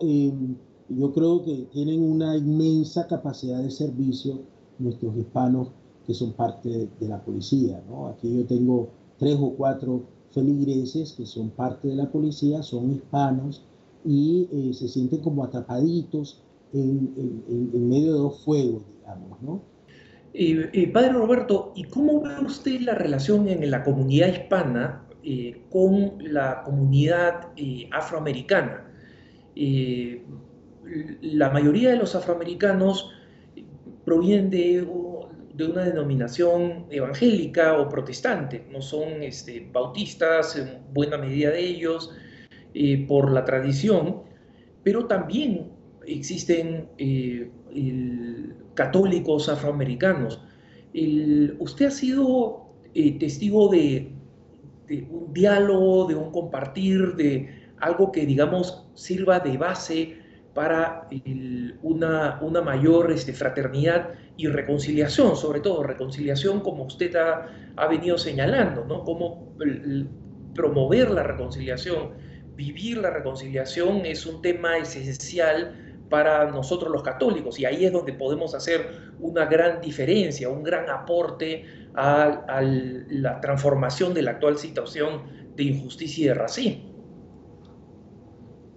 yo 0.90 1.14
creo 1.14 1.44
que 1.44 1.68
tienen 1.72 2.04
una 2.04 2.36
inmensa 2.36 3.08
capacidad 3.08 3.62
de 3.64 3.72
servicio 3.72 4.40
nuestros 4.78 5.16
hispanos 5.16 5.70
que 6.06 6.14
son 6.14 6.34
parte 6.34 6.90
de, 7.00 7.08
la 7.08 7.20
policía. 7.20 7.82
¿no? 7.88 8.08
Aquí 8.08 8.34
yo 8.36 8.46
tengo 8.46 8.90
tres 9.18 9.38
o 9.40 9.52
cuatro 9.52 10.04
feligreses 10.32 11.14
que 11.14 11.26
son 11.26 11.50
parte 11.50 11.88
de 11.88 11.96
la 11.96 12.12
policía, 12.12 12.62
son 12.62 12.92
hispanos 12.92 13.64
y 14.04 14.48
eh, 14.52 14.74
se 14.74 14.88
sienten 14.88 15.22
como 15.22 15.44
atrapaditos 15.44 16.42
en, 16.74 17.14
en 17.74 17.90
medio 17.90 18.14
de 18.14 18.20
dos 18.20 18.44
fuegos, 18.44 18.84
digamos, 19.00 19.42
¿no? 19.42 19.62
Eh, 20.38 20.70
eh, 20.74 20.88
padre 20.92 21.14
Roberto, 21.14 21.72
¿y 21.78 21.86
cómo 21.86 22.20
ve 22.20 22.38
usted 22.46 22.82
la 22.82 22.94
relación 22.94 23.48
en 23.48 23.72
la 23.72 23.86
comunidad 23.86 24.28
hispana 24.28 25.02
con 25.72 26.18
la 26.20 26.62
comunidad 26.64 27.48
afroamericana? 27.92 28.82
la 31.22 31.50
mayoría 31.50 31.92
de 31.92 31.96
los 31.96 32.14
afroamericanos 32.14 33.10
provienen 34.04 34.50
de, 34.50 34.86
de, 35.56 35.66
una 35.66 35.84
denominación 35.84 36.86
evangélica 36.90 37.78
o 37.80 37.90
protestante, 37.90 38.66
no 38.72 38.82
son 38.82 39.24
este, 39.24 39.68
bautistas, 39.72 40.56
en 40.56 40.82
buena 40.94 41.18
medida 41.18 41.52
de 41.52 41.60
ellos, 41.60 42.12
por 43.08 43.32
la 43.32 43.46
tradición, 43.46 44.24
pero 44.84 45.06
también 45.06 45.72
existen 46.06 46.90
católicos 48.74 49.48
afroamericanos. 49.48 50.42
usted 51.60 51.86
ha 51.86 51.92
sido 51.92 52.66
eh, 52.96 53.20
testigo 53.20 53.68
de, 53.68 54.10
un 55.12 55.34
diálogo, 55.34 56.06
de 56.08 56.16
un 56.16 56.32
compartir, 56.32 57.16
de 57.16 57.50
algo 57.82 58.10
que, 58.10 58.26
digamos, 58.26 58.88
sirva 58.94 59.42
de 59.42 59.58
base 59.58 60.18
para 60.56 61.10
una, 61.82 62.40
una, 62.42 62.62
mayor 62.62 63.12
este, 63.12 63.34
fraternidad 63.34 64.12
y 64.38 64.48
reconciliación, 64.48 65.36
sobre 65.36 65.60
todo 65.60 65.84
reconciliación 65.84 66.62
como 66.62 66.86
usted 66.86 67.14
ha, 67.18 67.88
venido 67.88 68.18
señalando, 68.18 68.86
¿no? 68.86 69.04
Cómo 69.04 69.54
promover 70.54 71.12
la 71.12 71.24
reconciliación, 71.24 72.12
vivir 72.56 73.00
la 73.00 73.10
reconciliación 73.10 74.06
es 74.06 74.26
un 74.26 74.42
tema 74.42 74.78
esencial 74.78 75.98
para 76.10 76.50
nosotros 76.50 76.90
los 76.90 77.04
católicos 77.04 77.60
y 77.60 77.66
ahí 77.66 77.84
es 77.84 77.92
donde 77.92 78.14
podemos 78.14 78.56
hacer 78.56 79.12
una 79.20 79.48
gran 79.48 79.82
diferencia, 79.82 80.48
un 80.48 80.64
gran 80.64 80.90
aporte 80.90 81.66
a, 81.96 82.62
la 83.10 83.42
transformación 83.42 84.14
de 84.14 84.22
la 84.22 84.32
actual 84.32 84.58
situación 84.58 85.24
de 85.58 85.64
injusticia 85.64 86.24
y 86.24 86.28
de 86.30 86.34
racismo. 86.34 86.84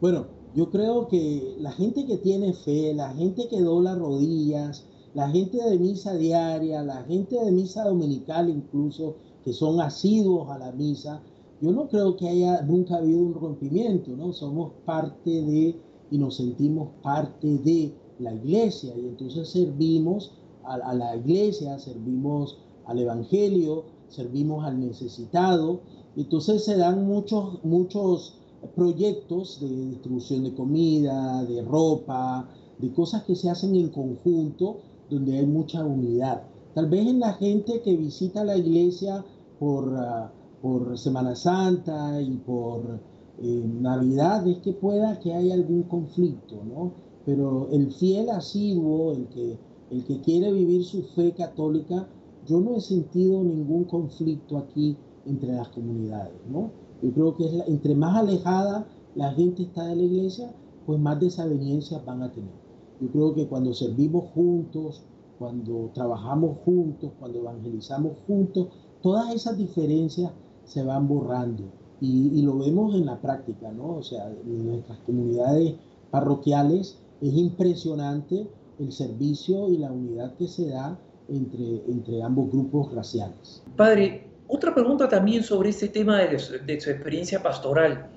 Bueno, 0.01 0.38
yo 0.55 0.71
creo 0.71 1.09
que 1.09 1.57
la 1.59 1.73
gente 1.73 2.07
que 2.07 2.19
tiene 2.19 2.53
fe, 2.53 2.95
la 2.95 3.11
gente 3.15 3.49
que 3.49 3.61
dobla 3.61 3.95
rodillas, 3.95 4.85
la 5.15 5.29
gente 5.31 5.59
de 5.59 5.79
misa 5.79 6.15
diaria, 6.15 6.83
la 6.83 7.03
gente 7.05 7.37
de 7.43 7.51
misa 7.51 7.85
dominical 7.85 8.49
incluso, 8.49 9.17
que 9.45 9.53
son 9.53 9.81
asiduos 9.81 10.51
a 10.51 10.59
la 10.59 10.73
misa, 10.73 11.23
yo 11.61 11.73
no 11.73 11.89
creo 11.89 12.17
que 12.17 12.29
haya 12.29 12.63
nunca 12.63 12.97
habido 12.97 13.21
un 13.21 13.35
rompimiento, 13.35 14.13
¿no? 14.13 14.33
Somos 14.33 14.73
parte 14.85 15.31
de 15.31 15.81
y 16.11 16.19
nos 16.19 16.37
sentimos 16.37 16.89
parte 17.03 17.59
de 17.59 17.95
la 18.19 18.33
iglesia 18.33 18.95
y 18.97 19.01
entonces 19.01 19.49
servimos 19.49 20.33
a, 20.65 20.95
la 20.95 21.17
iglesia, 21.17 21.79
servimos 21.79 22.59
al 22.85 22.99
evangelio, 22.99 23.85
servimos 24.09 24.65
al 24.65 24.81
necesitado. 24.81 25.81
Entonces 26.17 26.65
se 26.65 26.77
dan 26.77 27.07
muchos, 27.07 27.65
muchos 27.65 28.38
proyectos 28.75 29.61
de 29.61 29.69
distribución 29.69 30.45
de 30.45 30.55
comida, 30.55 31.45
de 31.45 31.63
ropa, 31.63 32.49
de 32.79 32.93
cosas 32.93 33.25
que 33.25 33.35
se 33.35 33.51
hacen 33.51 33.75
en 33.77 33.89
conjunto 33.89 34.79
donde 35.11 35.39
hay 35.39 35.47
mucha 35.47 35.85
unidad. 35.85 36.43
Tal 36.75 36.89
vez 36.89 37.07
en 37.07 37.21
la 37.21 37.33
gente 37.35 37.81
que 37.83 37.97
visita 37.97 38.45
la 38.45 38.57
iglesia 38.57 39.25
por, 39.59 39.95
ah, 39.97 40.31
por 40.63 40.99
Semana 40.99 41.35
Santa 41.35 42.21
y 42.21 42.37
por 42.37 43.01
Navidad 43.41 44.47
es 44.49 44.59
que 44.59 44.73
pueda 44.73 45.21
que 45.21 45.33
haya 45.33 45.55
algún 45.55 45.85
conflicto, 45.85 46.57
¿no? 46.65 46.93
Pero 47.25 47.69
el 47.71 47.93
fiel 47.93 48.31
asiduo, 48.31 49.13
el 49.13 49.27
que, 49.29 49.57
el 49.91 50.05
que 50.05 50.21
quiere 50.21 50.53
vivir 50.53 50.85
su 50.85 51.03
fe 51.03 51.33
católica, 51.33 52.09
yo 52.47 52.61
no 52.61 52.77
he 52.77 52.81
sentido 52.81 53.45
ningún 53.45 53.85
conflicto 53.85 54.59
aquí 54.59 54.97
entre 55.27 55.53
las 55.53 55.69
comunidades, 55.69 56.35
¿no? 56.51 56.71
Yo 57.03 57.13
creo 57.13 57.37
que 57.37 57.47
es 57.47 57.69
entre 57.69 57.95
más 57.95 58.17
alejada 58.17 58.87
la 59.15 59.33
gente 59.33 59.63
está 59.63 59.85
de 59.87 59.97
la 59.97 60.03
iglesia, 60.03 60.53
pues 60.87 61.01
más 61.01 61.19
desavenencias 61.21 62.05
van 62.05 62.23
a 62.23 62.33
tener. 62.33 62.53
Yo 63.01 63.09
creo 63.09 63.35
que 63.35 63.47
cuando 63.47 63.75
servimos 63.75 64.31
juntos, 64.35 65.03
cuando 65.39 65.91
trabajamos 65.95 66.59
juntos, 66.65 67.13
cuando 67.19 67.39
evangelizamos 67.41 68.13
juntos, 68.27 68.69
todas 69.03 69.35
esas 69.35 69.57
diferencias 69.57 70.33
se 70.65 70.83
van 70.83 71.09
borrando. 71.09 71.65
Y, 72.01 72.43
lo 72.43 72.59
vemos 72.59 72.95
en 72.95 73.07
la 73.07 73.21
práctica, 73.21 73.73
¿no? 73.73 73.97
O 73.97 74.03
sea, 74.03 74.31
en 74.31 74.67
nuestras 74.67 74.99
comunidades 75.01 75.75
parroquiales 76.13 76.99
es 77.21 77.35
impresionante 77.35 78.49
el 78.79 78.93
servicio 78.93 79.69
y 79.69 79.79
la 79.79 79.91
unidad 79.91 80.37
que 80.37 80.47
se 80.47 80.69
da 80.69 80.97
entre, 81.29 81.83
entre 81.89 82.23
ambos 82.23 82.53
grupos 82.53 82.95
raciales. 82.95 83.65
Padre, 83.77 84.28
otra 84.49 84.75
pregunta 84.75 85.09
también 85.09 85.45
sobre 85.45 85.69
este 85.69 85.89
tema 85.89 86.19
de, 86.19 86.39
su, 86.39 86.55
experiencia 86.91 87.43
pastoral. 87.43 88.09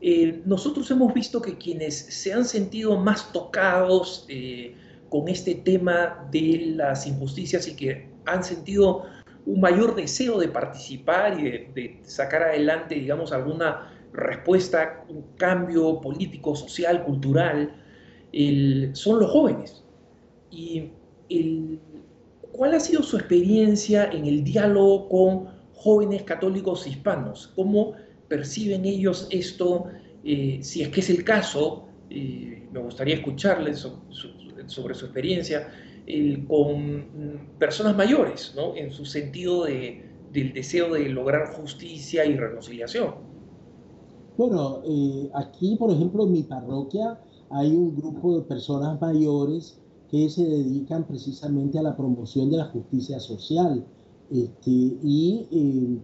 Eh, 0.00 0.42
nosotros 0.44 0.90
hemos 0.90 1.14
visto 1.14 1.40
que 1.40 1.56
quienes 1.56 1.96
se 1.96 2.32
han 2.32 2.44
sentido 2.44 2.98
más 2.98 3.32
tocados 3.32 4.26
eh, 4.28 4.74
con 5.08 5.28
este 5.28 5.54
tema 5.54 6.28
de 6.30 6.72
las 6.74 7.06
injusticias 7.06 7.68
y 7.68 7.76
que 7.76 8.08
han 8.26 8.42
sentido 8.42 9.04
un 9.46 9.60
mayor 9.60 9.94
deseo 9.94 10.40
de 10.40 10.48
participar 10.48 11.38
y 11.38 11.50
de, 11.72 12.00
sacar 12.02 12.42
adelante, 12.42 12.96
digamos, 12.96 13.30
alguna 13.30 13.92
respuesta, 14.12 15.04
un 15.08 15.22
cambio 15.36 16.00
político, 16.00 16.56
social, 16.56 17.04
cultural, 17.04 17.80
son 18.92 19.20
los 19.20 19.30
jóvenes. 19.30 19.84
Y 20.50 20.90
¿cuál 22.50 22.74
ha 22.74 22.80
sido 22.80 23.04
su 23.04 23.16
experiencia 23.16 24.10
en 24.10 24.26
el 24.26 24.42
diálogo 24.42 25.08
con 25.08 25.55
jóvenes 25.86 26.24
católicos 26.24 26.84
hispanos? 26.84 27.52
¿Cómo 27.54 27.92
perciben 28.26 28.84
ellos 28.84 29.28
esto? 29.30 29.84
Eh, 30.24 30.58
si 30.60 30.82
es 30.82 30.88
que 30.88 30.98
es 30.98 31.10
el 31.10 31.22
caso, 31.22 31.84
eh, 32.10 32.66
me 32.72 32.80
gustaría 32.80 33.14
escucharles 33.14 33.86
sobre 34.66 34.94
su 34.94 35.04
experiencia 35.04 35.68
con 36.48 37.04
personas 37.58 37.96
mayores, 37.96 38.52
¿no? 38.56 38.74
en 38.76 38.90
su 38.90 39.04
sentido 39.04 39.64
de, 39.64 40.04
del 40.32 40.52
deseo 40.52 40.92
de 40.92 41.08
lograr 41.08 41.54
justicia 41.54 42.24
y 42.24 42.36
reconciliación. 42.36 43.14
Bueno, 44.36 44.82
eh, 44.84 45.30
aquí, 45.34 45.76
por 45.76 45.92
ejemplo, 45.92 46.24
en 46.24 46.32
mi 46.32 46.42
parroquia 46.42 47.20
hay 47.48 47.70
un 47.70 47.96
grupo 47.96 48.36
de 48.36 48.42
personas 48.42 49.00
mayores 49.00 49.80
que 50.10 50.28
se 50.28 50.44
dedican 50.44 51.06
precisamente 51.06 51.78
a 51.78 51.82
la 51.82 51.96
promoción 51.96 52.50
de 52.50 52.56
la 52.56 52.64
justicia 52.66 53.20
social 53.20 53.84
este, 54.30 54.70
y 54.70 55.46
eh, 55.50 56.00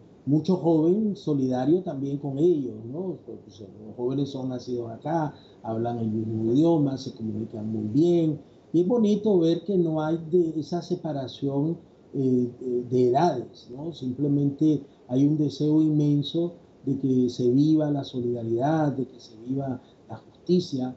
jóvenes 0.46 1.18
solidarios 1.18 1.84
también 1.84 2.18
con 2.18 2.38
ellos, 2.38 2.74
¿no? 2.84 3.18
Los 3.26 3.96
jóvenes 3.96 4.28
son 4.30 4.50
nacidos 4.50 4.90
acá, 4.90 5.34
hablan 5.62 5.98
el 5.98 6.10
mismo 6.10 6.52
idioma, 6.52 6.96
se 6.96 7.12
comunican 7.14 7.72
muy 7.72 7.88
bien, 7.88 8.40
es 8.72 8.86
bonito 8.86 9.38
ver 9.38 9.64
que 9.64 9.76
no 9.76 10.00
hay 10.00 10.18
esa 10.56 10.80
separación 10.80 11.76
eh, 12.14 12.48
de 12.90 13.08
edades, 13.08 13.68
¿no? 13.74 13.92
Simplemente 13.92 14.82
hay 15.08 15.26
un 15.26 15.36
deseo 15.36 15.82
inmenso 15.82 16.54
de 16.86 16.98
que 16.98 17.28
se 17.28 17.50
viva 17.50 17.90
la 17.90 18.04
solidaridad, 18.04 18.92
de 18.92 19.06
que 19.06 19.20
se 19.20 19.36
viva 19.46 19.80
la 20.08 20.16
justicia. 20.16 20.94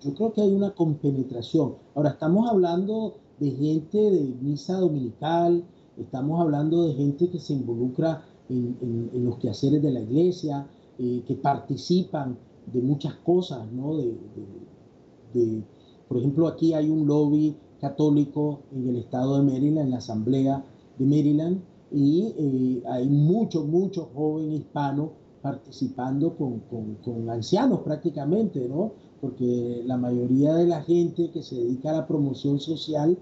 yo 0.00 0.14
creo 0.14 0.32
que 0.32 0.42
hay 0.42 0.52
una 0.52 0.74
compenetración. 0.74 1.76
Ahora, 1.94 2.10
estamos 2.10 2.48
hablando 2.48 3.14
de 3.38 3.50
gente 3.52 3.98
de 3.98 4.34
misa 4.40 4.78
dominical, 4.78 5.64
estamos 6.00 6.40
hablando 6.40 6.84
de 6.84 6.94
gente 6.94 7.28
que 7.28 7.38
se 7.38 7.52
involucra 7.54 8.24
en, 8.48 9.10
los 9.24 9.36
quehaceres 9.38 9.82
de 9.82 9.90
la 9.90 10.00
iglesia, 10.00 10.66
eh, 10.98 11.22
que 11.26 11.34
participan 11.34 12.38
de 12.72 12.80
muchas 12.80 13.14
cosas, 13.16 13.70
¿no? 13.72 13.96
De, 13.96 15.62
por 16.08 16.18
ejemplo, 16.18 16.48
aquí 16.48 16.72
hay 16.72 16.88
un 16.88 17.06
lobby 17.06 17.54
católico 17.80 18.60
en 18.72 18.88
el 18.88 18.96
estado 18.96 19.36
de 19.36 19.42
Maryland, 19.42 19.86
en 19.86 19.90
la 19.90 19.98
Asamblea 19.98 20.64
de 20.98 21.04
Maryland, 21.04 21.60
y 21.92 22.34
eh, 22.36 22.82
hay 22.88 23.08
muchos, 23.08 23.66
muchos 23.66 24.08
jóvenes 24.14 24.60
hispanos 24.60 25.10
participando 25.42 26.36
con, 26.36 26.60
con, 27.04 27.30
ancianos 27.30 27.80
prácticamente, 27.80 28.66
¿no? 28.68 28.92
Porque 29.20 29.82
la 29.84 29.96
mayoría 29.96 30.54
de 30.54 30.66
la 30.66 30.82
gente 30.82 31.30
que 31.30 31.42
se 31.42 31.56
dedica 31.56 31.90
a 31.90 31.94
la 31.94 32.06
promoción 32.06 32.58
social 32.58 33.18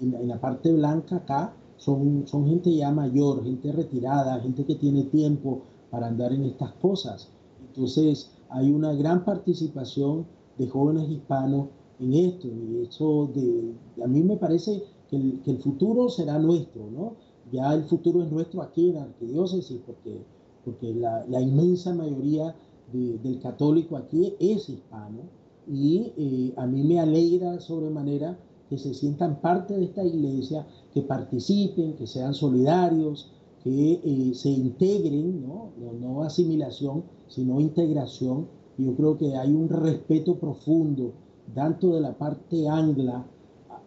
en 0.00 0.28
la 0.28 0.40
parte 0.40 0.72
blanca 0.72 1.16
acá 1.16 1.54
son, 1.80 2.26
son 2.26 2.46
gente 2.46 2.72
ya 2.74 2.92
mayor, 2.92 3.42
gente 3.42 3.72
retirada, 3.72 4.40
gente 4.40 4.64
que 4.64 4.74
tiene 4.74 5.04
tiempo 5.04 5.62
para 5.90 6.06
andar 6.08 6.32
en 6.32 6.44
estas 6.44 6.72
cosas. 6.74 7.28
Entonces, 7.68 8.30
hay 8.50 8.70
una 8.70 8.92
gran 8.92 9.24
participación 9.24 10.26
de 10.58 10.68
jóvenes 10.68 11.10
hispanos 11.10 11.68
en 11.98 12.12
esto 12.14 12.48
y 12.48 12.86
eso 12.86 13.30
de, 13.34 13.72
a 14.04 14.06
mí 14.06 14.22
me 14.22 14.36
parece 14.36 14.82
que 15.08 15.16
el, 15.16 15.40
que 15.42 15.52
el, 15.52 15.58
futuro 15.58 16.10
será 16.10 16.38
nuestro, 16.38 16.90
¿no? 16.90 17.14
Ya 17.50 17.72
el 17.74 17.84
futuro 17.84 18.22
es 18.22 18.30
nuestro 18.30 18.62
aquí 18.62 18.90
en 18.90 18.96
la 18.96 19.02
arquidiócesis 19.04 19.80
porque, 19.86 20.20
porque 20.64 20.94
la, 20.94 21.24
la 21.28 21.40
inmensa 21.40 21.94
mayoría 21.94 22.54
del 22.92 23.40
católico 23.40 23.96
aquí 23.96 24.34
es 24.38 24.68
hispano 24.68 25.20
y 25.66 26.12
eh, 26.16 26.54
a 26.56 26.66
mí 26.66 26.82
me 26.82 27.00
alegra 27.00 27.60
sobremanera 27.60 28.36
que 28.70 28.78
se 28.78 28.94
sientan 28.94 29.40
parte 29.40 29.76
de 29.76 29.84
esta 29.84 30.04
iglesia, 30.04 30.64
que 30.94 31.02
participen, 31.02 31.94
que 31.94 32.06
sean 32.06 32.32
solidarios, 32.32 33.32
que 33.64 34.00
eh, 34.02 34.32
se 34.34 34.48
integren, 34.48 35.42
¿no? 35.42 35.72
¿no? 36.00 36.22
asimilación, 36.22 37.02
sino 37.26 37.60
integración. 37.60 38.46
Yo 38.78 38.94
creo 38.94 39.18
que 39.18 39.36
hay 39.36 39.52
un 39.52 39.68
respeto 39.68 40.36
profundo, 40.36 41.12
tanto 41.52 41.94
de 41.94 42.00
la 42.00 42.16
parte 42.16 42.68
angla, 42.68 43.26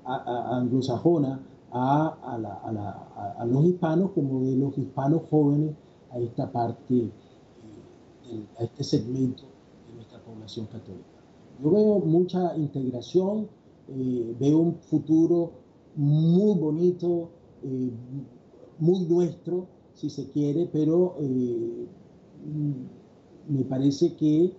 anglosajona, 0.06 1.42
a, 1.72 3.38
a, 3.40 3.46
los 3.46 3.66
hispanos 3.66 4.12
como 4.12 4.42
de 4.42 4.56
los 4.56 4.78
hispanos 4.78 5.24
jóvenes 5.30 5.76
a 6.12 6.20
esta 6.20 6.52
parte, 6.52 6.96
eh, 6.96 8.46
a 8.60 8.64
este 8.64 8.84
segmento 8.84 9.44
de 9.90 9.96
nuestra 9.96 10.20
población 10.20 10.68
católica. 10.68 11.08
Yo 11.64 11.72
veo 11.72 12.00
mucha 12.00 12.56
integración, 12.58 13.48
eh, 13.90 14.36
veo 14.40 14.60
un 14.60 14.76
futuro 14.76 15.52
muy 15.96 16.58
bonito, 16.58 17.30
eh, 17.64 17.92
muy 18.80 19.06
nuestro, 19.06 19.68
si 19.94 20.10
se 20.10 20.30
quiere, 20.30 20.70
pero 20.72 21.16
eh, 21.20 21.86
me 23.50 23.64
parece 23.66 24.16
que 24.16 24.54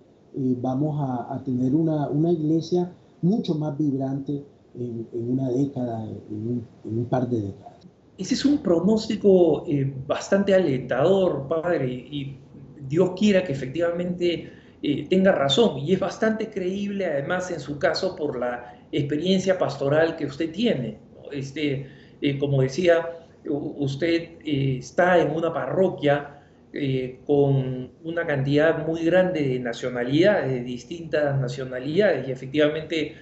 vamos 0.61 0.97
a, 0.99 1.41
tener 1.43 1.73
una, 1.73 2.31
iglesia 2.31 2.91
mucho 3.21 3.55
más 3.55 3.77
vibrante 3.77 4.43
en, 4.77 5.07
una 5.13 5.49
década, 5.49 6.05
en 6.05 6.65
un, 6.83 7.05
par 7.05 7.29
de 7.29 7.41
décadas. 7.41 7.87
Ese 8.17 8.33
es 8.33 8.45
un 8.45 8.57
pronóstico 8.59 9.65
bastante 10.05 10.53
alentador, 10.53 11.47
padre, 11.47 11.89
y 11.89 12.37
Dios 12.87 13.11
quiera 13.17 13.43
que 13.43 13.53
efectivamente 13.53 14.51
tenga 15.09 15.31
razón, 15.31 15.79
y 15.79 15.93
es 15.93 15.99
bastante 15.99 16.49
creíble 16.49 17.05
además 17.05 17.49
en 17.51 17.59
su 17.59 17.79
caso 17.79 18.15
por 18.15 18.37
la 18.37 18.74
experiencia 18.91 19.57
pastoral 19.57 20.15
que 20.15 20.25
usted 20.25 20.51
tiene. 20.51 20.97
Este, 21.31 21.87
eh, 22.21 22.37
como 22.37 22.61
decía, 22.61 23.09
usted 23.45 24.29
eh, 24.43 24.77
está 24.79 25.19
en 25.19 25.31
una 25.31 25.53
parroquia 25.53 26.41
eh, 26.73 27.19
con 27.25 27.91
una 28.03 28.25
cantidad 28.25 28.85
muy 28.85 29.05
grande 29.05 29.41
de 29.41 29.59
nacionalidades, 29.59 30.51
de 30.51 30.63
distintas 30.63 31.39
nacionalidades, 31.39 32.27
y 32.27 32.31
efectivamente 32.31 33.15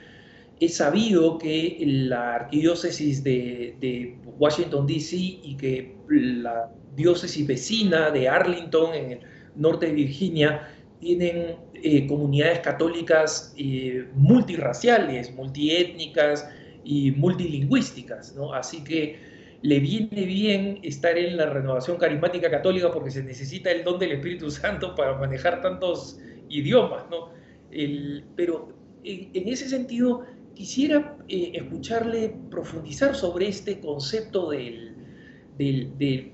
he 0.60 0.70
sabido 0.70 1.38
que 1.38 1.78
la 1.86 2.36
arquidiócesis 2.36 3.24
de 3.24 4.18
Washington, 4.40 4.88
D.C. 4.88 5.16
y 5.18 5.58
que 5.58 5.96
la 6.10 6.72
diócesis 6.96 7.46
vecina 7.46 8.12
de 8.12 8.30
Arlington, 8.30 8.94
en 8.94 9.12
el 9.12 9.20
norte 9.56 9.88
de 9.88 9.94
Virginia, 9.94 10.68
tienen 11.04 11.58
eh, 11.74 12.08
comunidades 12.08 12.60
católicas 12.60 13.54
eh, 13.58 14.08
multirraciales, 14.16 15.36
multiétnicas 15.36 16.50
y 16.86 17.12
multilingüísticas, 17.12 18.36
¿no? 18.36 18.54
Así 18.54 18.84
que 18.84 19.20
le 19.62 19.80
viene 19.80 20.26
bien 20.26 20.80
estar 20.84 21.18
en 21.18 21.36
la 21.38 21.48
renovación 21.48 21.98
carismática 21.98 22.50
católica 22.50 22.92
porque 22.92 23.12
se 23.12 23.24
necesita 23.24 23.70
el 23.72 23.84
don 23.84 24.00
del 24.00 24.14
Espíritu 24.14 24.50
Santo 24.50 24.96
para 24.96 25.18
manejar 25.18 25.62
tantos 25.62 26.20
idiomas, 26.50 27.06
¿no? 27.10 27.32
pero 28.36 28.70
en, 29.04 29.48
ese 29.48 29.68
sentido 29.68 30.26
quisiera 30.54 31.18
eh, 31.28 31.54
escucharle 31.56 32.36
profundizar 32.52 33.16
sobre 33.16 33.48
este 33.48 33.80
concepto 33.80 34.52
del, 34.52 34.96
de 35.58 36.32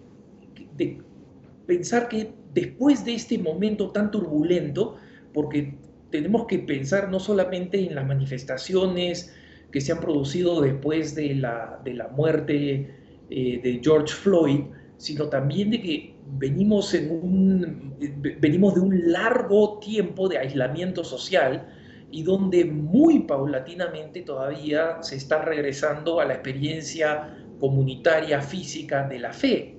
pensar 1.66 2.10
que 2.10 2.34
después 2.54 3.06
de 3.06 3.16
este 3.16 3.38
momento 3.38 3.92
tan 3.92 4.12
turbulento, 4.12 4.98
porque 5.34 5.76
tenemos 6.10 6.46
que 6.48 6.60
pensar 6.60 7.10
no 7.10 7.20
solamente 7.20 7.80
en 7.80 7.96
las 7.96 8.06
manifestaciones 8.06 9.36
que 9.72 9.82
se 9.82 9.92
han 9.92 10.00
producido 10.00 10.62
después 10.62 11.16
de 11.16 11.36
la, 11.36 11.80
de 11.84 11.94
la 11.94 12.08
muerte 12.08 12.96
eh, 13.30 13.60
de 13.62 13.80
George 13.84 14.14
Floyd, 14.14 14.62
sino 14.98 15.30
también 15.30 15.72
de 15.72 15.82
que 15.82 16.16
venimos, 16.38 16.94
en 16.94 17.12
un, 17.12 17.96
venimos 18.40 18.76
de 18.76 18.82
un 18.82 19.12
largo 19.12 19.80
tiempo 19.80 20.28
de 20.28 20.40
aislamiento 20.40 21.04
social 21.04 21.68
y 22.12 22.24
donde 22.24 22.66
muy 22.66 23.20
paulatinamente 23.20 24.22
todavía 24.22 25.02
se 25.02 25.16
está 25.16 25.44
regresando 25.44 26.20
a 26.20 26.26
la 26.26 26.34
experiencia 26.34 27.36
comunitaria, 27.60 28.42
física 28.42 29.08
de 29.08 29.20
la 29.20 29.32
fe. 29.32 29.78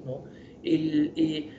El, 0.63 1.13
eh, 1.17 1.51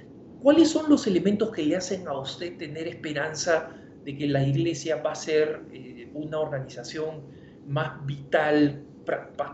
¿Cuáles 0.41 0.69
son 0.69 0.89
los 0.89 1.05
elementos 1.05 1.51
que 1.51 1.63
le 1.63 1.75
hacen 1.75 2.07
a 2.07 2.17
usted 2.17 2.57
tener 2.57 2.87
esperanza 2.87 3.69
de 4.03 4.17
que 4.17 4.27
la 4.27 4.43
iglesia 4.43 4.95
va 4.95 5.11
a 5.11 5.15
ser 5.15 5.61
eh, 5.71 6.09
una 6.15 6.39
organización 6.39 7.21
más 7.67 8.03
vital 8.07 8.83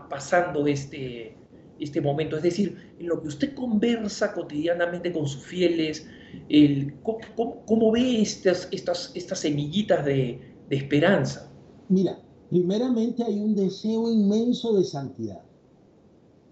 pasando 0.08 0.66
este, 0.66 1.36
este 1.78 2.00
momento? 2.00 2.38
Es 2.38 2.42
decir, 2.42 2.94
en 2.98 3.06
lo 3.06 3.20
que 3.20 3.28
usted 3.28 3.54
conversa 3.54 4.32
cotidianamente 4.32 5.12
con 5.12 5.28
sus 5.28 5.42
fieles, 5.42 6.08
el, 6.48 6.94
¿cómo, 7.02 7.92
ve 7.92 8.22
estas, 8.22 8.68
estas, 8.70 9.12
estas 9.14 9.40
semillitas 9.40 10.02
de, 10.06 10.40
de 10.70 10.76
esperanza? 10.76 11.52
Mira, 11.90 12.18
primeramente 12.48 13.22
hay 13.24 13.38
un 13.38 13.54
deseo 13.54 14.10
inmenso 14.10 14.78
de 14.78 14.84
santidad 14.84 15.42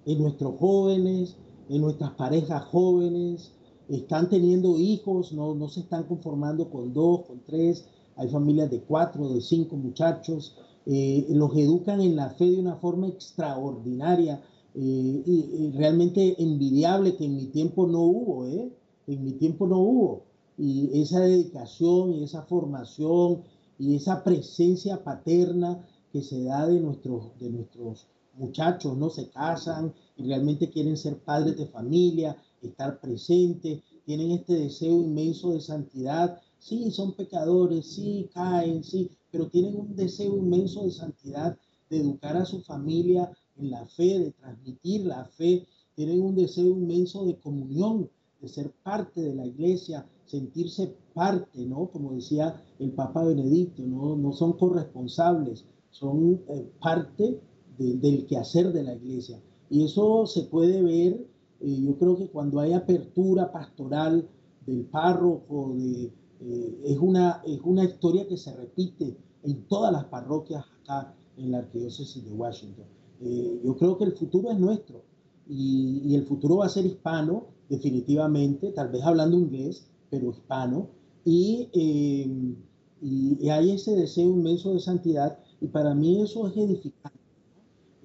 en 0.05 0.19
nuestros 0.19 0.59
jóvenes, 0.59 1.39
en 1.71 1.81
nuestras 1.81 2.11
parejas 2.13 2.63
jóvenes, 2.67 3.56
están 3.89 4.29
teniendo 4.29 4.79
hijos, 4.79 5.33
no, 5.33 5.55
no 5.55 5.69
se 5.69 5.81
están 5.81 6.05
conformando 6.05 6.71
con 6.71 6.93
dos, 6.93 7.27
con 7.27 7.41
tres, 7.45 7.87
hay 8.17 8.29
familias 8.29 8.71
de 8.71 8.81
cuatro, 8.81 9.29
de 9.29 9.41
cinco 9.41 9.77
muchachos, 9.77 10.57
eh, 10.87 11.27
los 11.31 11.55
educan 11.57 12.01
en 12.01 12.17
la 12.17 12.31
fe 12.31 12.51
de 12.51 12.61
una 12.61 12.77
forma 12.77 13.09
extraordinaria 13.09 14.41
eh, 14.75 15.23
y, 15.27 15.73
realmente 15.73 16.41
envidiable 16.43 17.17
que 17.17 17.25
en 17.25 17.37
mi 17.37 17.47
tiempo 17.47 17.87
no 17.87 18.03
hubo, 18.03 18.47
¿eh? 18.47 18.71
En 19.07 19.25
mi 19.25 19.33
tiempo 19.33 19.67
no 19.67 19.79
hubo. 19.79 20.23
Y 20.59 21.01
esa 21.01 21.21
dedicación 21.21 22.15
y 22.15 22.25
esa 22.25 22.43
formación 22.43 23.43
y 23.79 23.95
esa 23.97 24.23
presencia 24.23 25.03
paterna 25.03 25.85
que 26.13 26.23
se 26.23 26.45
da 26.45 26.67
de 26.67 26.81
nuestros, 26.81 27.39
de 27.39 27.51
nuestros 27.51 28.07
muchachos, 28.35 28.97
¿no? 28.97 29.11
Se 29.11 29.29
casan 29.31 29.93
y 30.17 30.25
realmente 30.25 30.71
quieren 30.71 30.97
ser 30.97 31.19
padres 31.19 31.57
de 31.57 31.67
familia, 31.67 32.37
estar 32.63 33.01
presentes, 33.01 33.83
tienen 34.05 34.31
este 34.33 34.55
deseo 34.55 35.01
inmenso 35.03 35.53
de 35.53 35.61
santidad. 35.61 36.41
Sí, 36.59 36.91
son 36.91 37.15
pecadores, 37.15 37.87
sí, 37.87 38.29
caen, 38.33 38.83
sí, 38.83 39.11
pero 39.31 39.49
tienen 39.49 39.77
un 39.77 39.97
deseo 39.97 40.37
inmenso 40.37 40.85
de 40.85 40.91
santidad, 40.91 41.59
de 41.91 41.99
educar 41.99 42.37
a 42.37 42.45
su 42.45 42.61
familia 42.63 43.31
en 43.57 43.71
la 43.71 43.87
fe, 43.87 44.19
de 44.19 44.33
transmitir 44.33 45.07
la 45.07 45.25
fe. 45.27 45.67
Tienen 45.95 46.23
un 46.23 46.35
deseo 46.35 46.67
inmenso 46.67 47.25
de 47.25 47.39
comunión, 47.39 48.11
de 48.41 48.49
ser 48.49 48.73
parte 48.83 49.21
de 49.21 49.35
la 49.35 49.47
iglesia, 49.47 50.07
sentirse 50.27 50.95
parte, 51.15 51.65
¿no? 51.65 51.89
Como 51.91 52.13
decía 52.13 52.63
el 52.79 52.91
Papa 52.93 53.25
Benedicto, 53.25 53.83
¿no? 53.83 54.17
No 54.17 54.33
son 54.33 54.53
corresponsables, 54.55 55.65
son 55.91 56.43
eh, 56.49 56.71
parte 56.81 57.41
del 57.79 58.27
quehacer 58.27 58.73
de 58.73 58.83
la 58.83 58.95
iglesia. 58.95 59.41
Y 59.71 59.85
eso 59.85 60.27
se 60.27 60.43
puede 60.43 60.83
ver 60.83 61.27
yo 61.61 61.97
creo 61.99 62.17
que 62.17 62.29
cuando 62.29 62.61
hay 62.61 62.73
apertura 62.73 63.51
pastoral 63.51 64.29
del 64.67 64.85
párroco, 64.85 65.75
de, 65.77 66.13
eh, 66.41 66.81
es, 66.85 66.99
una, 66.99 67.43
es 67.47 67.61
una 67.63 67.85
historia 67.85 68.27
que 68.29 68.37
se 68.37 68.55
repite 68.55 69.17
en 69.43 69.63
todas 69.69 69.93
las 69.93 70.05
parroquias 70.05 70.65
acá 70.83 71.15
en 71.37 71.53
la 71.53 71.59
arquidiócesis 71.59 72.25
de 72.25 72.33
Washington. 72.33 72.85
Eh, 73.21 73.61
yo 73.65 73.77
creo 73.77 73.97
que 73.97 74.05
el 74.05 74.13
futuro 74.13 74.51
es 74.51 74.59
nuestro 74.59 75.03
y, 75.49 76.03
y, 76.05 76.15
el 76.15 76.27
futuro 76.27 76.59
va 76.59 76.67
a 76.67 76.69
ser 76.69 76.85
hispano 76.85 77.47
definitivamente, 77.69 78.73
tal 78.73 78.91
vez 78.91 79.03
hablando 79.03 79.39
inglés, 79.39 79.87
pero 80.11 80.31
hispano, 80.31 80.89
y, 81.25 81.69
eh, 81.73 82.55
y, 83.03 83.49
hay 83.49 83.73
ese 83.73 83.97
deseo 83.97 84.31
inmenso 84.31 84.73
de 84.73 84.81
santidad, 84.81 85.39
y 85.61 85.67
para 85.67 85.95
mí 85.95 86.23
eso 86.23 86.47
es 86.49 86.57
edificante, 86.57 87.19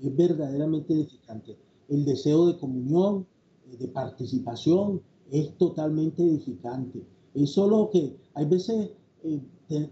es 0.01 0.15
verdaderamente 0.15 0.93
edificante. 0.93 1.57
El 1.89 2.05
deseo 2.05 2.47
de 2.47 2.57
comunión, 2.57 3.19
eh, 3.19 3.25
de 3.79 3.87
participación, 3.87 5.01
es 5.29 5.57
totalmente 5.57 6.23
edificante. 6.23 7.05
Es 7.33 7.51
solo 7.51 7.89
que 7.89 8.17
hay 8.33 8.45
veces 8.45 8.91
eh, 9.23 9.41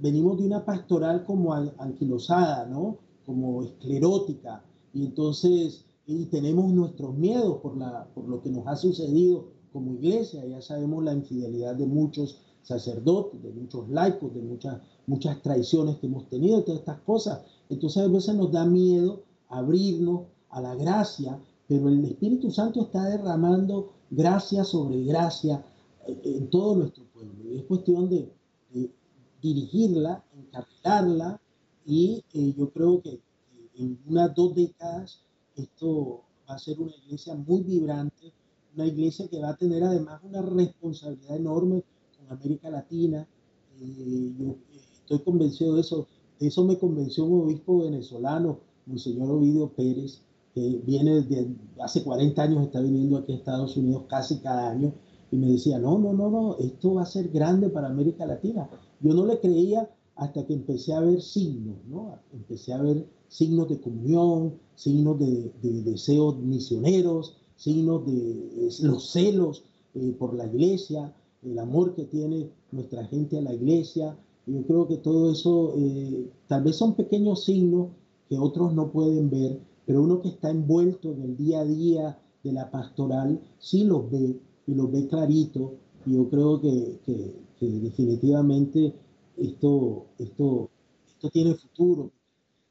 venimos 0.01 0.37
de 0.37 0.45
una 0.45 0.65
pastoral 0.65 1.23
como 1.23 1.53
anquilosada, 1.53 2.65
¿no? 2.65 2.97
Como 3.25 3.63
esclerótica, 3.63 4.63
y 4.93 5.05
entonces 5.05 5.85
y 6.11 6.25
tenemos 6.25 6.71
nuestros 6.73 7.15
miedos 7.15 7.59
por, 7.61 7.77
la, 7.77 8.07
por 8.15 8.27
lo 8.27 8.41
que 8.41 8.49
nos 8.49 8.65
ha 8.65 8.75
sucedido 8.75 9.49
como 9.71 9.93
iglesia. 9.93 10.43
Ya 10.43 10.59
sabemos 10.59 11.03
la 11.03 11.13
infidelidad 11.13 11.75
de 11.75 11.85
muchos 11.85 12.41
sacerdotes, 12.63 13.43
de 13.43 13.51
muchos 13.51 13.87
laicos, 13.89 14.33
de 14.33 14.41
muchas, 14.41 14.81
muchas 15.05 15.39
traiciones 15.43 15.97
que 15.97 16.07
hemos 16.07 16.27
tenido, 16.27 16.63
todas 16.63 16.79
estas 16.79 16.99
cosas. 17.01 17.43
Entonces 17.69 18.01
a 18.01 18.07
veces 18.07 18.33
nos 18.33 18.51
da 18.51 18.65
miedo 18.65 19.21
abrirnos 19.49 20.21
a 20.49 20.61
la 20.61 20.73
gracia, 20.73 21.39
pero 21.69 21.87
el 21.87 22.03
Espíritu 22.03 22.49
Santo 22.49 22.81
está 22.81 23.05
derramando 23.05 23.93
gracia 24.09 24.63
sobre 24.63 25.03
gracia 25.03 25.63
eh, 26.07 26.19
en 26.23 26.49
todo 26.49 26.75
nuestro 26.75 27.05
pueblo. 27.13 27.47
Y 27.47 27.59
es 27.59 27.63
cuestión 27.65 28.09
de, 28.09 28.33
dirigirla, 29.41 30.21
encarrilarla, 30.35 31.39
y 31.85 32.25
eh, 32.33 32.53
yo 32.57 32.69
creo 32.71 33.01
que 33.01 33.21
en 33.75 33.97
unas 34.05 34.35
dos 34.35 34.53
décadas 34.53 35.21
esto 35.55 36.23
va 36.49 36.55
a 36.55 36.59
ser 36.59 36.77
una 36.81 36.91
iglesia 37.05 37.35
muy 37.35 37.61
vibrante, 37.61 38.33
una 38.75 38.85
iglesia 38.85 39.29
que 39.29 39.39
va 39.39 39.49
a 39.49 39.55
tener 39.55 39.81
además 39.83 40.19
una 40.23 40.41
responsabilidad 40.41 41.37
enorme 41.37 41.83
con 42.17 42.37
América 42.37 42.69
Latina. 42.69 43.25
Eh, 43.79 44.33
yo 44.37 44.55
estoy 44.91 45.19
convencido 45.19 45.75
de 45.75 45.81
eso. 45.81 46.07
De 46.39 46.47
eso 46.47 46.65
me 46.65 46.77
convenció 46.77 47.25
un 47.25 47.43
obispo 47.43 47.79
venezolano, 47.83 48.59
Monseñor 48.85 49.29
Ovidio 49.29 49.69
Pérez, 49.69 50.21
que 50.59 50.81
viene 50.85 51.21
desde 51.21 51.47
hace 51.79 52.03
40 52.03 52.41
años, 52.41 52.65
está 52.65 52.81
viniendo 52.81 53.17
aquí 53.17 53.31
a 53.31 53.35
Estados 53.35 53.77
Unidos 53.77 54.03
casi 54.07 54.39
cada 54.39 54.69
año, 54.69 54.93
y 55.31 55.37
me 55.37 55.47
decía, 55.47 55.79
no, 55.79 55.97
no, 55.99 56.11
no, 56.13 56.29
no, 56.29 56.57
esto 56.57 56.95
va 56.95 57.03
a 57.03 57.05
ser 57.05 57.29
grande 57.29 57.69
para 57.69 57.87
América 57.87 58.25
Latina. 58.25 58.69
Yo 58.99 59.13
no 59.13 59.25
le 59.25 59.39
creía 59.39 59.89
hasta 60.15 60.45
que 60.45 60.53
empecé 60.53 60.93
a 60.93 60.99
ver 60.99 61.21
signos, 61.21 61.77
¿no? 61.87 62.17
Empecé 62.33 62.73
a 62.73 62.81
ver 62.81 63.07
signos 63.27 63.69
de 63.69 63.79
comunión, 63.79 64.55
signos 64.75 65.19
de, 65.19 65.51
deseos 65.61 66.37
misioneros, 66.39 67.37
signos 67.55 68.05
de 68.05 68.69
los 68.81 69.11
celos 69.11 69.63
eh, 69.93 70.13
por 70.17 70.33
la 70.33 70.47
iglesia, 70.47 71.13
el 71.43 71.59
amor 71.59 71.93
que 71.93 72.05
tiene 72.05 72.49
nuestra 72.71 73.05
gente 73.05 73.37
a 73.37 73.41
la 73.41 73.53
iglesia. 73.53 74.17
Yo 74.45 74.63
creo 74.65 74.87
que 74.87 74.97
todo 74.97 75.31
eso 75.31 75.75
eh, 75.77 76.27
tal 76.47 76.63
vez 76.63 76.75
son 76.75 76.95
pequeños 76.95 77.45
signos 77.45 77.89
que 78.27 78.37
otros 78.37 78.73
no 78.73 78.91
pueden 78.91 79.29
ver, 79.29 79.59
pero 79.89 80.03
uno 80.03 80.21
que 80.21 80.27
está 80.27 80.51
envuelto 80.51 81.11
en 81.13 81.23
el 81.23 81.35
día 81.35 81.61
a 81.61 81.65
día 81.65 82.19
de 82.43 82.53
la 82.53 82.69
pastoral 82.69 83.41
sí 83.57 83.85
los 83.85 84.11
ve 84.11 84.39
y 84.67 84.75
los 84.75 84.91
ve 84.91 85.07
clarito. 85.07 85.77
Y 86.05 86.13
yo 86.13 86.29
creo 86.29 86.61
que, 86.61 86.99
definitivamente 87.59 88.93
esto, 89.35 90.05
esto, 90.19 90.69
esto 91.07 91.29
tiene 91.31 91.55
futuro, 91.55 92.11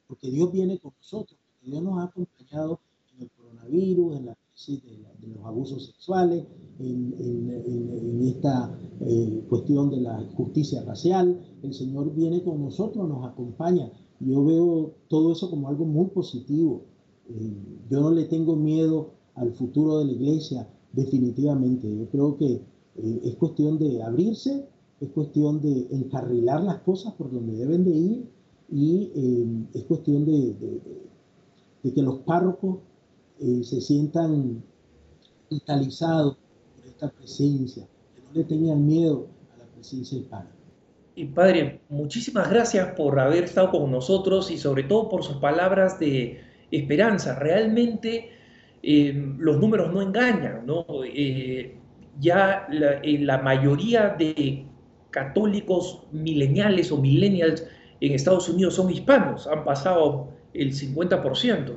porque 0.07 0.31
Dios 0.31 0.53
viene 0.53 0.79
con 0.79 0.93
nosotros, 0.97 1.37
porque 1.45 1.73
Dios 1.73 1.83
nos 1.83 1.99
ha 1.99 2.05
acompañado 2.05 2.79
en 3.16 3.23
el 3.23 3.31
coronavirus, 3.33 4.16
en 4.19 4.27
la 4.27 4.37
crisis 4.53 4.81
de, 4.85 5.27
los 5.27 5.45
abusos 5.45 5.87
sexuales, 5.87 6.47
en, 6.79 8.23
esta 8.29 8.79
eh, 9.01 9.45
cuestión 9.49 9.91
de 9.91 10.03
la 10.03 10.25
justicia 10.37 10.85
racial. 10.85 11.37
El 11.64 11.75
Señor 11.75 12.14
viene 12.14 12.45
con 12.45 12.62
nosotros, 12.62 13.09
nos 13.09 13.27
acompaña. 13.27 13.91
Yo 14.21 14.45
veo 14.45 14.95
todo 15.09 15.33
eso 15.33 15.51
como 15.51 15.66
algo 15.66 15.85
muy 15.85 16.07
positivo. 16.11 16.85
Eh, 17.29 17.53
yo 17.91 18.01
no 18.01 18.11
le 18.11 18.24
tengo 18.24 18.57
miedo 18.57 19.11
al 19.35 19.53
futuro 19.53 19.99
de 19.99 20.07
la 20.07 20.12
iglesia, 20.12 20.68
definitivamente. 20.93 21.89
Yo 21.95 22.09
creo 22.09 22.37
que 22.37 22.53
eh, 22.97 23.20
es 23.24 23.37
cuestión 23.37 23.79
de 23.79 24.03
abrirse, 24.03 24.66
es 25.01 25.09
cuestión 25.11 25.61
de 25.61 25.87
encarrilar 25.91 26.62
las 26.62 26.79
cosas 26.79 27.12
por 27.14 27.31
donde 27.31 27.57
deben 27.57 27.85
de 27.85 27.91
ir 27.91 28.29
y 28.70 29.12
eh, 29.14 29.66
es 29.74 29.85
cuestión 29.85 30.24
de, 30.24 30.55
que 31.95 32.03
los 32.03 32.18
párrocos 32.20 32.79
eh, 33.41 33.62
se 33.62 33.81
sientan 33.81 34.62
vitalizados 35.49 36.37
por 36.76 36.87
esta 36.87 37.11
presencia, 37.11 37.87
que 38.14 38.22
no 38.22 38.29
le 38.35 38.45
tengan 38.45 38.85
miedo 38.85 39.29
a 39.55 39.59
la 39.59 39.64
presencia 39.66 40.18
hispana. 40.18 40.51
Y 41.14 41.24
padre, 41.24 41.81
muchísimas 41.89 42.51
gracias 42.51 42.95
por 42.95 43.18
haber 43.18 43.45
estado 43.45 43.70
con 43.70 43.91
nosotros 43.91 44.51
y 44.51 44.59
sobre 44.59 44.85
todo 44.85 45.09
por 45.09 45.24
sus 45.24 45.37
palabras 45.37 45.99
de 45.99 46.41
esperanza. 46.71 47.39
Realmente 47.39 48.31
eh, 48.83 49.35
los 49.39 49.59
números 49.59 49.93
no 49.93 50.03
engañan, 50.03 50.66
¿no? 50.66 50.87
ya 52.21 52.66
la, 52.71 53.01
la 53.03 53.39
mayoría 53.39 54.16
de 54.19 54.64
católicos 55.11 56.03
mileniales 56.12 56.91
o 56.91 56.99
millennials 56.99 57.64
en 58.01 58.12
Estados 58.12 58.49
Unidos 58.49 58.75
son 58.75 58.91
hispanos, 58.91 59.47
han 59.47 59.64
pasado 59.64 60.29
el 60.55 60.73
50%. 60.73 61.77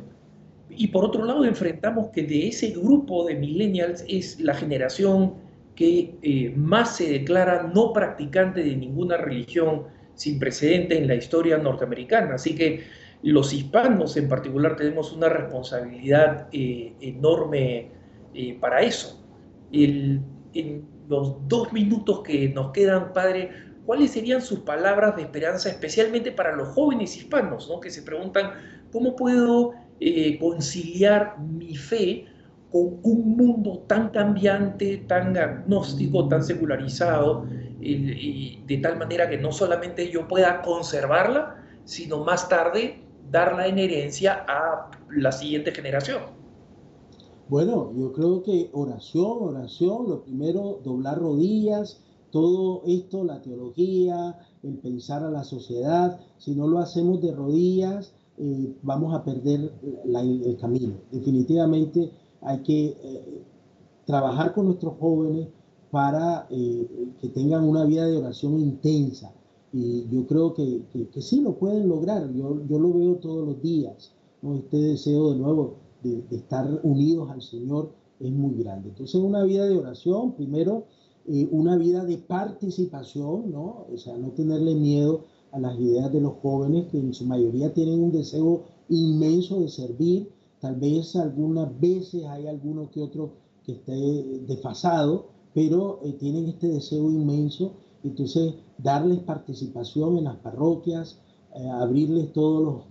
Y 0.70 0.88
por 0.88 1.04
otro 1.04 1.26
lado, 1.26 1.44
enfrentamos 1.46 2.10
que 2.12 2.24
de 2.24 2.48
ese 2.48 2.72
grupo 2.72 3.26
de 3.26 3.36
millennials 3.36 4.06
es 4.08 4.40
la 4.40 4.54
generación 4.54 5.34
que 5.76 6.16
eh, 6.22 6.54
más 6.56 6.98
se 6.98 7.10
declara 7.10 7.72
no 7.74 7.94
practicante 7.94 8.64
de 8.64 8.76
ninguna 8.76 9.18
religión 9.18 9.84
sin 10.16 10.40
precedente 10.40 10.98
en 10.98 11.08
la 11.08 11.16
historia 11.16 11.58
norteamericana. 11.58 12.36
Así 12.36 12.56
que 12.56 12.84
los 13.24 13.54
hispanos 13.54 14.18
en 14.18 14.28
particular 14.28 14.76
tenemos 14.76 15.12
una 15.12 15.30
responsabilidad 15.30 16.48
eh, 16.52 16.94
enorme 17.02 17.92
eh, 18.34 18.58
para 18.60 18.82
eso. 18.82 19.24
en 19.72 20.26
los 21.08 21.36
dos 21.48 21.74
minutos 21.74 22.22
que 22.22 22.50
nos 22.50 22.72
quedan, 22.72 23.14
padre, 23.14 23.52
¿cuáles 23.86 24.12
serían 24.12 24.42
sus 24.42 24.60
palabras 24.60 25.16
de 25.18 25.24
esperanza, 25.24 25.70
especialmente 25.70 26.32
para 26.32 26.56
los 26.56 26.70
jóvenes 26.70 27.18
hispanos, 27.18 27.70
¿no? 27.70 27.80
que 27.80 27.90
se 27.90 28.02
preguntan, 28.02 28.52
¿cómo 28.92 29.16
puedo 29.16 29.74
eh, 30.00 30.40
conciliar 30.40 31.38
mi 31.40 31.76
fe 31.76 32.26
con 32.72 33.00
un 33.04 33.36
mundo 33.36 33.84
tan 33.88 34.10
cambiante, 34.10 35.04
tan 35.06 35.38
agnóstico, 35.38 36.30
tan 36.30 36.44
secularizado, 36.44 37.46
de 37.82 38.80
tal 38.82 38.98
manera 38.98 39.30
que 39.30 39.38
no 39.38 39.52
solamente 39.52 40.10
yo 40.10 40.28
pueda 40.28 40.62
conservarla, 40.62 41.58
sino 41.84 42.24
más 42.24 42.48
tarde 42.48 43.02
darla 43.32 43.68
en 43.68 43.80
herencia 43.80 44.46
a 44.48 44.92
la 45.10 45.32
siguiente 45.32 45.72
generación? 45.72 46.22
Bueno, 47.48 47.92
yo 47.98 48.14
creo 48.14 48.44
que 48.44 48.70
oración, 48.74 49.38
oración, 49.42 50.10
lo 50.10 50.24
primero, 50.24 50.80
doblar 50.84 51.20
rodillas, 51.20 52.02
todo 52.32 52.84
esto, 52.86 53.24
la 53.24 53.42
teología, 53.42 54.38
el 54.64 54.78
pensar 54.78 55.24
a 55.24 55.30
la 55.30 55.44
sociedad, 55.44 56.20
si 56.38 56.56
no 56.56 56.68
lo 56.68 56.80
hacemos 56.80 57.22
de 57.22 57.34
rodillas, 57.34 58.14
eh, 58.38 58.74
vamos 58.82 59.14
a 59.14 59.24
perder 59.24 59.72
el 60.06 60.58
camino. 60.60 60.96
Definitivamente 61.12 62.12
hay 62.42 62.60
que 62.64 62.98
eh, 63.04 63.44
trabajar 64.06 64.54
con 64.54 64.68
nuestros 64.68 64.98
jóvenes 64.98 65.50
para 65.92 66.48
eh, 66.50 66.88
que 67.20 67.28
tengan 67.30 67.68
una 67.68 67.84
vida 67.84 68.08
de 68.08 68.18
oración 68.18 68.60
intensa. 68.60 69.34
Y 69.74 70.08
yo 70.10 70.28
creo 70.28 70.54
que, 70.54 70.84
que, 71.12 71.22
sí 71.22 71.40
lo 71.42 71.58
pueden 71.58 71.88
lograr, 71.88 72.32
yo, 72.34 72.66
yo, 72.68 72.80
lo 72.80 72.94
veo 72.94 73.16
todos 73.16 73.48
los 73.48 73.62
días. 73.62 74.14
¿no? 74.42 74.56
Este 74.56 74.78
deseo 74.78 75.32
de 75.32 75.40
nuevo 75.40 75.76
de, 76.04 76.22
de 76.30 76.36
estar 76.36 76.80
unidos 76.84 77.30
al 77.30 77.42
Señor 77.42 77.92
es 78.20 78.32
muy 78.32 78.56
grande. 78.56 78.90
Entonces 78.90 79.16
una 79.16 79.44
vida 79.44 79.66
de 79.66 79.78
oración, 79.78 80.34
primero, 80.34 80.86
eh, 81.28 81.48
una 81.52 81.78
vida 81.78 82.04
de 82.04 82.18
participación, 82.18 83.52
¿no? 83.52 83.86
O 83.94 83.98
sea, 83.98 84.18
no 84.18 84.30
tenerle 84.32 84.74
miedo 84.74 85.26
a 85.52 85.60
las 85.60 85.80
ideas 85.80 86.12
de 86.12 86.20
los 86.20 86.34
jóvenes 86.42 86.88
que 86.88 86.98
en 86.98 87.14
su 87.14 87.26
mayoría 87.26 87.74
tienen 87.74 88.02
un 88.04 88.12
deseo 88.12 88.64
inmenso 88.90 89.60
de 89.60 89.68
servir. 89.68 90.32
Tal 90.60 90.78
vez 90.78 91.16
algunas 91.16 91.80
veces 91.80 92.26
hay 92.26 92.48
alguno 92.48 92.90
que 92.90 93.02
otro 93.02 93.34
que 93.64 93.74
esté 93.74 93.94
desfasado, 94.48 95.28
pero 95.54 96.00
eh, 96.04 96.14
tienen 96.14 96.48
este 96.48 96.68
deseo 96.70 97.12
inmenso. 97.12 97.74
Entonces, 98.04 98.56
darles 98.82 99.20
participación 99.20 100.18
en 100.18 100.26
las 100.26 100.38
parroquias, 100.38 101.20
eh, 101.56 101.68
abrirles 101.70 102.32
toda 102.34 102.84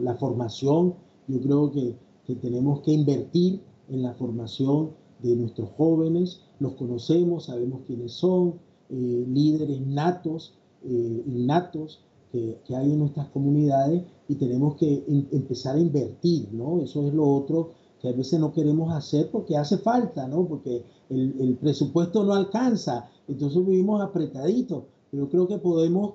la 0.00 0.14
formación. 0.16 0.94
Yo 1.28 1.40
creo 1.40 1.72
que, 1.72 1.96
que 2.26 2.34
tenemos 2.36 2.80
que 2.80 2.92
invertir 2.92 3.62
en 3.88 4.02
la 4.02 4.14
formación 4.14 4.90
de 5.20 5.36
nuestros 5.36 5.70
jóvenes, 5.76 6.42
los 6.58 6.74
conocemos, 6.74 7.46
sabemos 7.46 7.80
quiénes 7.86 8.12
son, 8.12 8.54
eh, 8.90 9.24
líderes 9.28 9.80
natos, 9.86 10.54
eh, 10.84 11.24
innatos 11.26 12.04
que, 12.30 12.60
que, 12.66 12.76
hay 12.76 12.92
en 12.92 12.98
nuestras 12.98 13.28
comunidades 13.28 14.04
y 14.28 14.34
tenemos 14.34 14.76
que 14.76 15.04
empezar 15.32 15.76
a 15.76 15.80
invertir, 15.80 16.52
¿no? 16.52 16.80
Eso 16.82 17.06
es 17.06 17.14
lo 17.14 17.26
otro 17.26 17.70
que 18.00 18.08
a 18.08 18.12
veces 18.12 18.38
no 18.38 18.52
queremos 18.52 18.92
hacer 18.92 19.30
porque 19.30 19.56
hace 19.56 19.78
falta, 19.78 20.28
¿no? 20.28 20.46
Porque 20.46 20.84
el, 21.08 21.36
el 21.40 21.56
presupuesto 21.56 22.24
no 22.24 22.34
alcanza, 22.34 23.08
entonces 23.28 23.64
vivimos 23.64 24.02
apretaditos. 24.02 24.84
Pero 25.14 25.28
creo 25.28 25.46
que 25.46 25.58
podemos 25.58 26.14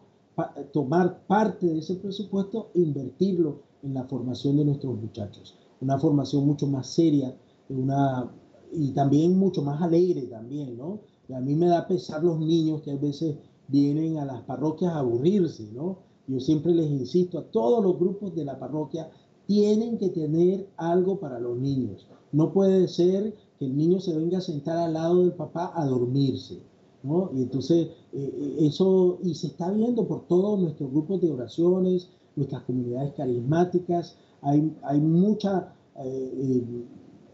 tomar 0.73 1.25
parte 1.25 1.67
de 1.67 1.79
ese 1.79 1.95
presupuesto 1.95 2.69
e 2.75 2.81
invertirlo 2.81 3.61
en 3.81 3.93
la 3.93 4.03
formación 4.03 4.57
de 4.57 4.65
nuestros 4.65 4.99
muchachos. 4.99 5.55
Una 5.79 5.97
formación 5.97 6.45
mucho 6.45 6.67
más 6.67 6.87
seria 6.87 7.33
una, 7.69 8.29
y 8.73 8.91
también 8.91 9.39
mucho 9.39 9.61
más 9.61 9.81
alegre 9.81 10.23
también, 10.23 10.77
¿no? 10.77 10.99
Y 11.29 11.33
a 11.33 11.39
mí 11.39 11.55
me 11.55 11.67
da 11.67 11.87
pesar 11.87 12.21
los 12.25 12.39
niños 12.39 12.81
que 12.81 12.91
a 12.91 12.97
veces 12.97 13.37
vienen 13.69 14.17
a 14.17 14.25
las 14.25 14.41
parroquias 14.41 14.91
a 14.91 14.99
aburrirse, 14.99 15.71
¿no? 15.71 15.99
Yo 16.27 16.41
siempre 16.41 16.73
les 16.73 16.91
insisto 16.91 17.39
a 17.39 17.49
todos 17.49 17.81
los 17.81 17.97
grupos 17.97 18.35
de 18.35 18.43
la 18.43 18.59
parroquia, 18.59 19.09
tienen 19.45 19.97
que 19.97 20.09
tener 20.09 20.67
algo 20.75 21.21
para 21.21 21.39
los 21.39 21.57
niños. 21.57 22.05
No 22.33 22.51
puede 22.51 22.89
ser 22.89 23.33
que 23.57 23.65
el 23.65 23.77
niño 23.77 24.01
se 24.01 24.13
venga 24.13 24.39
a 24.39 24.41
sentar 24.41 24.77
al 24.77 24.91
lado 24.91 25.21
del 25.21 25.31
papá 25.31 25.71
a 25.73 25.85
dormirse. 25.85 26.67
¿No? 27.03 27.31
Y 27.33 27.43
entonces 27.43 27.87
eh, 28.13 28.33
eh, 28.39 28.57
eso, 28.61 29.19
y 29.23 29.35
se 29.35 29.47
está 29.47 29.71
viendo 29.71 30.07
por 30.07 30.27
todos 30.27 30.59
nuestros 30.59 30.91
grupos 30.91 31.21
de 31.21 31.31
oraciones, 31.31 32.09
nuestras 32.35 32.63
comunidades 32.63 33.13
carismáticas, 33.13 34.17
hay, 34.41 34.75
hay 34.83 34.99
mucha, 34.99 35.73
eh, 36.03 36.63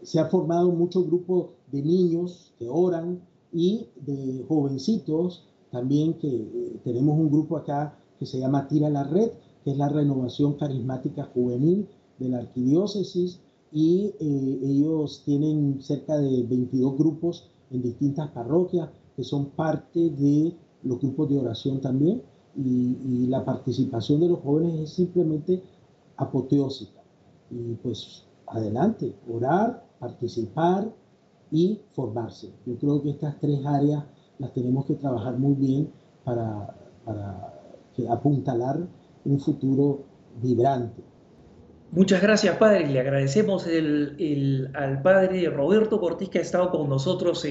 se 0.02 0.18
ha 0.18 0.26
formado 0.26 0.70
mucho 0.70 1.04
grupo 1.04 1.50
de 1.70 1.82
niños 1.82 2.52
que 2.58 2.68
oran 2.68 3.20
y 3.52 3.86
de 4.04 4.44
jovencitos 4.48 5.46
también 5.70 6.14
que 6.14 6.80
tenemos 6.84 7.18
un 7.18 7.30
grupo 7.30 7.56
acá 7.56 7.98
que 8.18 8.26
se 8.26 8.38
llama 8.38 8.68
Tira 8.68 8.88
la 8.88 9.04
Red, 9.04 9.30
que 9.64 9.72
es 9.72 9.76
la 9.76 9.88
renovación 9.88 10.54
carismática 10.54 11.30
juvenil 11.34 11.88
de 12.18 12.28
la 12.28 12.38
arquidiócesis 12.38 13.40
y 13.72 14.12
eh, 14.20 14.60
ellos 14.62 15.22
tienen 15.24 15.82
cerca 15.82 16.16
de 16.16 16.42
22 16.44 16.96
grupos 16.96 17.50
en 17.70 17.82
distintas 17.82 18.30
parroquias 18.30 18.88
que 19.16 19.24
son 19.24 19.46
parte 19.46 20.10
de 20.10 20.54
los 20.82 21.00
grupos 21.00 21.30
de 21.30 21.38
oración 21.38 21.80
también 21.80 22.22
y, 22.56 23.26
la 23.26 23.44
participación 23.44 24.20
de 24.20 24.28
los 24.28 24.40
jóvenes 24.40 24.80
es 24.80 24.90
simplemente 24.90 25.62
apoteósica. 26.16 27.02
Y 27.50 27.74
pues 27.82 28.24
adelante, 28.46 29.14
orar, 29.30 29.84
participar 29.98 30.88
y 31.50 31.80
formarse. 31.92 32.50
Yo 32.64 32.76
creo 32.76 33.02
que 33.02 33.10
estas 33.10 33.38
tres 33.40 33.64
áreas 33.66 34.04
las 34.38 34.52
tenemos 34.52 34.86
que 34.86 34.94
trabajar 34.94 35.36
muy 35.38 35.54
bien 35.54 35.90
para, 36.24 36.74
para 37.04 37.52
apuntalar 38.10 38.86
un 39.24 39.40
futuro 39.40 40.04
vibrante. 40.40 41.02
Muchas 41.92 42.20
gracias, 42.20 42.56
padre. 42.56 42.86
Le 42.88 43.00
agradecemos 43.00 43.66
al 43.66 45.02
padre 45.02 45.48
Roberto 45.50 46.00
Cortés 46.00 46.28
que 46.28 46.38
ha 46.38 46.42
estado 46.42 46.70
con 46.70 46.88
nosotros 46.88 47.44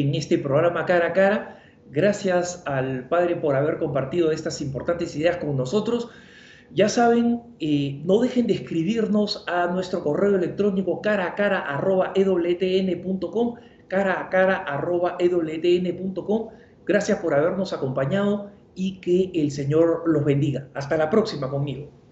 en, 0.00 0.14
este 0.14 0.38
programa 0.38 0.86
cara 0.86 1.08
a 1.08 1.12
cara. 1.12 1.62
Gracias 1.90 2.62
al 2.66 3.08
padre 3.08 3.36
por 3.36 3.54
haber 3.54 3.78
compartido 3.78 4.32
estas 4.32 4.60
importantes 4.60 5.14
ideas 5.16 5.36
con 5.36 5.56
nosotros. 5.56 6.08
Ya 6.72 6.88
saben, 6.88 7.42
eh, 7.60 8.02
no 8.04 8.20
dejen 8.20 8.46
de 8.48 8.54
escribirnos 8.54 9.44
a 9.46 9.68
nuestro 9.68 10.02
correo 10.02 10.34
electrónico 10.34 11.00
cara 11.00 11.26
a 11.26 11.34
cara 11.36 11.60
arroba 11.60 12.12
ewtn.com, 12.14 13.54
cara 13.86 14.20
a 14.20 14.28
cara 14.28 14.56
arroba 14.56 15.16
ewtn.com. 15.18 16.48
Gracias 16.84 17.18
por 17.20 17.34
habernos 17.34 17.72
acompañado 17.72 18.50
y 18.74 19.00
que 19.00 19.30
el 19.34 19.50
Señor 19.50 20.02
los 20.06 20.24
bendiga. 20.24 20.68
Hasta 20.74 20.96
la 20.96 21.08
próxima 21.08 21.48
conmigo. 21.48 22.05